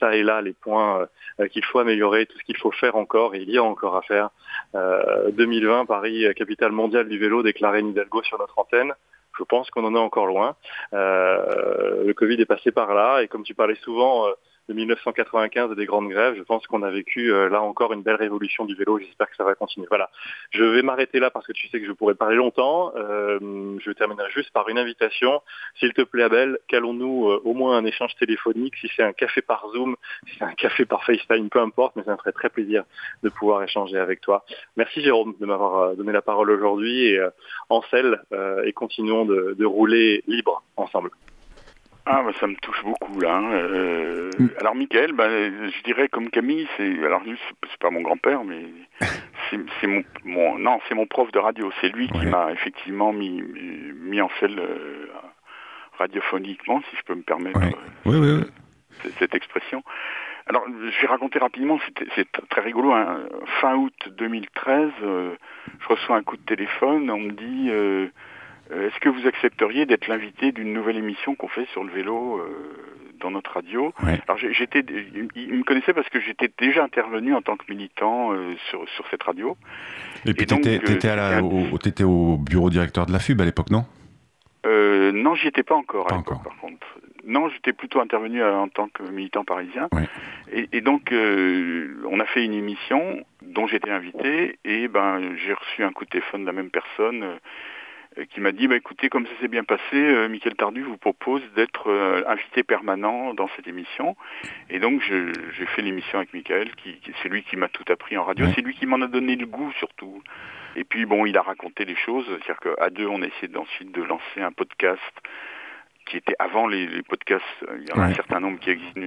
ça 0.00 0.14
et 0.16 0.22
là 0.22 0.40
les 0.40 0.52
points 0.52 1.06
qu'il 1.50 1.64
faut 1.64 1.78
améliorer, 1.78 2.26
tout 2.26 2.38
ce 2.38 2.44
qu'il 2.44 2.56
faut 2.56 2.72
faire 2.72 2.96
encore. 2.96 3.34
Et 3.34 3.42
il 3.42 3.50
y 3.50 3.58
a 3.58 3.64
encore 3.64 3.96
à 3.96 4.02
faire. 4.02 4.30
2020, 4.74 5.86
Paris, 5.86 6.26
capitale 6.36 6.72
mondiale 6.72 7.08
du 7.08 7.18
vélo 7.18 7.42
déclaré 7.42 7.82
Nidalgo 7.82 8.22
sur 8.22 8.38
notre 8.38 8.58
antenne. 8.58 8.94
Je 9.38 9.44
pense 9.44 9.70
qu'on 9.70 9.84
en 9.84 9.94
est 9.94 9.98
encore 9.98 10.26
loin. 10.26 10.56
Euh, 10.92 12.04
le 12.04 12.14
Covid 12.14 12.40
est 12.40 12.46
passé 12.46 12.70
par 12.70 12.94
là 12.94 13.20
et 13.20 13.28
comme 13.28 13.42
tu 13.42 13.54
parlais 13.54 13.74
souvent 13.76 14.28
euh, 14.28 14.32
de 14.68 14.74
1995 14.74 15.72
et 15.72 15.74
des 15.74 15.86
grandes 15.86 16.08
grèves. 16.08 16.34
Je 16.36 16.42
pense 16.42 16.66
qu'on 16.66 16.82
a 16.82 16.90
vécu 16.90 17.32
euh, 17.32 17.48
là 17.48 17.60
encore 17.60 17.92
une 17.92 18.02
belle 18.02 18.16
révolution 18.16 18.64
du 18.64 18.74
vélo. 18.74 18.98
J'espère 18.98 19.28
que 19.30 19.36
ça 19.36 19.44
va 19.44 19.54
continuer. 19.54 19.86
Voilà. 19.88 20.10
Je 20.50 20.64
vais 20.64 20.82
m'arrêter 20.82 21.20
là 21.20 21.30
parce 21.30 21.46
que 21.46 21.52
tu 21.52 21.68
sais 21.68 21.80
que 21.80 21.86
je 21.86 21.92
pourrais 21.92 22.14
parler 22.14 22.36
longtemps. 22.36 22.92
Euh, 22.96 23.76
je 23.78 23.90
terminerai 23.92 24.30
juste 24.30 24.50
par 24.52 24.68
une 24.68 24.78
invitation. 24.78 25.42
S'il 25.78 25.92
te 25.92 26.02
plaît, 26.02 26.24
Abel, 26.24 26.58
calons-nous 26.68 27.28
euh, 27.28 27.42
au 27.44 27.52
moins 27.52 27.76
un 27.76 27.84
échange 27.84 28.14
téléphonique. 28.16 28.74
Si 28.76 28.90
c'est 28.96 29.02
un 29.02 29.12
café 29.12 29.42
par 29.42 29.68
Zoom, 29.72 29.96
si 30.26 30.36
c'est 30.38 30.44
un 30.44 30.54
café 30.54 30.86
par 30.86 31.04
FaceTime, 31.04 31.50
peu 31.50 31.60
importe, 31.60 31.96
mais 31.96 32.04
ça 32.04 32.12
me 32.12 32.16
ferait 32.16 32.32
très 32.32 32.48
plaisir 32.48 32.84
de 33.22 33.28
pouvoir 33.28 33.62
échanger 33.62 33.98
avec 33.98 34.20
toi. 34.20 34.44
Merci 34.76 35.02
Jérôme 35.02 35.34
de 35.38 35.46
m'avoir 35.46 35.94
donné 35.96 36.12
la 36.12 36.22
parole 36.22 36.50
aujourd'hui 36.50 37.06
et 37.06 37.20
en 37.68 37.82
selle 37.90 38.22
et 38.64 38.72
continuons 38.72 39.24
de, 39.24 39.54
de 39.58 39.64
rouler 39.64 40.22
libre 40.26 40.62
ensemble. 40.76 41.10
Ah, 42.06 42.22
bah, 42.22 42.32
ça 42.38 42.46
me 42.46 42.54
touche 42.56 42.82
beaucoup 42.84 43.18
là. 43.20 43.36
Hein. 43.36 43.52
Euh, 43.52 44.30
mm. 44.38 44.48
Alors, 44.60 44.74
Michael, 44.74 45.12
bah, 45.12 45.28
je 45.28 45.82
dirais 45.84 46.08
comme 46.08 46.28
Camille, 46.30 46.68
c'est 46.76 47.04
alors 47.04 47.22
lui, 47.24 47.38
c'est 47.70 47.78
pas 47.78 47.90
mon 47.90 48.02
grand-père, 48.02 48.44
mais 48.44 48.66
c'est 49.50 49.86
mon, 49.86 50.04
mon, 50.24 50.58
non, 50.58 50.80
c'est 50.88 50.94
mon 50.94 51.06
prof 51.06 51.32
de 51.32 51.38
radio. 51.38 51.70
C'est 51.80 51.88
lui 51.88 52.08
qui 52.08 52.26
m'a 52.26 52.52
effectivement 52.52 53.12
mis 53.12 53.42
mis 53.42 54.20
en 54.20 54.30
selle 54.38 54.58
euh, 54.58 55.06
radiophoniquement, 55.98 56.82
si 56.90 56.96
je 56.96 57.02
peux 57.04 57.14
me 57.14 57.22
permettre 57.22 57.60
euh, 58.06 58.44
cette 59.18 59.34
expression. 59.34 59.82
Alors, 60.46 60.66
je 60.68 61.00
vais 61.00 61.06
raconter 61.06 61.38
rapidement. 61.38 61.78
C'est 62.14 62.30
très 62.50 62.60
rigolo. 62.60 62.92
Hein. 62.92 63.20
Fin 63.62 63.76
août 63.76 63.94
2013, 64.10 64.90
je 65.00 65.88
reçois 65.88 66.16
un 66.16 66.22
coup 66.22 66.36
de 66.36 66.42
téléphone. 66.42 67.10
On 67.10 67.18
me 67.18 67.32
dit 67.32 67.70
euh, 67.70 68.08
est-ce 68.82 68.98
que 69.00 69.08
vous 69.08 69.26
accepteriez 69.26 69.86
d'être 69.86 70.08
l'invité 70.08 70.52
d'une 70.52 70.72
nouvelle 70.72 70.96
émission 70.96 71.34
qu'on 71.34 71.48
fait 71.48 71.66
sur 71.72 71.84
le 71.84 71.92
vélo 71.92 72.38
euh, 72.38 73.14
dans 73.20 73.30
notre 73.30 73.52
radio 73.52 73.92
Alors 74.26 74.38
j'étais, 74.38 74.84
il 75.36 75.54
me 75.54 75.64
connaissait 75.64 75.92
parce 75.92 76.08
que 76.08 76.20
j'étais 76.20 76.50
déjà 76.58 76.82
intervenu 76.84 77.34
en 77.34 77.42
tant 77.42 77.56
que 77.56 77.64
militant 77.68 78.32
euh, 78.32 78.54
sur, 78.70 78.88
sur 78.90 79.06
cette 79.10 79.22
radio. 79.22 79.56
Et 80.26 80.34
puis 80.34 80.46
tu 80.46 80.54
étais, 80.54 82.04
au, 82.04 82.36
bureau 82.36 82.70
directeur 82.70 83.06
de 83.06 83.12
la 83.12 83.18
FUB 83.18 83.40
à 83.40 83.44
l'époque, 83.44 83.70
non? 83.70 83.84
Euh, 84.66 85.12
Non, 85.12 85.34
j'y 85.34 85.48
étais 85.48 85.62
pas 85.62 85.74
encore. 85.74 86.06
Pas 86.06 86.16
encore. 86.16 86.42
Par 86.42 86.56
contre, 86.56 86.86
non, 87.26 87.48
j'étais 87.50 87.72
plutôt 87.72 88.00
intervenu 88.00 88.42
en 88.42 88.68
tant 88.68 88.88
que 88.88 89.02
militant 89.02 89.44
parisien. 89.44 89.88
Et, 90.52 90.68
et, 90.72 90.80
donc 90.80 91.12
on 91.12 92.20
a 92.20 92.24
fait 92.26 92.44
une 92.44 92.54
émission 92.54 93.24
dont 93.42 93.66
j'étais 93.66 93.90
invité 93.90 94.58
et 94.64 94.88
ben 94.88 95.20
j'ai 95.36 95.52
reçu 95.52 95.84
un 95.84 95.92
coup 95.92 96.04
de 96.04 96.10
téléphone 96.10 96.42
de 96.42 96.46
la 96.46 96.52
même 96.52 96.70
personne 96.70 97.24
qui 98.30 98.40
m'a 98.40 98.52
dit 98.52 98.68
bah 98.68 98.76
écoutez 98.76 99.08
comme 99.08 99.26
ça 99.26 99.32
s'est 99.40 99.48
bien 99.48 99.64
passé, 99.64 99.82
euh, 99.94 100.28
Michael 100.28 100.54
Tardu 100.54 100.82
vous 100.82 100.96
propose 100.96 101.42
d'être 101.54 101.90
euh, 101.90 102.22
invité 102.26 102.62
permanent 102.62 103.34
dans 103.34 103.48
cette 103.56 103.66
émission. 103.66 104.16
Et 104.70 104.78
donc 104.78 105.02
j'ai 105.02 105.66
fait 105.66 105.82
l'émission 105.82 106.18
avec 106.18 106.32
Michael 106.32 106.74
qui, 106.76 106.98
c'est 107.22 107.28
lui 107.28 107.42
qui 107.42 107.56
m'a 107.56 107.68
tout 107.68 107.84
appris 107.90 108.16
en 108.16 108.24
radio, 108.24 108.46
c'est 108.54 108.62
lui 108.62 108.74
qui 108.74 108.86
m'en 108.86 109.00
a 109.00 109.06
donné 109.06 109.36
le 109.36 109.46
goût 109.46 109.72
surtout. 109.78 110.22
Et 110.76 110.84
puis 110.84 111.06
bon, 111.06 111.26
il 111.26 111.36
a 111.36 111.42
raconté 111.42 111.84
les 111.84 111.96
choses, 111.96 112.26
c'est-à-dire 112.26 112.58
qu'à 112.58 112.90
deux 112.90 113.06
on 113.06 113.22
a 113.22 113.26
essayé 113.26 113.56
ensuite 113.56 113.92
de 113.92 114.02
lancer 114.02 114.40
un 114.40 114.52
podcast 114.52 115.02
qui 116.06 116.18
était 116.18 116.34
avant 116.38 116.66
les, 116.66 117.02
podcasts, 117.02 117.44
il 117.78 117.88
y 117.88 117.92
en 117.92 118.02
a 118.02 118.04
un 118.04 118.14
certain 118.14 118.38
nombre 118.38 118.58
qui 118.58 118.68
existent. 118.68 119.00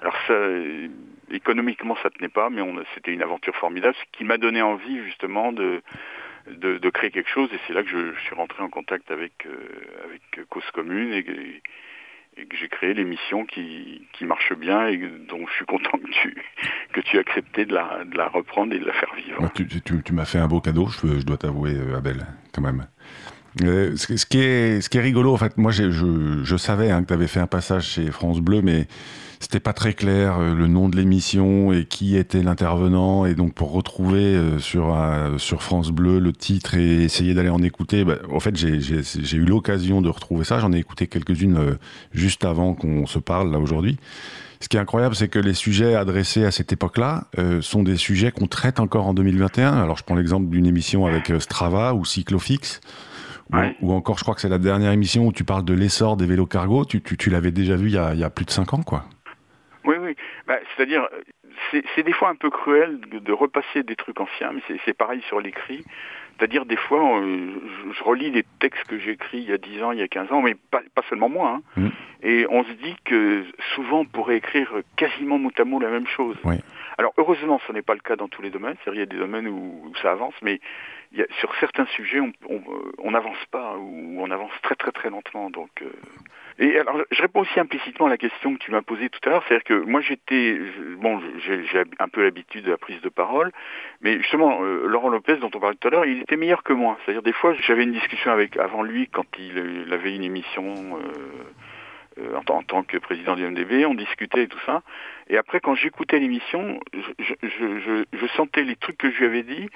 Alors 0.00 0.16
ça, 0.26 0.34
économiquement 1.30 1.96
ça 2.02 2.10
tenait 2.10 2.28
pas, 2.28 2.50
mais 2.50 2.62
c'était 2.94 3.12
une 3.12 3.22
aventure 3.22 3.54
formidable, 3.56 3.94
ce 3.94 4.18
qui 4.18 4.24
m'a 4.24 4.36
donné 4.36 4.60
envie 4.62 5.04
justement 5.04 5.52
de 5.52 5.82
de, 6.50 6.90
créer 6.90 7.10
quelque 7.10 7.30
chose 7.30 7.48
et 7.52 7.58
c'est 7.66 7.72
là 7.72 7.82
que 7.82 7.88
je, 7.88 8.18
suis 8.20 8.34
rentré 8.34 8.62
en 8.62 8.68
contact 8.68 9.10
avec, 9.10 9.46
euh, 9.46 9.58
avec 10.04 10.48
Cause 10.48 10.70
Commune 10.72 11.12
et, 11.12 11.24
que 11.24 12.56
j'ai 12.56 12.68
créé 12.68 12.92
l'émission 12.92 13.46
qui, 13.46 14.06
qui 14.12 14.26
marche 14.26 14.52
bien 14.52 14.88
et 14.88 14.98
dont 14.98 15.46
je 15.46 15.52
suis 15.54 15.64
content 15.64 15.96
que 15.98 16.10
tu, 16.22 16.36
que 16.92 17.00
tu 17.00 17.16
aies 17.16 17.20
accepté 17.20 17.64
de 17.64 17.72
la, 17.72 18.04
de 18.04 18.16
la 18.16 18.28
reprendre 18.28 18.74
et 18.74 18.78
de 18.78 18.84
la 18.84 18.92
faire 18.92 19.14
vivre. 19.14 19.50
tu, 19.54 19.66
tu, 20.02 20.12
m'as 20.12 20.26
fait 20.26 20.38
un 20.38 20.46
beau 20.46 20.60
cadeau, 20.60 20.86
je, 20.88 21.18
je 21.18 21.24
dois 21.24 21.38
t'avouer, 21.38 21.74
euh, 21.74 21.96
Abel, 21.96 22.26
quand 22.52 22.60
même. 22.60 22.86
Euh, 23.62 23.96
ce, 23.96 24.26
qui 24.26 24.38
est, 24.38 25.00
rigolo, 25.00 25.32
en 25.32 25.36
fait, 25.36 25.56
moi 25.56 25.72
je, 25.72 26.56
savais 26.56 26.90
hein, 26.90 27.02
que 27.02 27.08
tu 27.08 27.14
avais 27.14 27.26
fait 27.26 27.40
un 27.40 27.46
passage 27.46 27.86
chez 27.88 28.10
France 28.10 28.40
Bleu, 28.40 28.60
mais 28.60 28.86
c'était 29.40 29.60
pas 29.60 29.72
très 29.72 29.94
clair 29.94 30.38
euh, 30.38 30.54
le 30.54 30.66
nom 30.66 30.88
de 30.88 30.96
l'émission 30.96 31.72
et 31.72 31.84
qui 31.84 32.16
était 32.16 32.42
l'intervenant. 32.42 33.24
Et 33.24 33.34
donc 33.34 33.54
pour 33.54 33.72
retrouver 33.72 34.38
sur 34.58 34.94
euh, 34.94 35.38
sur 35.38 35.62
France 35.62 35.90
Bleu 35.90 36.18
le 36.18 36.32
titre 36.32 36.74
et 36.74 37.02
essayer 37.04 37.34
d'aller 37.34 37.48
en 37.48 37.62
écouter 37.62 38.04
bah, 38.04 38.16
en 38.32 38.40
fait 38.40 38.56
j'ai 38.56 39.36
eu 39.36 39.44
l'occasion 39.44 40.02
de 40.02 40.08
retrouver 40.08 40.44
ça. 40.44 40.58
J'en 40.58 40.72
ai 40.72 40.78
écouté 40.78 41.06
quelques-unes 41.06 41.78
juste 42.12 42.44
avant 42.44 42.74
qu'on 42.74 43.06
se 43.06 43.18
parle 43.18 43.50
là 43.50 43.58
aujourd'hui. 43.58 43.96
Ce 44.60 44.68
qui 44.68 44.78
est 44.78 44.80
incroyable, 44.80 45.14
c'est 45.14 45.28
que 45.28 45.38
les 45.38 45.52
sujets 45.52 45.94
adressés 45.94 46.44
à 46.46 46.50
cette 46.50 46.72
époque-là 46.72 47.24
sont 47.60 47.82
des 47.82 47.96
sujets 47.96 48.32
qu'on 48.32 48.46
traite 48.46 48.80
encore 48.80 49.06
en 49.06 49.12
2021. 49.12 49.74
Alors, 49.74 49.98
je 49.98 50.02
prends 50.02 50.14
l'exemple 50.14 50.48
d'une 50.48 50.64
émission 50.64 51.04
avec 51.04 51.30
Strava 51.40 51.92
ou 51.92 52.06
Cyclofix, 52.06 52.80
ou, 53.80 53.92
encore, 53.92 54.18
je 54.18 54.22
crois 54.22 54.34
que 54.34 54.40
c'est 54.40 54.48
la 54.48 54.58
dernière 54.58 54.92
émission 54.92 55.26
où 55.26 55.32
tu 55.32 55.44
parles 55.44 55.64
de 55.64 55.74
l'essor 55.74 56.16
des 56.16 56.26
vélos 56.26 56.46
cargo. 56.46 56.84
Tu, 56.84 57.00
tu, 57.00 57.16
tu 57.16 57.30
l'avais 57.30 57.52
déjà 57.52 57.76
vu 57.76 57.88
il 57.88 57.94
y, 57.94 57.98
a, 57.98 58.14
il 58.14 58.20
y 58.20 58.24
a 58.24 58.30
plus 58.30 58.44
de 58.44 58.50
5 58.50 58.74
ans, 58.74 58.82
quoi. 58.82 59.04
Oui, 59.84 59.94
oui. 60.00 60.16
Bah, 60.46 60.56
C'est-à-dire, 60.76 61.08
c'est 61.70 62.02
des 62.02 62.12
fois 62.12 62.28
un 62.28 62.34
peu 62.34 62.50
cruel 62.50 63.00
de, 63.00 63.32
repasser 63.32 63.82
des 63.82 63.96
trucs 63.96 64.20
anciens, 64.20 64.52
mais 64.52 64.78
c'est 64.84 64.96
pareil 64.96 65.22
sur 65.28 65.40
l'écrit. 65.40 65.84
C'est-à-dire, 66.36 66.66
des 66.66 66.76
fois, 66.76 67.22
je, 67.22 68.04
relis 68.04 68.30
des 68.30 68.44
textes 68.58 68.84
que 68.84 68.98
j'ai 68.98 69.12
écrits 69.12 69.38
il 69.38 69.48
y 69.48 69.52
a 69.52 69.58
10 69.58 69.82
ans, 69.82 69.92
il 69.92 69.98
y 69.98 70.02
a 70.02 70.08
15 70.08 70.32
ans, 70.32 70.42
mais 70.42 70.54
pas, 70.70 70.82
seulement 71.08 71.28
moi. 71.28 71.60
Hein. 71.76 71.80
Mm. 71.80 71.88
Et 72.22 72.46
on 72.50 72.64
se 72.64 72.72
dit 72.72 72.96
que 73.04 73.44
souvent, 73.74 74.00
on 74.00 74.04
pourrait 74.04 74.36
écrire 74.36 74.68
quasiment 74.96 75.38
mot 75.38 75.50
à 75.56 75.64
mot 75.64 75.80
la 75.80 75.90
même 75.90 76.06
chose. 76.06 76.36
Alors, 76.98 77.12
heureusement, 77.16 77.60
ce 77.66 77.72
n'est 77.72 77.82
pas 77.82 77.94
le 77.94 78.00
cas 78.00 78.16
dans 78.16 78.28
tous 78.28 78.42
les 78.42 78.50
domaines. 78.50 78.76
C'est-à-dire, 78.82 79.02
il 79.02 79.04
y 79.04 79.08
a 79.08 79.12
des 79.14 79.18
domaines 79.18 79.48
où, 79.48 79.92
ça 80.02 80.12
avance, 80.12 80.34
mais 80.42 80.60
il 81.12 81.18
y 81.18 81.22
a, 81.22 81.26
sur 81.40 81.54
certains 81.56 81.86
sujets, 81.86 82.20
on 82.20 83.10
n'avance 83.10 83.44
pas, 83.50 83.76
ou 83.76 84.16
on 84.20 84.30
avance 84.30 84.52
très, 84.62 84.74
très, 84.74 84.92
très 84.92 85.10
lentement. 85.10 85.50
Donc... 85.50 85.70
Euh, 85.82 85.90
et 86.58 86.78
alors, 86.78 86.96
je 87.10 87.20
réponds 87.20 87.40
aussi 87.40 87.60
implicitement 87.60 88.06
à 88.06 88.08
la 88.08 88.16
question 88.16 88.54
que 88.54 88.58
tu 88.58 88.70
m'as 88.70 88.80
posée 88.80 89.10
tout 89.10 89.20
à 89.26 89.28
l'heure, 89.28 89.44
c'est-à-dire 89.46 89.64
que 89.64 89.74
moi 89.74 90.00
j'étais, 90.00 90.58
bon, 90.96 91.20
j'ai 91.38 91.84
un 91.98 92.08
peu 92.08 92.22
l'habitude 92.22 92.64
de 92.64 92.70
la 92.70 92.78
prise 92.78 92.98
de 93.02 93.10
parole, 93.10 93.52
mais 94.00 94.16
justement, 94.20 94.62
euh, 94.62 94.86
Laurent 94.86 95.10
Lopez, 95.10 95.36
dont 95.36 95.50
on 95.54 95.60
parlait 95.60 95.76
tout 95.78 95.88
à 95.88 95.90
l'heure, 95.90 96.06
il 96.06 96.22
était 96.22 96.36
meilleur 96.36 96.62
que 96.62 96.72
moi. 96.72 96.96
C'est-à-dire 97.04 97.22
des 97.22 97.34
fois, 97.34 97.52
j'avais 97.60 97.82
une 97.82 97.92
discussion 97.92 98.32
avec 98.32 98.56
avant 98.56 98.82
lui 98.82 99.06
quand 99.08 99.26
il, 99.38 99.92
avait 99.92 100.16
une 100.16 100.24
émission. 100.24 100.64
Euh, 100.64 101.44
euh, 102.18 102.36
en, 102.36 102.54
en, 102.54 102.62
tant 102.62 102.82
que 102.82 102.96
président 102.96 103.36
du 103.36 103.46
MDB, 103.46 103.84
on 103.84 103.94
discutait 103.94 104.44
et 104.44 104.48
tout 104.48 104.60
ça. 104.64 104.82
Et 105.28 105.36
après, 105.36 105.60
quand 105.60 105.74
j'écoutais 105.74 106.18
l'émission, 106.18 106.80
je, 106.94 107.34
je, 107.42 108.04
je, 108.12 108.26
sentais 108.36 108.64
les 108.64 108.76
trucs 108.76 108.96
que 108.96 109.10
je 109.10 109.18
lui 109.18 109.26
avais 109.26 109.42
dit, 109.42 109.68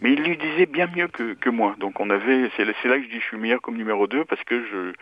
mais 0.00 0.12
il 0.12 0.22
lui 0.22 0.36
disait 0.36 0.66
bien 0.66 0.88
mieux 0.94 1.08
que, 1.08 1.34
que 1.34 1.50
moi. 1.50 1.76
Donc 1.78 2.00
on 2.00 2.08
avait, 2.10 2.50
c'est 2.56 2.64
là 2.64 2.72
que 2.72 3.04
je 3.04 3.08
dis 3.08 3.20
je 3.20 3.26
suis 3.26 3.36
meilleur 3.36 3.60
comme 3.60 3.76
numéro 3.76 4.06
2 4.06 4.24
parce 4.24 4.42
que 4.44 4.64
je, 4.64 4.92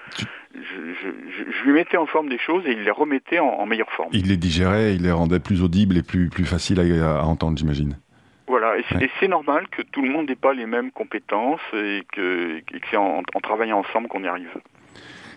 je, 0.55 1.09
je, 1.53 1.65
lui 1.65 1.73
mettais 1.73 1.97
en 1.97 2.07
forme 2.07 2.29
des 2.29 2.39
choses 2.39 2.67
et 2.67 2.73
il 2.73 2.83
les 2.83 2.91
remettait 2.91 3.39
en, 3.39 3.65
meilleure 3.67 3.93
forme. 3.93 4.11
Il 4.13 4.29
les 4.29 4.37
digérait, 4.37 4.95
il 4.95 5.03
les 5.03 5.13
rendait 5.13 5.41
plus 5.41 5.63
audibles 5.63 5.97
et 5.97 6.03
plus, 6.03 6.31
plus 6.31 6.45
faciles 6.45 6.81
à, 6.81 7.25
entendre, 7.25 7.59
j'imagine. 7.59 7.97
Voilà, 8.49 8.77
et 8.77 9.11
c'est 9.19 9.29
normal 9.29 9.67
que 9.71 9.83
tout 9.83 10.03
le 10.03 10.11
monde 10.11 10.29
n'ait 10.29 10.35
pas 10.35 10.53
les 10.53 10.67
mêmes 10.67 10.91
compétences 10.91 11.61
et 11.73 12.03
que, 12.13 12.61
que 12.61 12.77
c'est 12.91 12.97
en, 12.97 13.23
en 13.35 13.41
travaillant 13.41 13.79
ensemble 13.79 14.09
qu'on 14.09 14.25
y 14.25 14.27
arrive. 14.27 14.51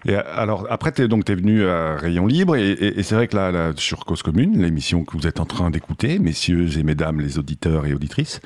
Et 0.06 0.16
alors, 0.16 0.68
après, 0.70 0.92
tu 0.92 1.02
es, 1.02 1.08
donc, 1.08 1.30
es 1.30 1.36
venu 1.36 1.66
à 1.66 1.96
Rayon 1.96 2.28
Libre, 2.28 2.56
et, 2.56 3.02
c'est 3.02 3.16
vrai 3.16 3.28
que 3.28 3.36
là, 3.36 3.72
sur 3.76 4.06
Cause 4.06 4.22
Commune, 4.22 4.62
l'émission 4.62 5.04
que 5.04 5.18
vous 5.18 5.28
êtes 5.28 5.40
en 5.40 5.46
train 5.46 5.72
d'écouter, 5.72 6.20
messieurs 6.20 6.78
et 6.78 6.84
mesdames 6.84 7.20
les 7.20 7.40
auditeurs 7.40 7.86
et 7.86 7.94
auditrices, 7.94 8.42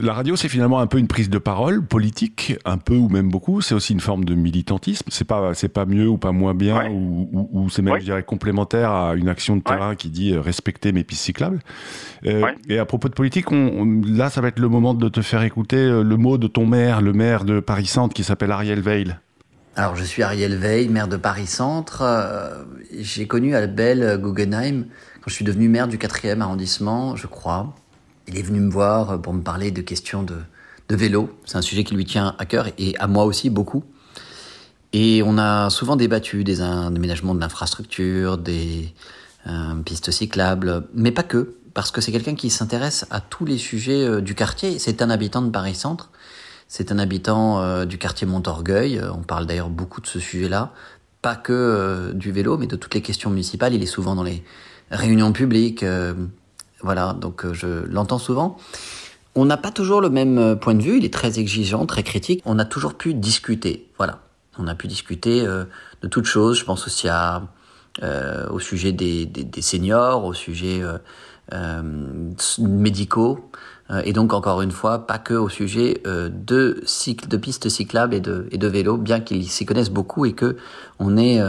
la 0.00 0.12
radio, 0.12 0.36
c'est 0.36 0.48
finalement 0.48 0.80
un 0.80 0.86
peu 0.86 0.98
une 0.98 1.08
prise 1.08 1.28
de 1.28 1.38
parole 1.38 1.84
politique, 1.84 2.56
un 2.64 2.78
peu 2.78 2.96
ou 2.96 3.08
même 3.08 3.28
beaucoup. 3.28 3.60
C'est 3.60 3.74
aussi 3.74 3.92
une 3.92 4.00
forme 4.00 4.24
de 4.24 4.34
militantisme. 4.34 5.06
C'est 5.10 5.26
pas, 5.26 5.54
c'est 5.54 5.68
pas 5.68 5.84
mieux 5.84 6.08
ou 6.08 6.18
pas 6.18 6.32
moins 6.32 6.54
bien, 6.54 6.90
ou, 6.90 7.68
c'est 7.70 7.82
même, 7.82 7.98
je 7.98 8.04
dirais, 8.04 8.22
complémentaire 8.22 8.90
à 8.90 9.14
une 9.14 9.28
action 9.28 9.56
de 9.56 9.62
terrain 9.62 9.94
qui 9.94 10.08
dit 10.08 10.32
euh, 10.32 10.40
respecter 10.40 10.92
mes 10.92 11.04
pistes 11.04 11.22
cyclables. 11.22 11.60
Euh, 12.26 12.46
et 12.68 12.78
à 12.78 12.84
propos 12.84 13.08
de 13.08 13.14
politique, 13.14 13.50
on, 13.52 14.02
là, 14.06 14.30
ça 14.30 14.40
va 14.40 14.48
être 14.48 14.60
le 14.60 14.68
moment 14.68 14.94
de 14.94 15.08
te 15.08 15.20
faire 15.20 15.42
écouter 15.42 15.76
euh, 15.76 16.02
le 16.02 16.16
mot 16.16 16.38
de 16.38 16.46
ton 16.46 16.66
maire, 16.66 17.00
le 17.00 17.12
maire 17.12 17.44
de 17.44 17.60
Paris 17.60 17.86
Centre, 17.86 18.14
qui 18.14 18.24
s'appelle 18.24 18.52
Ariel 18.52 18.80
Veil. 18.80 19.16
Alors, 19.74 19.96
je 19.96 20.04
suis 20.04 20.22
Ariel 20.22 20.54
Veil, 20.54 20.88
maire 20.88 21.08
de 21.08 21.16
Paris 21.16 21.46
Centre. 21.46 22.04
J'ai 22.92 23.26
connu 23.26 23.56
Albel 23.56 24.20
Guggenheim 24.20 24.84
quand 25.22 25.28
je 25.28 25.34
suis 25.34 25.46
devenu 25.46 25.70
maire 25.70 25.88
du 25.88 25.96
4e 25.96 26.42
arrondissement, 26.42 27.16
je 27.16 27.26
crois. 27.26 27.74
Il 28.28 28.36
est 28.36 28.42
venu 28.42 28.60
me 28.60 28.70
voir 28.70 29.22
pour 29.22 29.32
me 29.32 29.40
parler 29.40 29.70
de 29.70 29.80
questions 29.80 30.22
de, 30.22 30.36
de 30.90 30.96
vélo. 30.96 31.30
C'est 31.46 31.56
un 31.56 31.62
sujet 31.62 31.84
qui 31.84 31.94
lui 31.94 32.04
tient 32.04 32.36
à 32.38 32.44
cœur 32.44 32.68
et 32.76 32.94
à 32.98 33.06
moi 33.06 33.24
aussi 33.24 33.48
beaucoup. 33.48 33.82
Et 34.92 35.22
on 35.24 35.38
a 35.38 35.70
souvent 35.70 35.96
débattu 35.96 36.44
des 36.44 36.60
aménagements 36.60 37.34
de 37.34 37.40
l'infrastructure, 37.40 38.36
des 38.36 38.92
euh, 39.46 39.74
pistes 39.86 40.10
cyclables, 40.10 40.86
mais 40.94 41.12
pas 41.12 41.22
que, 41.22 41.56
parce 41.72 41.90
que 41.90 42.02
c'est 42.02 42.12
quelqu'un 42.12 42.34
qui 42.34 42.50
s'intéresse 42.50 43.06
à 43.10 43.20
tous 43.22 43.46
les 43.46 43.56
sujets 43.56 44.04
euh, 44.04 44.20
du 44.20 44.34
quartier. 44.34 44.78
C'est 44.78 45.00
un 45.00 45.08
habitant 45.08 45.40
de 45.40 45.50
Paris-Centre, 45.50 46.10
c'est 46.72 46.90
un 46.92 46.98
habitant 46.98 47.60
euh, 47.60 47.84
du 47.84 47.98
quartier 47.98 48.26
Montorgueil, 48.26 49.00
on 49.12 49.22
parle 49.22 49.46
d'ailleurs 49.46 49.68
beaucoup 49.68 50.00
de 50.00 50.06
ce 50.06 50.18
sujet-là, 50.18 50.72
pas 51.20 51.36
que 51.36 52.12
du 52.14 52.32
vélo, 52.32 52.56
mais 52.56 52.66
de 52.66 52.76
toutes 52.76 52.94
les 52.94 53.02
questions 53.02 53.28
municipales. 53.28 53.74
Il 53.74 53.82
est 53.82 53.86
souvent 53.86 54.14
dans 54.14 54.22
les 54.22 54.42
réunions 54.90 55.32
publiques, 55.32 55.84
voilà, 56.82 57.12
donc 57.12 57.44
euh, 57.44 57.54
je 57.54 57.66
l'entends 57.86 58.18
souvent. 58.18 58.56
On 59.34 59.44
n'a 59.44 59.56
pas 59.56 59.70
toujours 59.70 60.00
le 60.00 60.10
même 60.10 60.38
euh, 60.38 60.56
point 60.56 60.74
de 60.74 60.82
vue, 60.82 60.98
il 60.98 61.04
est 61.04 61.12
très 61.12 61.38
exigeant, 61.38 61.86
très 61.86 62.02
critique. 62.02 62.42
On 62.44 62.58
a 62.58 62.64
toujours 62.64 62.94
pu 62.94 63.14
discuter, 63.14 63.88
voilà. 63.98 64.20
On 64.58 64.66
a 64.66 64.74
pu 64.74 64.88
discuter 64.88 65.46
euh, 65.46 65.64
de 66.02 66.08
toutes 66.08 66.26
choses. 66.26 66.58
Je 66.58 66.64
pense 66.64 66.86
aussi 66.86 67.08
à, 67.08 67.42
au 68.50 68.58
sujet 68.58 68.92
des, 68.92 69.26
des, 69.26 69.62
seniors, 69.62 70.24
au 70.24 70.32
sujet 70.32 70.82
médicaux, 72.58 73.50
et 74.04 74.12
donc 74.12 74.32
encore 74.32 74.62
une 74.62 74.70
fois, 74.70 75.06
pas 75.06 75.18
que 75.18 75.34
au 75.34 75.48
sujet 75.48 76.02
de 76.04 76.82
cycle, 76.86 77.28
de 77.28 77.36
pistes 77.36 77.68
cyclables 77.68 78.14
et 78.14 78.20
de, 78.20 78.66
vélos, 78.66 78.96
bien 78.96 79.20
qu'ils 79.20 79.48
s'y 79.48 79.66
connaissent 79.66 79.90
beaucoup 79.90 80.24
et 80.24 80.32
que 80.32 80.56
on 80.98 81.16
ait 81.16 81.40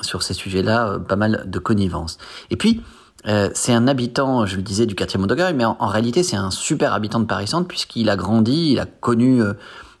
sur 0.00 0.22
ces 0.22 0.34
sujets-là 0.34 0.98
pas 1.00 1.16
mal 1.16 1.44
de 1.46 1.58
connivence. 1.58 2.18
Et 2.50 2.56
puis 2.56 2.82
euh, 3.26 3.50
c'est 3.54 3.72
un 3.72 3.86
habitant, 3.86 4.46
je 4.46 4.56
le 4.56 4.62
disais, 4.62 4.86
du 4.86 4.94
quartier 4.94 5.18
Mondogueil, 5.18 5.54
mais 5.54 5.64
en, 5.64 5.86
réalité 5.86 6.22
c'est 6.22 6.36
un 6.36 6.50
super 6.50 6.92
habitant 6.92 7.20
de 7.20 7.26
Paris-Centre 7.26 7.68
puisqu'il 7.68 8.10
a 8.10 8.16
grandi, 8.16 8.72
il 8.72 8.80
a 8.80 8.86
connu 8.86 9.40
euh, 9.40 9.52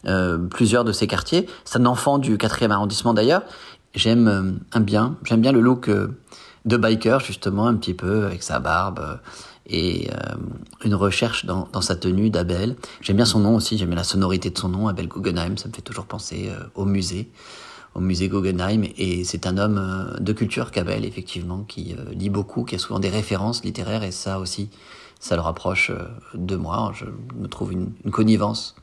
euh, 0.06 0.38
plusieurs 0.38 0.84
de 0.84 0.92
ces 0.92 1.06
quartiers. 1.06 1.46
C'est 1.64 1.78
un 1.78 1.86
enfant 1.86 2.18
du 2.18 2.36
4e 2.36 2.70
arrondissement 2.70 3.14
d'ailleurs. 3.14 3.42
J'aime 3.94 4.58
un 4.72 4.80
bien, 4.80 5.16
j'aime 5.24 5.42
bien 5.42 5.52
le 5.52 5.60
look 5.60 5.90
de 6.64 6.76
biker 6.76 7.20
justement, 7.20 7.66
un 7.66 7.74
petit 7.74 7.92
peu 7.92 8.24
avec 8.24 8.42
sa 8.42 8.58
barbe 8.58 9.20
et 9.66 10.08
une 10.84 10.94
recherche 10.94 11.46
dans, 11.46 11.68
dans 11.72 11.80
sa 11.80 11.94
tenue 11.94 12.30
d'Abel. 12.30 12.76
J'aime 13.00 13.16
bien 13.16 13.24
son 13.24 13.38
nom 13.38 13.54
aussi, 13.54 13.78
j'aime 13.78 13.88
bien 13.88 13.96
la 13.96 14.04
sonorité 14.04 14.50
de 14.50 14.58
son 14.58 14.68
nom, 14.68 14.88
Abel 14.88 15.08
Guggenheim, 15.08 15.56
ça 15.56 15.68
me 15.68 15.72
fait 15.72 15.82
toujours 15.82 16.06
penser 16.06 16.50
au 16.74 16.84
musée 16.84 17.30
au 17.94 18.00
musée 18.00 18.28
Guggenheim. 18.28 18.84
Et 18.96 19.24
c'est 19.24 19.46
un 19.46 19.58
homme 19.58 19.78
euh, 19.78 20.18
de 20.18 20.32
culture, 20.32 20.70
Cabel, 20.70 21.04
effectivement, 21.04 21.64
qui 21.64 21.94
euh, 21.94 22.12
lit 22.12 22.30
beaucoup, 22.30 22.64
qui 22.64 22.74
a 22.74 22.78
souvent 22.78 22.98
des 22.98 23.10
références 23.10 23.64
littéraires. 23.64 24.02
Et 24.02 24.12
ça 24.12 24.38
aussi, 24.38 24.70
ça 25.20 25.36
le 25.36 25.42
rapproche 25.42 25.90
euh, 25.90 26.06
de 26.34 26.56
moi. 26.56 26.92
Je 26.94 27.06
me 27.36 27.48
trouve 27.48 27.72
une, 27.72 27.92
connivence 28.10 28.74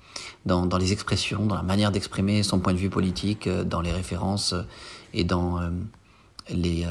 dans, 0.46 0.66
dans, 0.66 0.78
les 0.78 0.92
expressions, 0.92 1.46
dans 1.46 1.56
la 1.56 1.64
manière 1.64 1.92
d'exprimer 1.92 2.44
son 2.44 2.60
point 2.60 2.74
de 2.74 2.80
vue 2.80 2.90
politique, 2.90 3.50
dans 3.50 3.82
les 3.82 3.92
références 3.92 4.54
et 5.14 5.24
dans 5.24 5.60
les, 6.50 6.86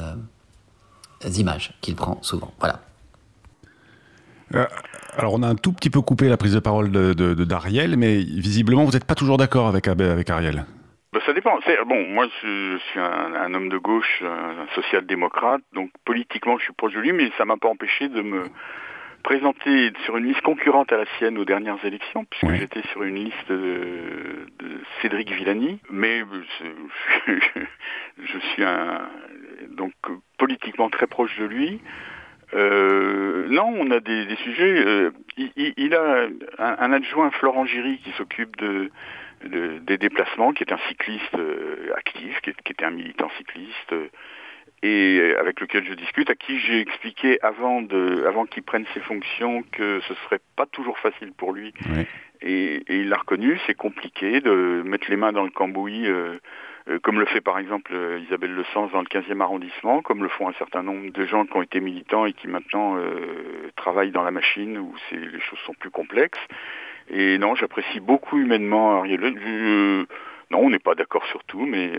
images 1.37 1.77
qu'il 1.81 1.95
prend 1.95 2.17
souvent. 2.21 2.53
Voilà. 2.59 2.81
Alors 5.17 5.33
on 5.33 5.43
a 5.43 5.47
un 5.47 5.55
tout 5.55 5.73
petit 5.73 5.89
peu 5.89 6.01
coupé 6.01 6.29
la 6.29 6.37
prise 6.37 6.53
de 6.53 6.59
parole 6.59 6.91
de 6.91 7.13
d'Ariel, 7.43 7.97
mais 7.97 8.17
visiblement 8.17 8.83
vous 8.85 8.91
n'êtes 8.91 9.05
pas 9.05 9.15
toujours 9.15 9.37
d'accord 9.37 9.67
avec, 9.67 9.87
avec 9.87 10.29
Ariel. 10.29 10.65
Ben, 11.11 11.21
ça 11.25 11.33
dépend. 11.33 11.57
Bon, 11.87 12.07
moi, 12.07 12.27
je, 12.43 12.77
suis 12.77 12.99
un, 12.99 13.53
homme 13.53 13.69
de 13.69 13.79
gauche, 13.79 14.21
un 14.21 14.67
social-démocrate, 14.75 15.61
donc 15.73 15.89
politiquement, 16.05 16.57
je 16.59 16.65
suis 16.65 16.73
proche 16.73 16.93
de 16.93 16.99
lui, 16.99 17.13
mais 17.13 17.31
ça 17.37 17.45
m'a 17.45 17.57
pas 17.57 17.67
empêché 17.67 18.09
de 18.09 18.21
me 18.21 18.43
présenté 19.23 19.91
sur 20.05 20.17
une 20.17 20.25
liste 20.25 20.41
concurrente 20.41 20.91
à 20.93 20.97
la 20.97 21.05
sienne 21.17 21.37
aux 21.37 21.45
dernières 21.45 21.83
élections, 21.83 22.25
puisque 22.25 22.55
j'étais 22.55 22.83
sur 22.91 23.03
une 23.03 23.15
liste 23.15 23.49
de, 23.51 24.47
Cédric 25.01 25.31
Villani, 25.31 25.79
mais 25.89 26.23
je, 27.27 28.37
suis 28.53 28.63
un, 28.63 29.01
donc 29.71 29.93
politiquement 30.37 30.89
très 30.89 31.07
proche 31.07 31.37
de 31.39 31.45
lui. 31.45 31.81
Euh, 32.53 33.47
non, 33.49 33.73
on 33.77 33.91
a 33.91 33.99
des, 33.99 34.35
sujets. 34.43 34.83
Euh, 34.85 35.11
il, 35.37 35.93
a 35.93 36.27
un, 36.57 36.93
adjoint, 36.93 37.31
Florent 37.31 37.65
Giry, 37.65 37.99
qui 37.99 38.11
s'occupe 38.11 38.57
de, 38.57 38.89
des 39.43 39.97
déplacements, 39.97 40.53
qui 40.53 40.63
est 40.63 40.73
un 40.73 40.79
cycliste 40.89 41.35
euh, 41.35 41.93
actif, 41.95 42.41
qui, 42.41 42.51
qui, 42.63 42.71
était 42.71 42.85
un 42.85 42.91
militant 42.91 43.29
cycliste 43.37 43.93
et 44.81 45.33
avec 45.37 45.59
lequel 45.59 45.85
je 45.85 45.93
discute, 45.93 46.29
à 46.29 46.35
qui 46.35 46.59
j'ai 46.59 46.79
expliqué 46.79 47.39
avant, 47.41 47.81
de, 47.81 48.23
avant 48.25 48.45
qu'il 48.45 48.63
prenne 48.63 48.85
ses 48.93 49.01
fonctions 49.01 49.63
que 49.71 49.99
ce 50.07 50.13
serait 50.25 50.39
pas 50.55 50.65
toujours 50.65 50.97
facile 50.99 51.33
pour 51.33 51.53
lui. 51.53 51.73
Et, 52.41 52.83
il 52.87 53.09
l'a 53.09 53.17
reconnu, 53.17 53.59
c'est 53.67 53.75
compliqué 53.75 54.39
de 54.39 54.81
mettre 54.85 55.09
les 55.09 55.17
mains 55.17 55.33
dans 55.33 55.43
le 55.43 55.49
cambouis, 55.49 56.07
euh, 56.07 56.35
euh, 56.35 56.37
comme 57.03 57.19
le 57.19 57.25
fait 57.27 57.41
par 57.41 57.59
exemple 57.59 57.93
euh, 57.93 58.19
Isabelle 58.19 58.53
Le 58.53 58.63
Sens 58.73 58.91
dans 58.91 59.01
le 59.01 59.07
15e 59.07 59.41
arrondissement, 59.41 60.01
comme 60.01 60.23
le 60.23 60.29
font 60.29 60.47
un 60.47 60.53
certain 60.53 60.83
nombre 60.83 61.11
de 61.11 61.25
gens 61.25 61.45
qui 61.45 61.55
ont 61.55 61.61
été 61.61 61.79
militants 61.79 62.25
et 62.25 62.33
qui 62.33 62.47
maintenant 62.47 62.97
travaillent 63.75 64.11
dans 64.11 64.23
la 64.23 64.31
machine 64.31 64.77
où 64.77 64.95
les 65.11 65.39
choses 65.39 65.59
sont 65.65 65.73
plus 65.73 65.91
complexes. 65.91 66.39
Et 67.09 67.37
non, 67.37 67.55
j'apprécie 67.55 67.99
beaucoup 67.99 68.37
humainement 68.37 68.97
Ariel. 68.97 70.07
Non, 70.51 70.59
on 70.59 70.69
n'est 70.69 70.79
pas 70.79 70.95
d'accord 70.95 71.25
sur 71.27 71.43
tout, 71.43 71.65
mais 71.65 71.91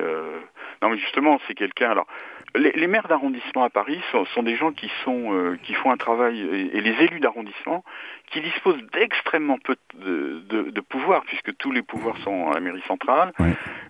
non, 0.82 0.88
mais 0.88 0.98
justement, 0.98 1.38
c'est 1.46 1.54
quelqu'un. 1.54 1.90
Alors, 1.90 2.06
les, 2.54 2.86
maires 2.86 3.06
d'arrondissement 3.06 3.64
à 3.64 3.70
Paris 3.70 4.00
sont, 4.34 4.42
des 4.42 4.56
gens 4.56 4.72
qui 4.72 4.90
sont 5.04 5.34
euh, 5.34 5.56
qui 5.62 5.74
font 5.74 5.90
un 5.90 5.96
travail 5.96 6.40
et, 6.40 6.80
les 6.80 7.04
élus 7.04 7.20
d'arrondissement 7.20 7.84
qui 8.30 8.40
disposent 8.40 8.82
d'extrêmement 8.92 9.58
peu 9.58 9.76
de, 9.94 10.70
de, 10.70 10.80
pouvoir 10.80 11.22
puisque 11.24 11.56
tous 11.58 11.70
les 11.70 11.82
pouvoirs 11.82 12.16
sont 12.18 12.50
à 12.50 12.54
la 12.54 12.60
mairie 12.60 12.82
centrale, 12.88 13.32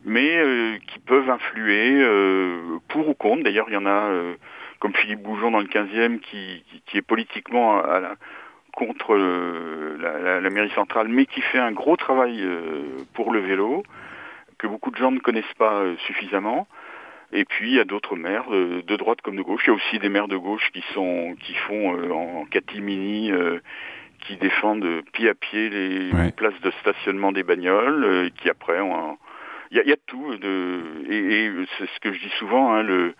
mais 0.04 0.36
euh, 0.36 0.76
qui 0.88 0.98
peuvent 0.98 1.30
influer 1.30 2.02
euh, 2.02 2.78
pour 2.88 3.08
ou 3.08 3.14
contre. 3.14 3.44
D'ailleurs, 3.44 3.66
il 3.68 3.74
y 3.74 3.78
en 3.78 3.86
a 3.86 4.10
comme 4.78 4.94
Philippe 4.94 5.22
Boujon 5.22 5.50
dans 5.50 5.60
le 5.60 5.66
15e 5.66 6.18
qui, 6.20 6.64
qui, 6.86 6.98
est 6.98 7.02
politiquement 7.02 7.82
à 7.82 8.00
la, 8.00 8.14
contre 8.74 9.14
la, 9.14 10.40
la, 10.40 10.50
mairie 10.50 10.70
centrale, 10.70 11.08
mais 11.08 11.26
qui 11.26 11.40
fait 11.40 11.58
un 11.58 11.72
gros 11.72 11.96
travail 11.96 12.46
pour 13.14 13.32
le 13.32 13.40
vélo 13.40 13.84
que 14.60 14.66
beaucoup 14.66 14.90
de 14.90 14.96
gens 14.96 15.10
ne 15.10 15.18
connaissent 15.18 15.54
pas 15.58 15.82
suffisamment. 16.06 16.68
Et 17.32 17.44
puis 17.44 17.70
il 17.70 17.76
y 17.76 17.80
a 17.80 17.84
d'autres 17.84 18.16
maires 18.16 18.52
euh, 18.52 18.82
de 18.82 18.96
droite 18.96 19.20
comme 19.22 19.36
de 19.36 19.42
gauche. 19.42 19.62
Il 19.66 19.68
y 19.68 19.72
a 19.72 19.74
aussi 19.74 19.98
des 19.98 20.08
maires 20.08 20.28
de 20.28 20.36
gauche 20.36 20.70
qui 20.72 20.82
sont 20.94 21.36
qui 21.40 21.54
font 21.54 21.96
euh, 21.96 22.10
en 22.10 22.44
catimini, 22.46 23.30
euh, 23.30 23.60
qui 24.20 24.36
défendent 24.36 25.02
pied 25.12 25.28
à 25.28 25.34
pied 25.34 25.70
les 25.70 26.32
places 26.32 26.60
de 26.62 26.70
stationnement 26.80 27.32
des 27.32 27.42
bagnoles, 27.42 28.30
qui 28.36 28.50
après 28.50 28.80
ont 28.80 29.18
il 29.72 29.76
y, 29.76 29.80
a, 29.80 29.84
y, 29.84 29.92
a, 29.92 29.96
tout 30.08 30.34
de 30.34 30.80
et, 31.08 31.44
et 31.44 31.52
c'est 31.78 31.88
ce 31.88 32.00
que 32.00 32.12
je 32.12 32.18
dis 32.18 32.32
souvent 32.40 32.72
hein, 32.72 32.82
le 32.82 33.14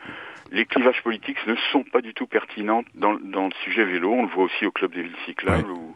les 0.51 0.67
clivages 0.67 1.01
politiques 1.05 1.47
ne 1.47 1.55
sont 1.71 1.85
pas 1.85 2.01
du 2.01 2.13
tout 2.13 2.27
pertinents 2.27 2.83
dans, 2.97 3.15
dans 3.15 3.45
le 3.45 3.53
sujet 3.63 3.85
vélo. 3.85 4.13
On 4.13 4.23
le 4.23 4.29
voit 4.29 4.45
aussi 4.45 4.67
au 4.67 4.73
club 4.73 4.93
des 4.93 5.03
villes 5.03 5.17
cyclables 5.25 5.71
où 5.71 5.95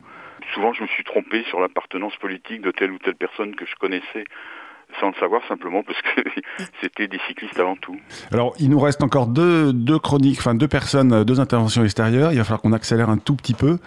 souvent 0.53 0.73
je 0.73 0.83
me 0.83 0.87
suis 0.87 1.03
trompé 1.03 1.43
sur 1.49 1.59
l'appartenance 1.59 2.15
politique 2.19 2.61
de 2.61 2.71
telle 2.71 2.93
ou 2.93 2.99
telle 2.99 3.17
personne 3.17 3.57
que 3.57 3.67
je 3.67 3.75
connaissais 3.75 4.25
sans 5.01 5.09
le 5.09 5.15
savoir 5.15 5.43
simplement 5.49 5.83
parce 5.83 6.01
que 6.03 6.23
c'était 6.81 7.09
des 7.09 7.19
cyclistes 7.27 7.59
avant 7.59 7.77
tout. 7.77 7.97
Alors, 8.33 8.55
il 8.59 8.71
nous 8.71 8.79
reste 8.79 9.03
encore 9.03 9.27
deux, 9.27 9.73
deux 9.73 9.99
chroniques, 9.99 10.39
enfin 10.39 10.55
deux 10.55 10.69
personnes, 10.69 11.25
deux 11.25 11.41
interventions 11.41 11.85
extérieures. 11.85 12.33
Il 12.33 12.39
va 12.39 12.45
falloir 12.45 12.61
qu'on 12.61 12.73
accélère 12.73 13.11
un 13.11 13.19
tout 13.19 13.37
petit 13.37 13.55
peu. 13.55 13.79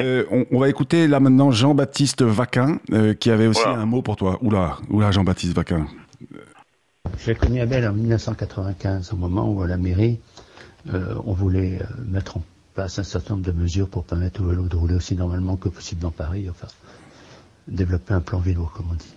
Euh, 0.00 0.24
on, 0.50 0.58
va 0.58 0.68
écouter 0.68 1.06
là 1.08 1.20
maintenant 1.20 1.50
Jean-Baptiste 1.50 2.22
Vaquin, 2.22 2.78
euh, 2.92 3.14
qui 3.14 3.30
avait 3.30 3.46
aussi 3.46 3.66
un 3.66 3.86
mot 3.86 4.02
pour 4.02 4.16
toi. 4.16 4.38
Oula, 4.42 4.78
oula 4.90 5.10
Jean-Baptiste 5.10 5.54
Vaquin. 5.54 5.86
J'ai 7.24 7.34
connu 7.34 7.60
Abel 7.60 7.86
en 7.86 7.92
1995, 7.92 9.12
au 9.12 9.16
moment 9.16 9.50
où 9.50 9.62
à 9.62 9.66
la 9.66 9.76
mairie, 9.76 10.20
euh, 10.92 11.14
on 11.24 11.32
voulait 11.32 11.78
mettre 12.04 12.38
en 12.38 12.42
place 12.74 12.98
un 12.98 13.04
certain 13.04 13.34
nombre 13.34 13.46
de 13.46 13.52
mesures 13.52 13.88
pour 13.88 14.04
permettre 14.04 14.42
au 14.42 14.46
vélo 14.46 14.64
de 14.64 14.76
rouler 14.76 14.94
aussi 14.94 15.16
normalement 15.16 15.56
que 15.56 15.68
possible 15.68 16.02
dans 16.02 16.10
Paris, 16.10 16.48
enfin, 16.50 16.68
développer 17.68 18.14
un 18.14 18.20
plan 18.20 18.38
vélo, 18.38 18.70
comme 18.74 18.86
on 18.90 18.94
dit. 18.94 19.14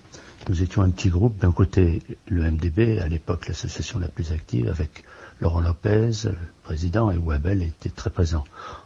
Nous 0.48 0.64
étions 0.64 0.82
un 0.82 0.90
petit 0.90 1.10
groupe, 1.10 1.38
d'un 1.38 1.52
côté 1.52 2.02
le 2.28 2.50
MDB, 2.50 3.00
à 3.00 3.08
l'époque 3.08 3.48
l'association 3.48 4.00
la 4.00 4.08
plus 4.08 4.32
active, 4.32 4.68
avec 4.70 5.04
Laurent 5.42 5.62
Lopez, 5.62 6.12
le 6.26 6.36
président, 6.64 7.12
et 7.12 7.18
Wabel 7.18 7.62
était 7.62 7.90
très 7.90 8.10
présent. 8.10 8.44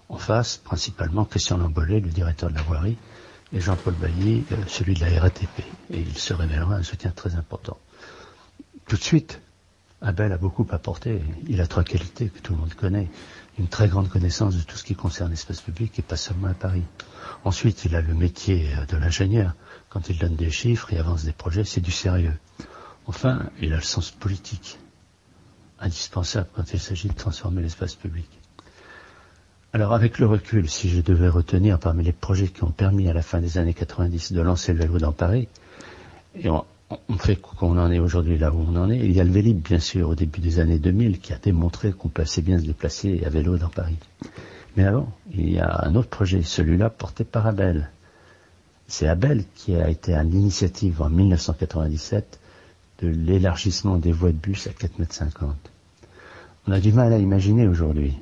En 0.09 0.17
face, 0.17 0.57
principalement, 0.57 1.25
Christian 1.25 1.57
Lambolet, 1.57 1.99
le 1.99 2.09
directeur 2.09 2.49
de 2.49 2.55
la 2.55 2.61
voirie, 2.63 2.97
et 3.53 3.59
Jean-Paul 3.59 3.93
Bailly, 3.93 4.43
euh, 4.51 4.55
celui 4.67 4.95
de 4.95 5.01
la 5.01 5.21
RATP. 5.21 5.59
Et 5.91 5.99
il 5.99 6.17
se 6.17 6.33
révélera 6.33 6.75
un 6.75 6.83
soutien 6.83 7.11
très 7.11 7.35
important. 7.35 7.77
Tout 8.87 8.97
de 8.97 9.03
suite, 9.03 9.39
Abel 10.01 10.31
a 10.31 10.37
beaucoup 10.37 10.67
apporté. 10.71 11.21
Il 11.47 11.61
a 11.61 11.67
trois 11.67 11.83
qualités 11.83 12.27
que 12.27 12.39
tout 12.39 12.53
le 12.53 12.59
monde 12.59 12.73
connaît. 12.73 13.07
Une 13.57 13.67
très 13.67 13.87
grande 13.87 14.09
connaissance 14.09 14.55
de 14.55 14.61
tout 14.61 14.75
ce 14.75 14.83
qui 14.83 14.95
concerne 14.95 15.29
l'espace 15.29 15.61
public 15.61 15.97
et 15.97 16.01
pas 16.01 16.17
seulement 16.17 16.47
à 16.47 16.53
Paris. 16.53 16.83
Ensuite, 17.45 17.85
il 17.85 17.95
a 17.95 18.01
le 18.01 18.13
métier 18.13 18.69
euh, 18.77 18.85
de 18.85 18.97
l'ingénieur. 18.97 19.53
Quand 19.89 20.09
il 20.09 20.17
donne 20.17 20.35
des 20.35 20.49
chiffres 20.49 20.93
et 20.93 20.97
avance 20.97 21.25
des 21.25 21.33
projets, 21.33 21.63
c'est 21.63 21.81
du 21.81 21.91
sérieux. 21.91 22.37
Enfin, 23.05 23.49
il 23.61 23.73
a 23.73 23.77
le 23.77 23.81
sens 23.81 24.11
politique, 24.11 24.79
indispensable 25.79 26.47
quand 26.55 26.73
il 26.73 26.79
s'agit 26.79 27.09
de 27.09 27.13
transformer 27.13 27.61
l'espace 27.61 27.95
public. 27.95 28.27
Alors 29.73 29.93
avec 29.93 30.19
le 30.19 30.27
recul, 30.27 30.69
si 30.69 30.87
je 30.87 31.01
devais 31.01 31.27
retenir 31.27 31.79
parmi 31.79 32.03
les 32.03 32.11
projets 32.11 32.47
qui 32.47 32.63
ont 32.63 32.71
permis 32.71 33.09
à 33.09 33.13
la 33.13 33.23
fin 33.23 33.41
des 33.41 33.57
années 33.57 33.73
90 33.73 34.31
de 34.31 34.41
lancer 34.41 34.71
le 34.71 34.79
vélo 34.79 34.99
dans 34.99 35.11
Paris, 35.11 35.47
et 36.39 36.47
on, 36.49 36.63
fait 37.17 37.35
qu'on 37.35 37.77
en 37.77 37.91
est 37.91 37.99
aujourd'hui 37.99 38.37
là 38.37 38.51
où 38.51 38.65
on 38.67 38.75
en 38.75 38.89
est, 38.91 38.99
il 38.99 39.11
y 39.11 39.19
a 39.19 39.23
le 39.23 39.31
Vélib 39.31 39.59
bien 39.61 39.79
sûr 39.79 40.09
au 40.09 40.15
début 40.15 40.41
des 40.41 40.59
années 40.59 40.77
2000 40.77 41.19
qui 41.19 41.33
a 41.33 41.37
démontré 41.37 41.91
qu'on 41.91 42.07
peut 42.07 42.21
assez 42.21 42.43
bien 42.43 42.59
se 42.59 42.65
déplacer 42.65 43.23
à 43.25 43.29
vélo 43.29 43.57
dans 43.57 43.69
Paris. 43.69 43.97
Mais 44.75 44.85
avant, 44.85 45.11
il 45.31 45.51
y 45.51 45.59
a 45.59 45.85
un 45.85 45.95
autre 45.95 46.09
projet, 46.09 46.41
celui-là 46.41 46.89
porté 46.89 47.23
par 47.23 47.45
Abel, 47.45 47.89
c'est 48.87 49.07
Abel 49.07 49.43
qui 49.55 49.75
a 49.75 49.89
été 49.89 50.13
à 50.13 50.23
l'initiative 50.23 51.01
en 51.01 51.09
1997 51.09 52.39
de 52.99 53.07
l'élargissement 53.07 53.97
des 53.97 54.11
voies 54.11 54.31
de 54.31 54.37
bus 54.37 54.67
à 54.67 54.71
4,50 54.71 55.23
m. 55.41 55.53
On 56.67 56.71
a 56.71 56.79
du 56.79 56.93
mal 56.93 57.11
à 57.11 57.17
imaginer 57.17 57.67
aujourd'hui. 57.67 58.17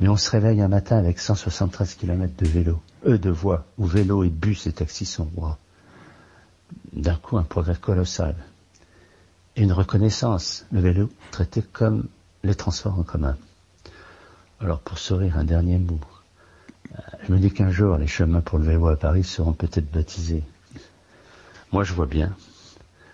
Mais 0.00 0.08
on 0.08 0.16
se 0.16 0.30
réveille 0.30 0.60
un 0.60 0.68
matin 0.68 0.96
avec 0.96 1.18
173 1.18 1.94
km 1.94 2.32
de 2.36 2.48
vélo, 2.48 2.80
eux 3.06 3.18
de 3.18 3.30
voies, 3.30 3.64
où 3.78 3.84
vélo 3.84 4.24
et 4.24 4.30
bus 4.30 4.66
et 4.66 4.72
taxis 4.72 5.06
sont 5.06 5.28
rois. 5.36 5.58
D'un 6.92 7.16
coup, 7.16 7.36
un 7.36 7.42
progrès 7.42 7.76
colossal. 7.76 8.34
Et 9.56 9.62
une 9.62 9.72
reconnaissance, 9.72 10.66
le 10.72 10.80
vélo 10.80 11.10
traité 11.30 11.62
comme 11.62 12.06
les 12.42 12.54
transports 12.54 12.98
en 12.98 13.02
commun. 13.02 13.36
Alors 14.62 14.78
pour 14.78 14.98
sourire, 14.98 15.36
un 15.38 15.44
dernier 15.44 15.78
mot. 15.78 15.98
Je 17.26 17.32
me 17.32 17.38
dis 17.38 17.50
qu'un 17.50 17.70
jour, 17.70 17.96
les 17.96 18.06
chemins 18.06 18.40
pour 18.40 18.58
le 18.58 18.64
vélo 18.64 18.88
à 18.88 18.96
Paris 18.96 19.24
seront 19.24 19.54
peut-être 19.54 19.90
baptisés. 19.90 20.44
Moi, 21.72 21.82
je 21.82 21.92
vois 21.92 22.06
bien. 22.06 22.36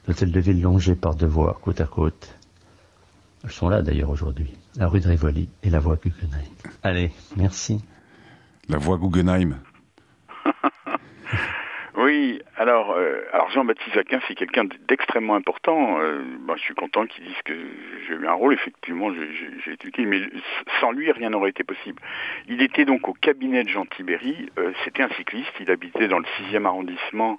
L'hôtel 0.07 0.30
de 0.30 0.40
ville 0.40 0.61
longé 0.61 0.94
par 0.94 1.14
deux 1.14 1.26
voies, 1.26 1.59
côte 1.62 1.80
à 1.80 1.86
côte. 1.86 2.34
Elles 3.44 3.51
sont 3.51 3.68
là 3.68 3.82
d'ailleurs 3.82 4.11
aujourd'hui. 4.11 4.53
La 4.76 4.88
rue 4.88 5.01
de 5.01 5.09
Rivoli 5.09 5.49
et 5.62 5.70
la 5.70 5.78
voie 5.78 5.96
Guggenheim. 5.96 6.44
Allez, 6.82 7.12
merci. 7.36 7.82
La 8.68 8.78
voie 8.78 8.99
Guggenheim. 8.99 9.57
Euh, 12.18 13.22
alors 13.32 13.50
Jean-Baptiste 13.50 13.94
Jacquin, 13.94 14.20
c'est 14.26 14.34
quelqu'un 14.34 14.64
d'extrêmement 14.88 15.34
important. 15.34 15.98
Euh, 16.00 16.22
je 16.56 16.62
suis 16.62 16.74
content 16.74 17.06
qu'ils 17.06 17.24
disent 17.24 17.42
que 17.44 17.54
j'ai 18.06 18.14
eu 18.14 18.26
un 18.26 18.32
rôle. 18.32 18.54
Effectivement, 18.54 19.12
j'ai 19.64 19.72
été 19.72 19.88
utile, 19.88 20.08
mais 20.08 20.22
sans 20.80 20.92
lui, 20.92 21.10
rien 21.12 21.30
n'aurait 21.30 21.50
été 21.50 21.64
possible. 21.64 22.00
Il 22.48 22.62
était 22.62 22.84
donc 22.84 23.08
au 23.08 23.12
cabinet 23.12 23.64
de 23.64 23.68
Jean 23.68 23.86
Tibéry. 23.86 24.50
Euh, 24.58 24.72
c'était 24.84 25.02
un 25.02 25.08
cycliste. 25.10 25.52
Il 25.60 25.70
habitait 25.70 26.08
dans 26.08 26.18
le 26.18 26.26
6e 26.40 26.64
arrondissement 26.64 27.36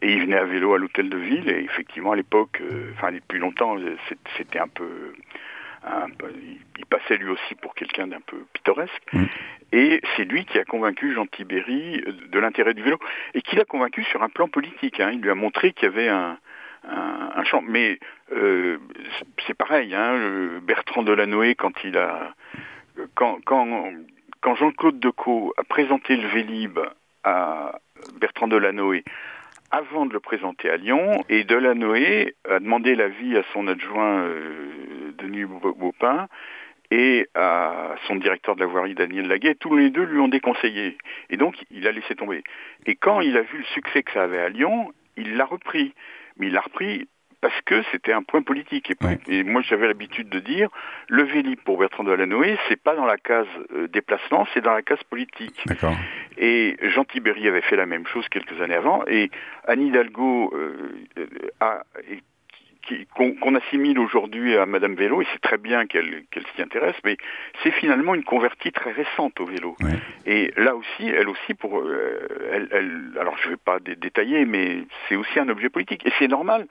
et 0.00 0.12
il 0.12 0.20
venait 0.20 0.38
à 0.38 0.44
vélo 0.44 0.74
à 0.74 0.78
l'hôtel 0.78 1.08
de 1.08 1.18
ville. 1.18 1.48
Et 1.48 1.64
effectivement, 1.64 2.12
à 2.12 2.16
l'époque, 2.16 2.62
enfin 2.94 3.12
depuis 3.12 3.38
longtemps, 3.38 3.76
c'était 4.36 4.58
un 4.58 4.68
peu 4.68 5.12
il 6.78 6.86
passait 6.86 7.16
lui 7.16 7.30
aussi 7.30 7.54
pour 7.56 7.74
quelqu'un 7.74 8.06
d'un 8.06 8.20
peu 8.20 8.44
pittoresque. 8.52 9.02
Mm. 9.12 9.24
Et 9.72 10.00
c'est 10.16 10.24
lui 10.24 10.44
qui 10.44 10.58
a 10.58 10.64
convaincu 10.64 11.14
Jean 11.14 11.26
Tibéry 11.26 12.02
de 12.30 12.38
l'intérêt 12.38 12.74
du 12.74 12.82
vélo 12.82 12.98
et 13.34 13.42
qui 13.42 13.56
l'a 13.56 13.64
convaincu 13.64 14.04
sur 14.04 14.22
un 14.22 14.28
plan 14.28 14.48
politique. 14.48 15.00
Hein. 15.00 15.10
Il 15.12 15.20
lui 15.20 15.30
a 15.30 15.34
montré 15.34 15.72
qu'il 15.72 15.88
y 15.88 15.92
avait 15.92 16.08
un, 16.08 16.38
un, 16.88 17.44
champ. 17.44 17.62
Mais 17.62 17.98
euh, 18.32 18.78
c'est 19.46 19.54
pareil, 19.54 19.94
hein, 19.94 20.60
Bertrand 20.62 21.02
Delanoë, 21.02 21.54
quand 21.54 21.72
il 21.84 21.96
a 21.96 22.34
quand, 23.14 23.38
quand 23.44 23.92
quand 24.42 24.56
Jean-Claude 24.56 24.98
Decaux 24.98 25.54
a 25.56 25.64
présenté 25.64 26.16
le 26.16 26.28
Vélib 26.28 26.78
à 27.24 27.78
Bertrand 28.20 28.48
Delanoë 28.48 29.04
avant 29.72 30.06
de 30.06 30.12
le 30.12 30.20
présenter 30.20 30.70
à 30.70 30.76
Lyon, 30.76 31.24
et 31.28 31.44
Delanoë 31.44 32.34
a 32.48 32.60
demandé 32.60 32.94
l'avis 32.94 33.36
à 33.36 33.42
son 33.52 33.66
adjoint 33.66 34.28
Denis 35.18 35.44
Baupin, 35.44 36.28
et 36.92 37.26
à 37.34 37.94
son 38.06 38.16
directeur 38.16 38.54
de 38.54 38.60
la 38.60 38.66
voirie 38.66 38.94
Daniel 38.94 39.26
Laguet, 39.26 39.54
tous 39.54 39.74
les 39.74 39.88
deux 39.88 40.04
lui 40.04 40.20
ont 40.20 40.28
déconseillé. 40.28 40.98
Et 41.30 41.38
donc 41.38 41.56
il 41.70 41.88
a 41.88 41.92
laissé 41.92 42.14
tomber. 42.14 42.44
Et 42.84 42.96
quand 42.96 43.22
il 43.22 43.34
a 43.38 43.40
vu 43.40 43.58
le 43.58 43.64
succès 43.64 44.02
que 44.02 44.12
ça 44.12 44.24
avait 44.24 44.40
à 44.40 44.50
Lyon, 44.50 44.92
il 45.16 45.36
l'a 45.36 45.46
repris. 45.46 45.94
Mais 46.36 46.48
il 46.48 46.52
l'a 46.52 46.60
repris 46.60 47.08
parce 47.42 47.60
que 47.62 47.82
c'était 47.90 48.12
un 48.12 48.22
point 48.22 48.40
politique. 48.40 48.90
Et, 49.28 49.42
moi, 49.42 49.62
j'avais 49.62 49.88
l'habitude 49.88 50.28
de 50.30 50.38
dire, 50.38 50.70
le 51.08 51.24
Vélib 51.24 51.58
pour 51.60 51.76
Bertrand 51.76 52.04
Delanoë, 52.04 52.56
c'est 52.68 52.80
pas 52.80 52.94
dans 52.94 53.04
la 53.04 53.18
case 53.18 53.48
euh, 53.74 53.88
déplacement, 53.88 54.46
c'est 54.54 54.62
dans 54.62 54.72
la 54.72 54.82
case 54.82 55.02
politique. 55.10 55.62
Et 56.38 56.76
Jean 56.94 57.04
Tibéry 57.04 57.46
avait 57.48 57.60
fait 57.60 57.76
la 57.76 57.84
même 57.84 58.06
chose 58.06 58.26
quelques 58.28 58.58
années 58.62 58.76
avant, 58.76 59.04
et 59.08 59.30
Anne 59.66 59.82
Hidalgo 59.82 60.54
euh, 60.54 60.94
a 61.60 61.82
qu'on 63.14 63.54
assimile 63.54 63.98
aujourd'hui 63.98 64.56
à 64.56 64.66
Madame 64.66 64.94
Vélo, 64.94 65.22
et 65.22 65.26
c'est 65.32 65.40
très 65.40 65.56
bien 65.56 65.86
qu'elle 65.86 66.24
s'y 66.54 66.62
intéresse, 66.62 66.96
mais 67.04 67.16
c'est 67.62 67.70
finalement 67.70 68.14
une 68.14 68.24
convertie 68.24 68.72
très 68.72 68.90
récente 68.90 69.38
au 69.40 69.46
vélo. 69.46 69.76
Et 70.26 70.52
là 70.56 70.74
aussi, 70.74 71.06
elle 71.06 71.28
aussi, 71.28 71.54
pour, 71.54 71.78
euh, 71.78 72.28
elle, 72.52 73.12
alors 73.20 73.36
je 73.38 73.46
ne 73.46 73.52
vais 73.52 73.60
pas 73.64 73.78
détailler, 73.78 74.44
mais 74.44 74.82
c'est 75.08 75.16
aussi 75.16 75.38
un 75.38 75.48
objet 75.48 75.68
politique. 75.68 76.04
Et 76.06 76.12
c'est 76.18 76.28
normal 76.28 76.66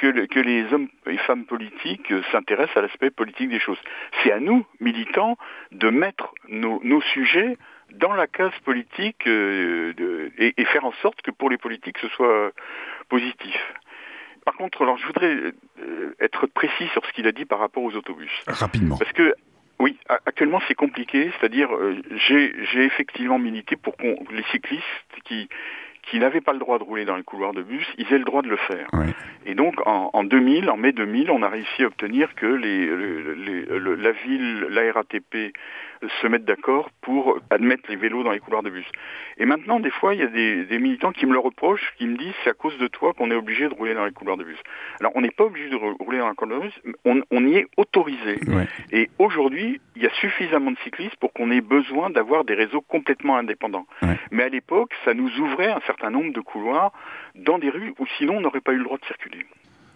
que, 0.00 0.26
que, 0.26 0.40
les 0.40 0.72
hommes 0.72 0.88
et 1.06 1.18
femmes 1.18 1.44
politiques 1.44 2.12
s'intéressent 2.32 2.78
à 2.78 2.82
l'aspect 2.82 3.10
politique 3.10 3.50
des 3.50 3.60
choses. 3.60 3.78
C'est 4.22 4.32
à 4.32 4.40
nous, 4.40 4.64
militants, 4.80 5.36
de 5.72 5.90
mettre 5.90 6.32
nos, 6.48 7.00
sujets 7.12 7.58
dans 7.92 8.14
la 8.14 8.26
case 8.26 8.58
politique 8.64 9.26
euh, 9.26 9.92
et, 10.38 10.54
et, 10.56 10.64
faire 10.64 10.84
en 10.84 10.92
sorte 11.02 11.20
que 11.22 11.30
pour 11.30 11.50
les 11.50 11.58
politiques 11.58 11.98
ce 11.98 12.08
soit 12.08 12.52
positif. 13.08 13.56
Par 14.44 14.54
contre, 14.54 14.82
alors 14.82 14.96
je 14.96 15.06
voudrais 15.06 15.36
euh, 15.80 16.14
être 16.20 16.46
précis 16.46 16.88
sur 16.92 17.04
ce 17.04 17.12
qu'il 17.12 17.26
a 17.26 17.32
dit 17.32 17.44
par 17.44 17.58
rapport 17.58 17.82
aux 17.82 17.94
autobus. 17.94 18.30
Rapidement. 18.46 18.96
Parce 18.96 19.12
que 19.12 19.34
oui, 19.78 19.98
actuellement 20.08 20.60
c'est 20.68 20.74
compliqué, 20.74 21.30
c'est-à-dire 21.38 21.74
euh, 21.74 22.00
j'ai 22.28 22.84
effectivement 22.84 23.38
milité 23.38 23.76
pour 23.76 23.96
qu'on 23.96 24.16
les 24.30 24.44
cyclistes 24.50 24.84
qui 25.24 25.48
qui 26.10 26.18
n'avaient 26.18 26.40
pas 26.40 26.52
le 26.52 26.58
droit 26.58 26.78
de 26.78 26.84
rouler 26.84 27.04
dans 27.04 27.16
les 27.16 27.22
couloirs 27.22 27.52
de 27.52 27.62
bus, 27.62 27.86
ils 27.96 28.12
aient 28.12 28.18
le 28.18 28.24
droit 28.24 28.42
de 28.42 28.48
le 28.48 28.56
faire. 28.56 28.88
Et 29.46 29.54
donc 29.54 29.74
en, 29.86 30.24
2000, 30.24 30.68
en 30.68 30.76
mai 30.76 30.92
2000, 30.92 31.30
on 31.30 31.42
a 31.42 31.48
réussi 31.48 31.84
à 31.84 31.86
obtenir 31.86 32.34
que 32.34 32.46
les, 32.46 32.86
la 33.96 34.12
ville, 34.12 34.66
la 34.70 34.92
RATP 34.92 35.54
se 36.20 36.26
mettent 36.26 36.44
d'accord 36.44 36.90
pour 37.00 37.38
admettre 37.50 37.84
les 37.88 37.96
vélos 37.96 38.22
dans 38.22 38.32
les 38.32 38.38
couloirs 38.38 38.62
de 38.62 38.70
bus. 38.70 38.86
Et 39.38 39.44
maintenant, 39.44 39.80
des 39.80 39.90
fois, 39.90 40.14
il 40.14 40.20
y 40.20 40.22
a 40.22 40.26
des, 40.26 40.78
militants 40.78 41.12
qui 41.12 41.26
me 41.26 41.32
le 41.32 41.38
reprochent, 41.38 41.94
qui 41.98 42.06
me 42.06 42.16
disent 42.16 42.34
c'est 42.44 42.50
à 42.50 42.54
cause 42.54 42.76
de 42.78 42.88
toi 42.88 43.12
qu'on 43.12 43.30
est 43.30 43.34
obligé 43.34 43.68
de 43.68 43.74
rouler 43.74 43.94
dans 43.94 44.04
les 44.04 44.12
couloirs 44.12 44.36
de 44.36 44.44
bus. 44.44 44.58
Alors, 45.00 45.12
on 45.14 45.20
n'est 45.20 45.30
pas 45.30 45.44
obligé 45.44 45.68
de 45.68 45.76
rouler 45.76 46.18
dans 46.18 46.28
les 46.28 46.34
couloirs 46.34 46.60
de 46.60 46.66
bus, 46.66 46.80
on, 47.04 47.20
on 47.30 47.46
y 47.46 47.56
est 47.56 47.66
autorisé. 47.76 48.38
Et 48.92 49.10
aujourd'hui, 49.18 49.80
il 49.96 50.02
y 50.02 50.06
a 50.06 50.14
suffisamment 50.14 50.70
de 50.70 50.78
cyclistes 50.78 51.16
pour 51.16 51.32
qu'on 51.32 51.50
ait 51.50 51.60
besoin 51.60 52.10
d'avoir 52.10 52.44
des 52.44 52.54
réseaux 52.54 52.80
complètement 52.80 53.36
indépendants. 53.36 53.86
Mais 54.30 54.44
à 54.44 54.48
l'époque, 54.48 54.92
ça 55.04 55.14
nous 55.14 55.30
ouvrait 55.38 55.70
un 55.70 55.80
certain 55.86 56.10
nombre 56.10 56.32
de 56.32 56.40
couloirs 56.40 56.92
dans 57.34 57.58
des 57.58 57.70
rues 57.70 57.94
où 57.98 58.06
sinon 58.18 58.38
on 58.38 58.40
n'aurait 58.40 58.60
pas 58.60 58.72
eu 58.72 58.78
le 58.78 58.84
droit 58.84 58.98
de 58.98 59.04
circuler 59.04 59.46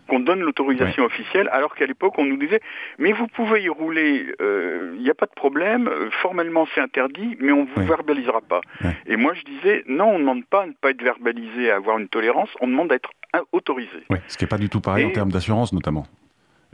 qu'on 0.08 0.20
donne 0.20 0.40
l'autorisation 0.40 1.04
officielle, 1.04 1.48
alors 1.52 1.74
qu'à 1.74 1.86
l'époque 1.86 2.14
on 2.18 2.24
nous 2.24 2.36
disait 2.36 2.60
mais 2.98 3.12
vous 3.12 3.26
pouvez 3.26 3.62
y 3.62 3.68
rouler, 3.68 4.26
il 4.28 4.34
euh, 4.40 4.96
n'y 4.98 5.10
a 5.10 5.14
pas 5.14 5.26
de 5.26 5.34
problème, 5.34 5.88
euh, 5.88 6.10
formellement 6.22 6.66
c'est 6.74 6.80
interdit, 6.80 7.36
mais 7.40 7.52
on 7.52 7.64
vous 7.64 7.86
verbalisera 7.86 8.40
pas. 8.40 8.60
Et 9.06 9.16
moi 9.16 9.34
je 9.34 9.42
disais 9.42 9.84
non, 9.86 10.06
on 10.06 10.14
ne 10.14 10.18
demande 10.20 10.44
pas 10.44 10.62
à 10.62 10.66
ne 10.66 10.72
pas 10.72 10.90
être 10.90 11.02
verbalisé, 11.02 11.70
à 11.70 11.76
avoir 11.76 11.98
une 11.98 12.08
tolérance, 12.08 12.50
on 12.60 12.68
demande 12.68 12.92
à 12.92 12.96
être 12.96 13.10
autorisé. 13.52 14.04
ce 14.28 14.36
qui 14.36 14.44
n'est 14.44 14.48
pas 14.48 14.58
du 14.58 14.68
tout 14.68 14.80
pareil 14.80 15.04
en 15.04 15.10
termes 15.10 15.32
d'assurance 15.32 15.72
notamment, 15.72 16.06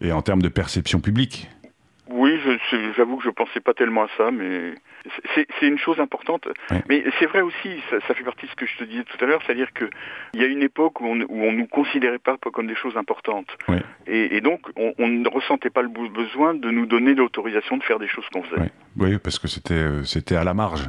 et 0.01 0.13
en 0.13 0.23
termes 0.23 0.43
de 0.43 0.49
perception 0.49 1.01
publique. 1.01 1.49
Oui, 2.13 2.39
j'avoue 2.97 3.17
que 3.19 3.25
je 3.25 3.31
pensais 3.31 3.61
pas 3.61 3.75
tellement 3.75 4.05
à 4.05 4.09
ça, 4.17 4.31
mais 4.31 4.75
c'est 5.35 5.67
une 5.67 5.79
chose 5.79 6.01
importante. 6.01 6.47
Mais 6.89 7.05
c'est 7.19 7.27
vrai 7.27 7.41
aussi, 7.41 7.81
ça, 7.91 8.15
fait 8.15 8.25
partie 8.25 8.47
de 8.47 8.51
ce 8.51 8.57
que 8.57 8.67
je 8.67 8.77
te 8.79 8.85
disais 8.85 9.05
tout 9.05 9.23
à 9.23 9.27
l'heure, 9.27 9.41
c'est-à-dire 9.47 9.73
qu'il 9.73 10.41
y 10.41 10.43
a 10.43 10.47
une 10.47 10.63
époque 10.63 11.01
où 11.01 11.07
on 11.07 11.15
ne 11.15 11.25
nous 11.25 11.67
considérait 11.67 12.19
pas 12.19 12.37
comme 12.53 12.67
des 12.67 12.75
choses 12.75 12.97
importantes. 12.97 13.57
Et, 14.07 14.41
donc, 14.41 14.61
on, 14.77 15.09
ne 15.09 15.29
ressentait 15.29 15.71
pas 15.71 15.83
le 15.83 15.89
besoin 15.89 16.55
de 16.55 16.71
nous 16.71 16.87
donner 16.87 17.15
l'autorisation 17.15 17.77
de 17.77 17.83
faire 17.83 17.99
des 17.99 18.09
choses 18.09 18.25
qu'on 18.33 18.43
faisait. 18.43 18.71
Oui, 18.97 19.19
parce 19.19 19.39
que 19.39 19.47
euh, 19.73 20.05
c'était 20.05 20.37
à 20.37 20.45
la 20.45 20.55
marge. 20.55 20.85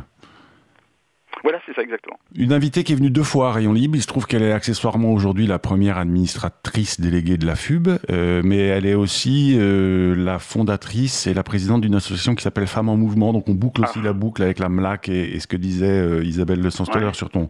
Voilà, 1.44 1.60
c'est 1.66 1.74
ça 1.74 1.82
exactement. 1.82 2.18
Une 2.36 2.54
invitée 2.54 2.84
qui 2.84 2.94
est 2.94 2.96
venue 2.96 3.10
deux 3.10 3.24
fois 3.24 3.50
à 3.50 3.52
Rayon 3.54 3.74
Libre. 3.74 3.96
Il 3.96 4.02
se 4.02 4.08
trouve 4.08 4.28
qu'elle 4.28 4.44
est 4.44 4.52
accessoirement 4.52 5.12
aujourd'hui 5.12 5.48
la 5.48 5.58
première 5.58 5.98
administratrice 5.98 7.00
déléguée 7.00 7.38
de 7.38 7.48
la 7.48 7.56
FUB, 7.56 7.88
euh, 8.10 8.42
mais 8.44 8.60
elle 8.60 8.86
est 8.86 8.94
aussi 8.94 9.56
euh, 9.58 10.16
la 10.16 10.38
fondatrice 10.38 11.26
et 11.26 11.34
la 11.34 11.44
présidente 11.44 11.82
d'une 11.82 11.96
association 11.96 12.36
qui 12.36 12.44
s'appelle 12.44 12.68
Femmes 12.68 12.90
en 12.90 12.98
Mouvement. 12.98 13.34
Donc 13.34 13.50
on 13.50 13.54
boucle 13.54 13.82
aussi 13.82 14.00
ah. 14.00 14.06
la 14.06 14.14
boucle 14.14 14.44
avec 14.44 14.60
la 14.60 14.70
MLAC 14.70 15.10
et, 15.10 15.40
ce 15.40 15.48
que 15.48 15.58
disait 15.58 15.88
euh, 15.88 16.24
Isabelle 16.24 16.62
Le 16.62 16.70
Sens 16.70 16.90
sur 17.14 17.30
ton, 17.30 17.48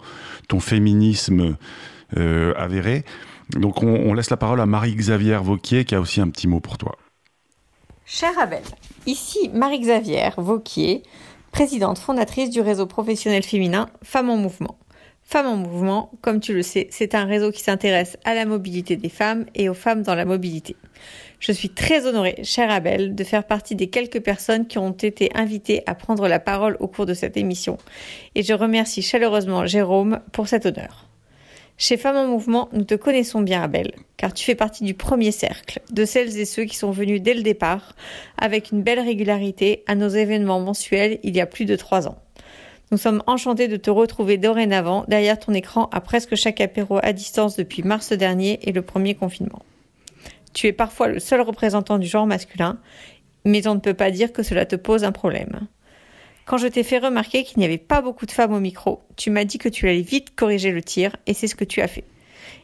ton 0.47 0.59
féminisme 0.59 1.57
avéré. 2.15 3.03
Donc 3.55 3.83
on, 3.83 3.87
on 3.87 4.13
laisse 4.13 4.29
la 4.29 4.37
parole 4.37 4.61
à 4.61 4.65
Marie-Xavière 4.65 5.43
Vauquier 5.43 5.85
qui 5.85 5.95
a 5.95 6.01
aussi 6.01 6.21
un 6.21 6.29
petit 6.29 6.47
mot 6.47 6.59
pour 6.59 6.77
toi. 6.77 6.97
Cher 8.05 8.31
Abel, 8.39 8.63
ici 9.05 9.49
Marie-Xavière 9.53 10.33
Vauquier 10.37 11.03
présidente 11.51 11.99
fondatrice 11.99 12.49
du 12.49 12.61
réseau 12.61 12.85
professionnel 12.85 13.43
féminin 13.43 13.89
Femmes 14.03 14.29
en 14.29 14.37
Mouvement. 14.37 14.77
Femmes 15.23 15.47
en 15.47 15.57
Mouvement, 15.57 16.11
comme 16.21 16.39
tu 16.39 16.53
le 16.53 16.61
sais, 16.61 16.87
c'est 16.91 17.15
un 17.15 17.25
réseau 17.25 17.51
qui 17.51 17.61
s'intéresse 17.61 18.17
à 18.25 18.33
la 18.33 18.45
mobilité 18.45 18.95
des 18.95 19.09
femmes 19.09 19.45
et 19.55 19.69
aux 19.69 19.73
femmes 19.73 20.01
dans 20.01 20.15
la 20.15 20.25
mobilité. 20.25 20.75
Je 21.39 21.51
suis 21.51 21.69
très 21.69 22.05
honorée, 22.05 22.39
chère 22.43 22.71
Abel, 22.71 23.15
de 23.15 23.23
faire 23.23 23.45
partie 23.45 23.75
des 23.75 23.87
quelques 23.87 24.21
personnes 24.21 24.67
qui 24.67 24.77
ont 24.77 24.91
été 24.91 25.29
invitées 25.35 25.83
à 25.85 25.95
prendre 25.95 26.27
la 26.27 26.39
parole 26.39 26.77
au 26.79 26.87
cours 26.87 27.05
de 27.05 27.13
cette 27.13 27.37
émission, 27.37 27.77
et 28.35 28.43
je 28.43 28.53
remercie 28.53 29.01
chaleureusement 29.01 29.65
Jérôme 29.65 30.19
pour 30.31 30.47
cet 30.47 30.65
honneur. 30.65 31.11
Chez 31.78 31.97
Femmes 31.97 32.17
en 32.17 32.28
Mouvement, 32.28 32.69
nous 32.74 32.84
te 32.84 32.95
connaissons 32.95 33.41
bien, 33.41 33.63
Abel, 33.63 33.93
car 34.17 34.34
tu 34.34 34.45
fais 34.45 34.55
partie 34.55 34.84
du 34.84 34.93
premier 34.93 35.32
cercle, 35.32 35.80
de 35.91 36.05
celles 36.05 36.38
et 36.38 36.45
ceux 36.45 36.65
qui 36.65 36.76
sont 36.76 36.91
venus 36.91 37.22
dès 37.22 37.34
le 37.34 37.41
départ, 37.41 37.95
avec 38.38 38.72
une 38.72 38.84
belle 38.84 38.99
régularité, 38.99 39.84
à 39.88 39.95
nos 39.95 40.09
événements 40.09 40.59
mensuels 40.59 41.19
il 41.24 41.36
y 41.36 41.41
a 41.41 41.47
plus 41.47 41.65
de 41.65 41.76
trois 41.76 42.07
ans. 42.07 42.19
Nous 42.91 42.97
sommes 42.97 43.24
enchantés 43.26 43.67
de 43.69 43.78
te 43.78 43.89
retrouver 43.89 44.38
dorénavant 44.38 45.05
derrière 45.07 45.39
ton 45.39 45.53
écran 45.53 45.89
à 45.93 46.01
presque 46.01 46.36
chaque 46.36 46.59
apéro 46.59 46.99
à 47.01 47.13
distance 47.13 47.55
depuis 47.55 47.84
mars 47.84 48.11
dernier 48.11 48.59
et 48.63 48.74
le 48.74 48.82
premier 48.82 49.15
confinement. 49.15 49.63
Tu 50.53 50.67
es 50.67 50.74
parfois 50.74 51.07
le 51.07 51.19
seul 51.19 51.39
représentant 51.39 51.97
du 51.97 52.07
genre 52.07 52.28
masculin, 52.28 52.80
mais 53.45 53.65
on 53.67 53.76
ne 53.76 53.80
peut 53.80 53.93
pas 53.93 54.11
dire 54.11 54.34
que 54.34 54.43
cela 54.43 54.65
te 54.65 54.76
pose 54.76 55.05
un 55.05 55.13
problème. 55.13 55.67
Quand 56.51 56.57
je 56.57 56.67
t'ai 56.67 56.83
fait 56.83 56.97
remarquer 56.97 57.45
qu'il 57.45 57.59
n'y 57.59 57.63
avait 57.63 57.77
pas 57.77 58.01
beaucoup 58.01 58.25
de 58.25 58.31
femmes 58.31 58.51
au 58.51 58.59
micro, 58.59 59.01
tu 59.15 59.29
m'as 59.29 59.45
dit 59.45 59.57
que 59.57 59.69
tu 59.69 59.87
allais 59.87 60.01
vite 60.01 60.35
corriger 60.35 60.71
le 60.71 60.81
tir, 60.81 61.15
et 61.25 61.33
c'est 61.33 61.47
ce 61.47 61.55
que 61.55 61.63
tu 61.63 61.79
as 61.79 61.87
fait. 61.87 62.03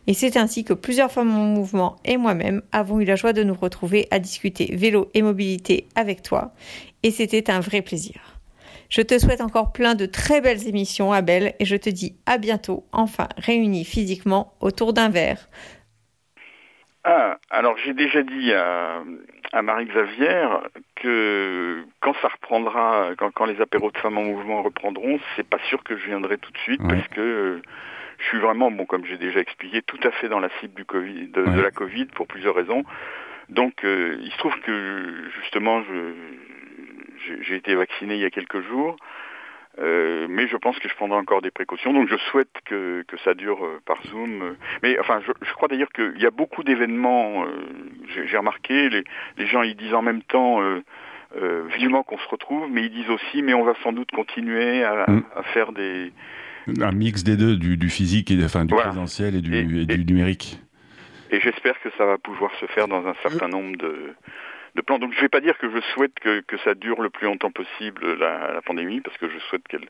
Et 0.08 0.14
c'est 0.14 0.36
ainsi 0.36 0.66
que 0.66 0.74
plusieurs 0.74 1.10
femmes 1.10 1.34
en 1.34 1.46
mouvement 1.46 1.96
et 2.04 2.18
moi-même 2.18 2.64
avons 2.74 3.00
eu 3.00 3.06
la 3.06 3.16
joie 3.16 3.32
de 3.32 3.44
nous 3.44 3.54
retrouver 3.54 4.10
à 4.12 4.20
discuter 4.20 4.76
vélo 4.76 5.10
et 5.14 5.22
mobilité 5.22 5.88
avec 5.96 6.22
toi, 6.22 6.54
et 7.02 7.12
c'était 7.12 7.50
un 7.50 7.62
vrai 7.62 7.82
plaisir. 7.82 8.20
Je 8.90 9.02
te 9.02 9.18
souhaite 9.18 9.40
encore 9.40 9.72
plein 9.72 9.96
de 9.96 10.06
très 10.06 10.42
belles 10.42 10.68
émissions, 10.68 11.14
Abel, 11.14 11.54
et 11.58 11.64
je 11.64 11.78
te 11.78 11.90
dis 11.90 12.18
à 12.26 12.38
bientôt, 12.40 12.84
enfin 12.92 13.30
réunis 13.38 13.86
physiquement 13.86 14.52
autour 14.60 14.92
d'un 14.92 15.08
verre. 15.08 15.48
Ah, 17.06 17.38
alors 17.50 17.78
j'ai 17.86 17.94
déjà 17.94 18.22
dit 18.22 18.52
à, 18.52 19.02
à 19.54 19.62
Marie-Xavier 19.62 20.48
que 20.96 21.84
quand 22.02 22.14
ça 22.22 22.28
reprendra, 22.30 23.12
quand, 23.34 23.46
les 23.46 23.62
apéros 23.62 23.92
de 23.92 23.98
femmes 23.98 24.18
en 24.18 24.24
mouvement 24.24 24.62
reprendront, 24.62 25.20
c'est 25.36 25.48
pas 25.48 25.60
sûr 25.70 25.84
que 25.84 25.98
je 25.98 26.06
viendrai 26.06 26.38
tout 26.38 26.52
de 26.52 26.58
suite 26.58 26.82
parce 26.88 27.08
que 27.10 27.22
euh, 27.22 27.62
je 28.20 28.26
suis 28.26 28.40
vraiment, 28.40 28.72
bon, 28.72 28.86
comme 28.86 29.06
j'ai 29.06 29.18
déjà 29.18 29.40
expliqué, 29.40 29.82
tout 29.82 30.00
à 30.04 30.12
fait 30.12 30.28
dans 30.28 30.40
la 30.40 30.50
cible 30.60 30.74
du 30.74 30.86
COVID, 30.86 31.28
de, 31.30 31.62
la 31.62 31.72
Covid 31.72 32.06
pour 32.06 32.28
plusieurs 32.28 32.56
raisons. 32.56 32.84
Donc, 33.50 33.84
euh, 33.84 34.18
il 34.22 34.32
se 34.32 34.38
trouve 34.38 34.60
que 34.62 35.30
justement, 35.42 35.84
j'ai 37.42 37.56
été 37.56 37.76
vacciné 37.76 38.16
il 38.16 38.22
y 38.22 38.26
a 38.26 38.30
quelques 38.30 38.62
jours. 38.62 38.98
Euh, 39.80 40.26
mais 40.30 40.48
je 40.48 40.58
pense 40.58 40.80
que 40.80 40.90
je 40.90 40.96
prendrai 40.96 41.18
encore 41.18 41.42
des 41.42 41.52
précautions. 41.52 41.94
Donc 41.94 42.10
je 42.10 42.18
souhaite 42.32 42.52
que, 42.66 43.04
que 43.08 43.18
ça 43.20 43.34
dure 43.34 43.64
euh, 43.64 43.80
par 43.86 44.02
Zoom. 44.08 44.56
Mais 44.82 45.00
enfin, 45.00 45.22
je, 45.26 45.32
je 45.42 45.54
crois 45.54 45.68
d'ailleurs 45.68 45.92
qu'il 45.94 46.20
y 46.20 46.26
a 46.26 46.32
beaucoup 46.32 46.64
d'événements. 46.64 47.46
Euh, 47.46 48.26
j'ai 48.26 48.38
remarqué, 48.38 48.90
les, 48.90 49.04
les, 49.38 49.46
gens 49.46 49.62
ils 49.62 49.76
disent 49.76 49.94
en 49.94 50.02
même 50.02 50.24
temps 50.24 50.62
vivement 51.78 52.02
qu'on 52.02 52.18
se 52.18 52.28
retrouve, 52.30 52.68
mais 52.72 52.86
ils 52.86 52.90
disent 52.90 53.10
aussi, 53.10 53.44
mais 53.44 53.54
on 53.54 53.64
va 53.64 53.74
sans 53.84 53.92
doute 53.92 54.10
continuer 54.12 54.84
à, 54.84 55.06
mm. 55.08 55.24
à 55.36 55.44
faire 55.44 55.72
des 55.72 56.12
un 56.82 56.92
mix 56.92 57.24
des 57.24 57.38
deux, 57.38 57.56
du, 57.56 57.78
du 57.78 57.90
physique 57.90 58.32
et 58.32 58.44
enfin 58.44 58.66
du 58.66 58.74
présentiel 58.74 59.36
et 59.36 59.42
du, 59.42 59.56
et, 59.56 59.86
du 59.86 60.06
numérique. 60.06 60.60
Et 61.32 61.40
j'espère 61.40 61.80
que 61.82 61.90
ça 61.98 62.06
va 62.06 62.18
pouvoir 62.18 62.52
se 62.60 62.66
faire 62.68 62.88
dans 62.88 63.06
un 63.06 63.14
certain 63.22 63.48
nombre 63.48 63.78
de 63.78 64.14
de 64.78 64.82
plan. 64.82 65.00
Donc 65.00 65.12
je 65.12 65.18
ne 65.18 65.22
vais 65.22 65.30
pas 65.30 65.42
dire 65.42 65.58
que 65.58 65.70
je 65.70 65.80
souhaite 65.94 66.14
que, 66.22 66.42
que, 66.42 66.58
ça 66.60 66.74
dure 66.74 67.02
le 67.02 67.10
plus 67.10 67.26
longtemps 67.26 67.52
possible 67.52 68.16
la, 68.18 68.54
la 68.54 68.62
pandémie, 68.62 69.02
parce 69.02 69.18
que 69.18 69.28
je 69.30 69.38
souhaite 69.50 69.68
qu'elle, 69.68 69.88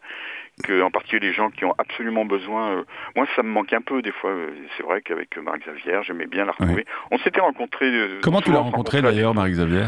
que 0.63 0.81
en 0.81 0.89
particulier 0.89 1.27
les 1.27 1.33
gens 1.33 1.51
qui 1.51 1.65
ont 1.65 1.75
absolument 1.77 2.25
besoin. 2.25 2.77
Euh, 2.77 2.83
moi, 3.15 3.27
ça 3.35 3.43
me 3.43 3.49
manque 3.49 3.73
un 3.73 3.81
peu 3.81 4.01
des 4.01 4.11
fois. 4.11 4.33
C'est 4.75 4.83
vrai 4.83 5.01
qu'avec 5.01 5.37
Marc 5.37 5.59
Xavier, 5.61 5.99
j'aimais 6.03 6.25
bien 6.25 6.45
la 6.45 6.53
retrouver. 6.53 6.85
On 7.11 7.19
s'était 7.19 7.41
rencontrés. 7.41 7.91
Comment 8.21 8.41
tu 8.41 8.51
l'as 8.51 8.59
rencontré 8.59 9.01
d'ailleurs, 9.01 9.33
Marc 9.33 9.49
Xavier 9.49 9.85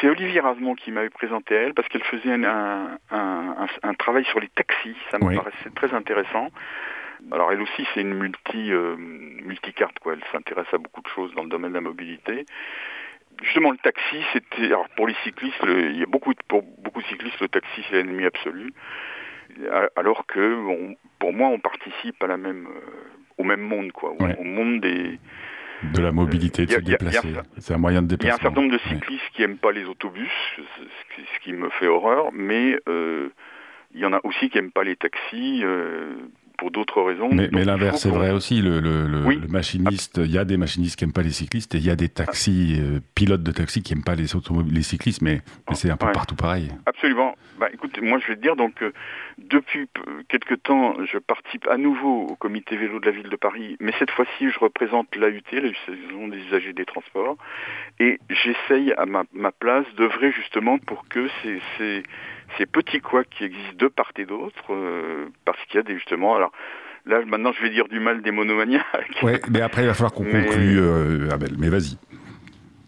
c'est 0.00 0.08
Olivier 0.08 0.40
Rasmont 0.40 0.74
qui 0.74 0.90
m'avait 0.90 1.10
présenté 1.10 1.54
elle 1.54 1.74
parce 1.74 1.86
qu'elle 1.88 2.02
faisait 2.04 2.32
un, 2.32 2.44
un, 2.44 2.96
un, 3.10 3.66
un, 3.82 3.94
travail 3.94 4.24
sur 4.24 4.40
les 4.40 4.48
taxis. 4.48 4.96
Ça 5.10 5.18
me 5.18 5.34
paraissait 5.34 5.70
très 5.74 5.92
intéressant. 5.92 6.48
Alors 7.30 7.52
elle 7.52 7.60
aussi 7.60 7.86
c'est 7.92 8.00
une 8.00 8.14
multi 8.14 8.72
euh, 8.72 8.96
multicarte 8.96 9.98
quoi. 9.98 10.14
Elle 10.14 10.24
s'intéresse 10.32 10.72
à 10.72 10.78
beaucoup 10.78 11.02
de 11.02 11.08
choses 11.08 11.34
dans 11.34 11.42
le 11.42 11.48
domaine 11.48 11.72
de 11.72 11.76
la 11.76 11.82
mobilité. 11.82 12.46
Justement 13.42 13.70
le 13.70 13.78
taxi 13.78 14.16
c'était 14.32 14.66
alors 14.66 14.88
pour 14.96 15.06
les 15.06 15.14
cyclistes 15.24 15.62
il 15.66 15.98
y 15.98 16.02
a 16.02 16.06
beaucoup 16.06 16.32
de, 16.32 16.38
pour 16.48 16.62
beaucoup 16.62 17.02
de 17.02 17.06
cyclistes 17.06 17.40
le 17.40 17.48
taxi 17.48 17.82
c'est 17.88 17.96
l'ennemi 17.96 18.24
absolu. 18.24 18.72
Alors 19.96 20.26
que 20.26 20.94
pour 21.18 21.32
moi 21.32 21.48
on 21.48 21.58
participe 21.58 22.22
à 22.22 22.26
la 22.26 22.36
même 22.36 22.66
euh, 22.66 22.80
au 23.38 23.44
même 23.44 23.60
monde 23.60 23.92
quoi, 23.92 24.12
au 24.12 24.44
monde 24.44 24.80
des 24.80 25.18
de 25.82 26.00
la 26.00 26.12
mobilité, 26.12 26.66
de 26.66 26.72
se 26.72 26.80
déplacer. 26.80 27.34
C'est 27.58 27.74
un 27.74 27.78
moyen 27.78 28.02
de 28.02 28.06
déplacement. 28.06 28.26
Il 28.26 28.28
y 28.28 28.30
a 28.30 28.34
un 28.34 28.48
certain 28.48 28.60
nombre 28.62 28.72
de 28.72 28.78
cyclistes 28.88 29.30
qui 29.34 29.42
n'aiment 29.42 29.58
pas 29.58 29.72
les 29.72 29.84
autobus, 29.84 30.30
ce 30.56 31.44
qui 31.44 31.52
me 31.52 31.68
fait 31.70 31.86
horreur, 31.86 32.30
mais 32.32 32.78
euh, 32.88 33.28
il 33.94 34.00
y 34.00 34.06
en 34.06 34.12
a 34.12 34.20
aussi 34.24 34.48
qui 34.48 34.56
n'aiment 34.56 34.72
pas 34.72 34.84
les 34.84 34.96
taxis. 34.96 35.60
Euh, 35.64 36.14
pour 36.56 36.70
d'autres 36.70 37.02
raisons. 37.02 37.28
Mais, 37.32 37.48
l'inverse 37.64 38.02
c'est 38.02 38.10
vrai 38.10 38.30
aussi. 38.30 38.60
Le, 38.62 39.46
machiniste, 39.48 40.18
il 40.18 40.30
y 40.30 40.38
a 40.38 40.44
des 40.44 40.56
machinistes 40.56 40.96
qui 40.98 41.04
n'aiment 41.04 41.12
pas 41.12 41.22
les 41.22 41.30
cyclistes 41.30 41.74
et 41.74 41.78
il 41.78 41.84
y 41.84 41.90
a 41.90 41.96
des 41.96 42.08
taxis, 42.08 42.78
euh, 42.80 43.00
pilotes 43.14 43.42
de 43.42 43.52
taxi 43.52 43.82
qui 43.82 43.94
n'aiment 43.94 44.04
pas 44.04 44.14
les, 44.14 44.26
les 44.70 44.82
cyclistes, 44.82 45.22
mais, 45.22 45.40
c'est 45.72 45.90
un 45.90 45.96
peu 45.96 46.10
partout 46.12 46.36
pareil. 46.36 46.70
Absolument. 46.86 47.36
Bah, 47.58 47.68
écoute, 47.72 47.98
moi 48.02 48.18
je 48.18 48.28
vais 48.28 48.36
te 48.36 48.42
dire, 48.42 48.56
donc 48.56 48.82
euh, 48.82 48.92
depuis 49.38 49.88
quelque 50.28 50.54
temps, 50.54 50.96
je 51.04 51.18
participe 51.18 51.66
à 51.68 51.76
nouveau 51.76 52.26
au 52.28 52.36
comité 52.36 52.76
vélo 52.76 53.00
de 53.00 53.06
la 53.06 53.12
ville 53.12 53.28
de 53.28 53.36
Paris, 53.36 53.76
mais 53.80 53.92
cette 53.98 54.10
fois-ci 54.10 54.50
je 54.50 54.58
représente 54.58 55.14
l'AUT, 55.16 55.40
l'Association 55.52 56.28
des 56.28 56.38
usagers 56.38 56.72
des 56.72 56.84
transports, 56.84 57.36
et 57.98 58.18
j'essaye 58.28 58.92
à 58.92 59.06
ma, 59.06 59.24
ma 59.32 59.52
place 59.52 59.86
d'œuvrer 59.96 60.32
justement 60.32 60.78
pour 60.78 61.08
que 61.08 61.28
ces, 61.42 61.60
ces 61.78 62.02
ces 62.58 62.66
petits 62.66 63.00
couacs 63.00 63.28
qui 63.30 63.44
existent 63.44 63.76
de 63.76 63.88
part 63.88 64.12
et 64.16 64.24
d'autre, 64.24 64.72
euh, 64.72 65.26
parce 65.44 65.58
qu'il 65.66 65.76
y 65.76 65.78
a 65.78 65.82
des 65.82 65.94
justement. 65.94 66.36
Alors 66.36 66.52
là, 67.06 67.20
maintenant, 67.24 67.52
je 67.52 67.62
vais 67.62 67.70
dire 67.70 67.88
du 67.88 68.00
mal 68.00 68.22
des 68.22 68.30
monomaniaques. 68.30 68.84
Oui, 69.22 69.32
mais 69.50 69.60
après, 69.60 69.82
il 69.82 69.86
va 69.86 69.94
falloir 69.94 70.12
qu'on 70.12 70.24
conclue, 70.24 70.78
euh, 70.78 71.30
Abel. 71.30 71.52
Mais 71.58 71.68
vas-y. 71.68 71.98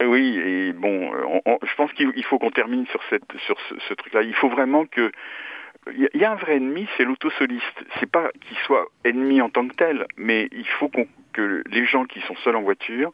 Oui, 0.05 0.39
et 0.39 0.73
bon, 0.73 1.11
je 1.45 1.75
pense 1.77 1.93
qu'il 1.93 2.25
faut 2.25 2.39
qu'on 2.39 2.51
termine 2.51 2.87
sur 2.87 3.01
cette 3.11 3.25
sur 3.47 3.57
ce, 3.89 3.95
truc-là. 3.95 4.23
Il 4.23 4.35
faut 4.35 4.49
vraiment 4.49 4.87
que 4.87 5.11
il 5.93 6.09
y 6.15 6.25
a 6.25 6.31
un 6.31 6.37
vrai 6.37 6.57
ennemi, 6.57 6.87
c'est 6.97 7.05
l'autosoliste. 7.05 7.85
C'est 7.99 8.11
pas 8.11 8.31
qu'il 8.47 8.57
soit 8.59 8.87
ennemi 9.05 9.41
en 9.41 9.49
tant 9.49 9.67
que 9.67 9.75
tel, 9.75 10.07
mais 10.17 10.49
il 10.53 10.67
faut 10.67 10.91
que 11.33 11.63
les 11.67 11.85
gens 11.85 12.05
qui 12.05 12.21
sont 12.21 12.37
seuls 12.45 12.57
en 12.57 12.63
voiture 12.63 13.13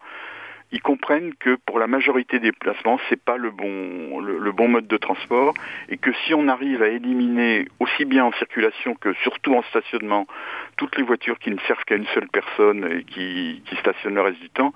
ils 0.74 0.82
comprennent 0.82 1.34
que 1.38 1.54
pour 1.66 1.78
la 1.78 1.86
majorité 1.86 2.40
des 2.40 2.50
placements, 2.50 2.98
c'est 3.08 3.22
pas 3.22 3.36
le 3.36 3.52
bon, 3.52 4.18
le, 4.18 4.50
bon 4.50 4.66
mode 4.66 4.88
de 4.88 4.96
transport 4.96 5.54
et 5.88 5.96
que 5.96 6.10
si 6.26 6.34
on 6.34 6.48
arrive 6.48 6.82
à 6.82 6.88
éliminer 6.88 7.68
aussi 7.78 8.04
bien 8.04 8.24
en 8.24 8.32
circulation 8.32 8.96
que 8.96 9.12
surtout 9.22 9.54
en 9.54 9.62
stationnement 9.62 10.26
toutes 10.76 10.96
les 10.96 11.04
voitures 11.04 11.38
qui 11.38 11.52
ne 11.52 11.60
servent 11.68 11.84
qu'à 11.84 11.94
une 11.94 12.08
seule 12.08 12.26
personne 12.26 12.90
et 12.90 13.04
qui, 13.04 13.62
qui 13.66 13.76
stationnent 13.76 14.16
le 14.16 14.22
reste 14.22 14.40
du 14.40 14.50
temps, 14.50 14.74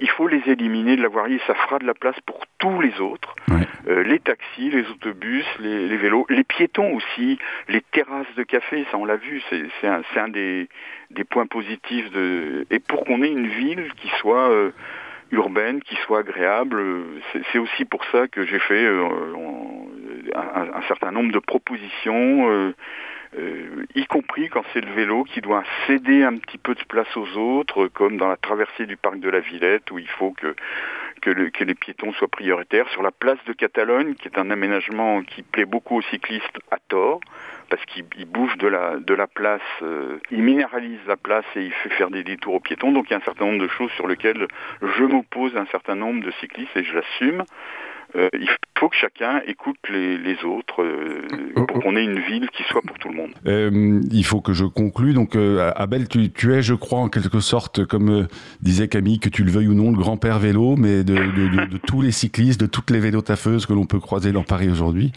il 0.00 0.10
faut 0.10 0.26
les 0.26 0.42
éliminer 0.46 0.96
de 0.96 1.02
la 1.02 1.08
voirie 1.08 1.40
ça 1.46 1.54
fera 1.54 1.78
de 1.78 1.86
la 1.86 1.94
place 1.94 2.18
pour 2.26 2.40
tous 2.58 2.80
les 2.80 3.00
autres. 3.00 3.36
Euh, 3.86 4.02
les 4.02 4.18
taxis, 4.18 4.70
les 4.70 4.86
autobus, 4.88 5.46
les, 5.60 5.96
vélos, 5.96 6.26
les 6.30 6.42
piétons 6.42 6.94
aussi, 6.94 7.38
les 7.68 7.80
terrasses 7.92 8.34
de 8.36 8.42
café, 8.42 8.84
ça 8.90 8.98
on 8.98 9.04
l'a 9.04 9.16
vu, 9.16 9.40
c'est 9.50 9.86
un, 9.86 10.02
un 10.16 10.28
des, 10.28 10.68
des, 11.12 11.24
points 11.24 11.46
positifs. 11.46 12.10
De... 12.10 12.66
Et 12.70 12.80
pour 12.80 13.04
qu'on 13.04 13.22
ait 13.22 13.30
une 13.30 13.46
ville 13.46 13.92
qui 14.02 14.08
soit... 14.18 14.50
Euh, 14.50 14.72
urbaine, 15.30 15.80
qui 15.82 15.96
soit 15.96 16.20
agréable. 16.20 16.82
C'est 17.52 17.58
aussi 17.58 17.84
pour 17.84 18.04
ça 18.06 18.28
que 18.28 18.44
j'ai 18.44 18.58
fait 18.58 18.84
euh, 18.84 19.04
un, 20.34 20.82
certain 20.88 21.10
nombre 21.10 21.32
de 21.32 21.38
propositions, 21.38 22.50
euh, 22.50 22.74
euh, 23.38 23.84
y 23.94 24.06
compris 24.06 24.48
quand 24.48 24.62
c'est 24.72 24.80
le 24.80 24.90
vélo 24.92 25.24
qui 25.24 25.40
doit 25.40 25.62
céder 25.86 26.22
un 26.22 26.36
petit 26.36 26.56
peu 26.58 26.74
de 26.74 26.84
place 26.84 27.14
aux 27.16 27.36
autres, 27.36 27.88
comme 27.88 28.16
dans 28.16 28.28
la 28.28 28.36
traversée 28.36 28.86
du 28.86 28.96
parc 28.96 29.20
de 29.20 29.28
la 29.28 29.40
Villette, 29.40 29.90
où 29.90 29.98
il 29.98 30.08
faut 30.08 30.32
que 30.32 30.54
que, 31.20 31.30
que, 31.50 31.64
les 31.64 31.74
piétons 31.74 32.12
soient 32.12 32.28
prioritaires. 32.28 32.88
Sur 32.90 33.02
la 33.02 33.10
place 33.10 33.38
de 33.46 33.52
Catalogne, 33.52 34.14
qui 34.14 34.28
est 34.28 34.38
un 34.38 34.50
aménagement 34.50 35.22
qui 35.22 35.42
plaît 35.42 35.64
beaucoup 35.64 35.96
aux 35.96 36.02
cyclistes 36.02 36.60
à 36.70 36.78
tort, 36.88 37.20
parce 37.68 37.84
qu'il 37.86 38.04
bouffe 38.26 38.56
de 38.56 38.66
la, 38.68 39.26
place, 39.26 39.60
euh, 39.82 40.18
il 40.30 40.42
minéralise 40.42 41.00
la 41.06 41.16
place 41.16 41.44
et 41.56 41.62
il 41.62 41.72
fait 41.72 41.90
faire 41.90 42.10
des 42.10 42.24
détours 42.24 42.54
aux 42.54 42.60
piétons. 42.60 42.92
Donc 42.92 43.06
il 43.08 43.12
y 43.12 43.14
a 43.14 43.18
un 43.18 43.24
certain 43.24 43.46
nombre 43.46 43.62
de 43.62 43.68
choses 43.68 43.90
sur 43.92 44.08
lesquelles 44.08 44.46
je 44.82 45.04
m'oppose 45.04 45.56
un 45.56 45.66
certain 45.66 45.94
nombre 45.94 46.24
de 46.24 46.30
cyclistes 46.40 46.76
et 46.76 46.84
je 46.84 46.94
l'assume. 46.94 47.44
Euh, 48.16 48.28
il 48.32 48.48
faut 48.78 48.88
que 48.88 48.96
chacun 48.96 49.42
écoute 49.46 49.76
les, 49.90 50.16
les 50.18 50.44
autres 50.44 50.82
euh, 50.82 51.20
oh, 51.56 51.66
pour 51.66 51.76
oh. 51.76 51.80
qu'on 51.80 51.96
ait 51.96 52.04
une 52.04 52.20
ville 52.20 52.48
qui 52.50 52.62
soit 52.64 52.80
pour 52.82 52.96
tout 52.98 53.08
le 53.08 53.16
monde. 53.16 53.30
Euh, 53.46 54.00
il 54.10 54.24
faut 54.24 54.40
que 54.40 54.52
je 54.52 54.64
conclue. 54.64 55.12
Donc, 55.12 55.36
euh, 55.36 55.72
Abel, 55.76 56.08
tu, 56.08 56.30
tu, 56.30 56.54
es, 56.54 56.62
je 56.62 56.74
crois, 56.74 57.00
en 57.00 57.08
quelque 57.08 57.40
sorte, 57.40 57.84
comme 57.84 58.28
disait 58.62 58.88
Camille, 58.88 59.18
que 59.18 59.28
tu 59.28 59.44
le 59.44 59.50
veuilles 59.50 59.68
ou 59.68 59.74
non, 59.74 59.90
le 59.90 59.98
grand-père 59.98 60.38
vélo, 60.38 60.76
mais 60.76 61.04
de, 61.04 61.14
de, 61.14 61.48
de, 61.48 61.66
de, 61.66 61.78
tous 61.86 62.02
les 62.02 62.12
cyclistes, 62.12 62.60
de 62.60 62.66
toutes 62.66 62.90
les 62.90 63.00
vélos 63.00 63.22
taffeuses 63.22 63.66
que 63.66 63.72
l'on 63.72 63.86
peut 63.86 64.00
croiser 64.00 64.32
dans 64.32 64.44
Paris 64.44 64.70
aujourd'hui. 64.70 65.12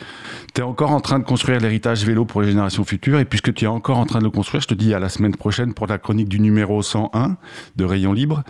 Tu 0.53 0.61
es 0.61 0.63
encore 0.63 0.91
en 0.91 1.01
train 1.01 1.19
de 1.19 1.25
construire 1.25 1.59
l'héritage 1.59 2.03
vélo 2.05 2.25
pour 2.25 2.41
les 2.41 2.49
générations 2.49 2.83
futures. 2.83 3.19
Et 3.19 3.25
puisque 3.25 3.53
tu 3.53 3.65
es 3.65 3.67
encore 3.67 3.99
en 3.99 4.05
train 4.05 4.19
de 4.19 4.25
le 4.25 4.31
construire, 4.31 4.61
je 4.61 4.67
te 4.67 4.73
dis 4.73 4.93
à 4.93 4.99
la 4.99 5.09
semaine 5.09 5.35
prochaine 5.35 5.73
pour 5.73 5.87
la 5.87 5.97
chronique 5.97 6.29
du 6.29 6.39
numéro 6.39 6.81
101 6.81 7.37
de 7.75 7.85
Rayon 7.85 8.13
Libre. 8.13 8.43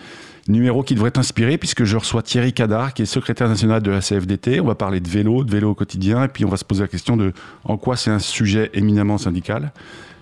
Numéro 0.52 0.84
qui 0.84 0.96
devrait 0.96 1.12
t'inspirer 1.12 1.58
puisque 1.58 1.84
je 1.84 1.98
reçois 1.98 2.22
Thierry 2.22 2.54
Cadar, 2.54 2.94
qui 2.94 3.02
est 3.02 3.06
secrétaire 3.06 3.48
national 3.48 3.82
de 3.82 3.92
la 3.92 4.02
CFDT. 4.02 4.60
On 4.60 4.66
va 4.66 4.76
parler 4.76 5.00
de 5.00 5.08
vélo, 5.08 5.44
de 5.44 5.52
vélo 5.52 5.72
au 5.72 5.76
quotidien, 5.76 6.26
et 6.26 6.28
puis 6.28 6.46
on 6.46 6.50
va 6.50 6.58
se 6.58 6.66
poser 6.66 6.82
la 6.82 6.88
question 6.88 7.18
de 7.18 7.34
en 7.64 7.78
quoi 7.78 7.96
c'est 7.96 8.12
un 8.12 8.20
sujet 8.20 8.70
éminemment 8.74 9.18
syndical. 9.18 9.72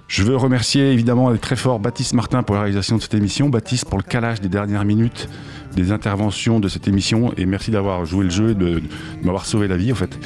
Je 0.08 0.24
veux 0.24 0.36
remercier 0.36 0.92
évidemment 0.92 1.36
très 1.38 1.56
fort 1.56 1.80
Baptiste 1.80 2.14
Martin 2.14 2.42
pour 2.44 2.56
la 2.56 2.62
réalisation 2.62 2.98
de 2.98 3.02
cette 3.02 3.14
émission, 3.14 3.50
Baptiste 3.50 3.86
pour 3.86 3.98
le 3.98 4.04
calage 4.04 4.42
des 4.42 4.50
dernières 4.50 4.86
minutes 4.86 5.30
des 5.76 5.92
interventions 5.92 6.60
de 6.60 6.68
cette 6.68 6.88
émission, 6.88 7.32
et 7.38 7.46
merci 7.46 7.72
d'avoir 7.72 8.06
joué 8.06 8.24
le 8.24 8.32
jeu, 8.32 8.56
de, 8.56 8.80
de 8.80 8.84
m'avoir 9.24 9.46
sauvé 9.46 9.68
la 9.68 9.78
vie 9.78 9.92
en 9.92 9.96
fait. 9.96 10.18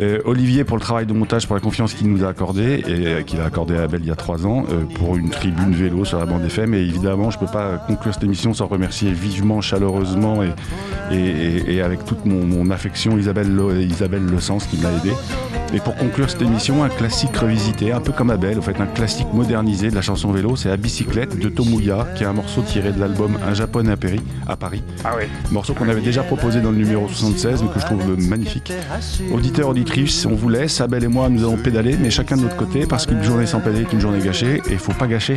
Euh, 0.00 0.20
Olivier 0.24 0.64
pour 0.64 0.76
le 0.76 0.82
travail 0.82 1.06
de 1.06 1.12
montage, 1.12 1.46
pour 1.46 1.54
la 1.54 1.60
confiance 1.60 1.94
qu'il 1.94 2.10
nous 2.10 2.24
a 2.24 2.28
accordé 2.28 2.82
et 2.86 3.06
euh, 3.06 3.22
qu'il 3.22 3.40
a 3.40 3.44
accordé 3.44 3.76
à 3.76 3.82
Abel 3.82 4.00
il 4.02 4.08
y 4.08 4.10
a 4.10 4.16
trois 4.16 4.46
ans 4.46 4.64
euh, 4.70 4.84
pour 4.94 5.16
une 5.16 5.30
tribune 5.30 5.72
vélo 5.72 6.04
sur 6.04 6.18
la 6.18 6.26
bande 6.26 6.44
FM. 6.44 6.74
Et 6.74 6.80
évidemment, 6.80 7.30
je 7.30 7.38
ne 7.38 7.44
peux 7.44 7.52
pas 7.52 7.78
conclure 7.86 8.12
cette 8.12 8.24
émission 8.24 8.52
sans 8.54 8.66
remercier 8.66 9.12
vivement, 9.12 9.60
chaleureusement 9.60 10.42
et, 10.42 10.50
et, 11.12 11.76
et 11.76 11.82
avec 11.82 12.04
toute 12.04 12.26
mon, 12.26 12.44
mon, 12.44 12.70
affection 12.70 13.16
Isabelle, 13.18 13.50
Isabelle 13.78 14.24
Le 14.24 14.40
Sens 14.40 14.66
qui 14.66 14.78
m'a 14.78 14.90
aidé. 14.90 15.12
Et 15.74 15.80
pour 15.80 15.96
conclure 15.96 16.30
cette 16.30 16.42
émission, 16.42 16.84
un 16.84 16.88
classique 16.88 17.36
revisité, 17.36 17.90
un 17.90 18.00
peu 18.00 18.12
comme 18.12 18.30
Abel, 18.30 18.58
en 18.60 18.62
fait, 18.62 18.80
un 18.80 18.86
classique 18.86 19.26
modernisé 19.32 19.90
de 19.90 19.94
la 19.96 20.02
chanson 20.02 20.30
vélo, 20.30 20.54
c'est 20.54 20.68
La 20.68 20.76
bicyclette 20.76 21.36
de 21.36 21.48
Tomuya, 21.48 22.06
qui 22.14 22.22
est 22.22 22.26
un 22.26 22.32
morceau 22.32 22.62
tiré 22.62 22.92
de 22.92 23.00
l'album 23.00 23.36
Un 23.44 23.54
Japonais 23.54 23.90
à 23.90 23.96
Paris. 23.96 24.20
À 24.46 24.56
Paris. 24.56 24.84
Ah 25.04 25.14
oui. 25.18 25.24
Morceau 25.50 25.74
qu'on 25.74 25.88
avait 25.88 26.00
déjà 26.00 26.22
proposé 26.22 26.60
dans 26.60 26.70
le 26.70 26.76
numéro 26.76 27.08
76, 27.08 27.64
mais 27.64 27.68
que 27.70 27.80
je 27.80 27.86
trouve 27.86 28.28
magnifique. 28.28 28.72
Auditeur, 29.32 29.68
on 30.26 30.34
vous 30.34 30.48
laisse. 30.48 30.80
Abel 30.80 31.04
et 31.04 31.08
moi, 31.08 31.28
nous 31.28 31.40
allons 31.40 31.56
pédaler, 31.56 31.96
mais 32.00 32.10
chacun 32.10 32.36
de 32.36 32.42
notre 32.42 32.56
côté, 32.56 32.86
parce 32.86 33.06
qu'une 33.06 33.22
journée 33.22 33.46
sans 33.46 33.60
pédaler 33.60 33.82
est 33.82 33.92
une 33.92 34.00
journée 34.00 34.20
gâchée, 34.20 34.60
et 34.66 34.72
il 34.72 34.78
faut 34.78 34.92
pas 34.92 35.06
gâcher. 35.06 35.36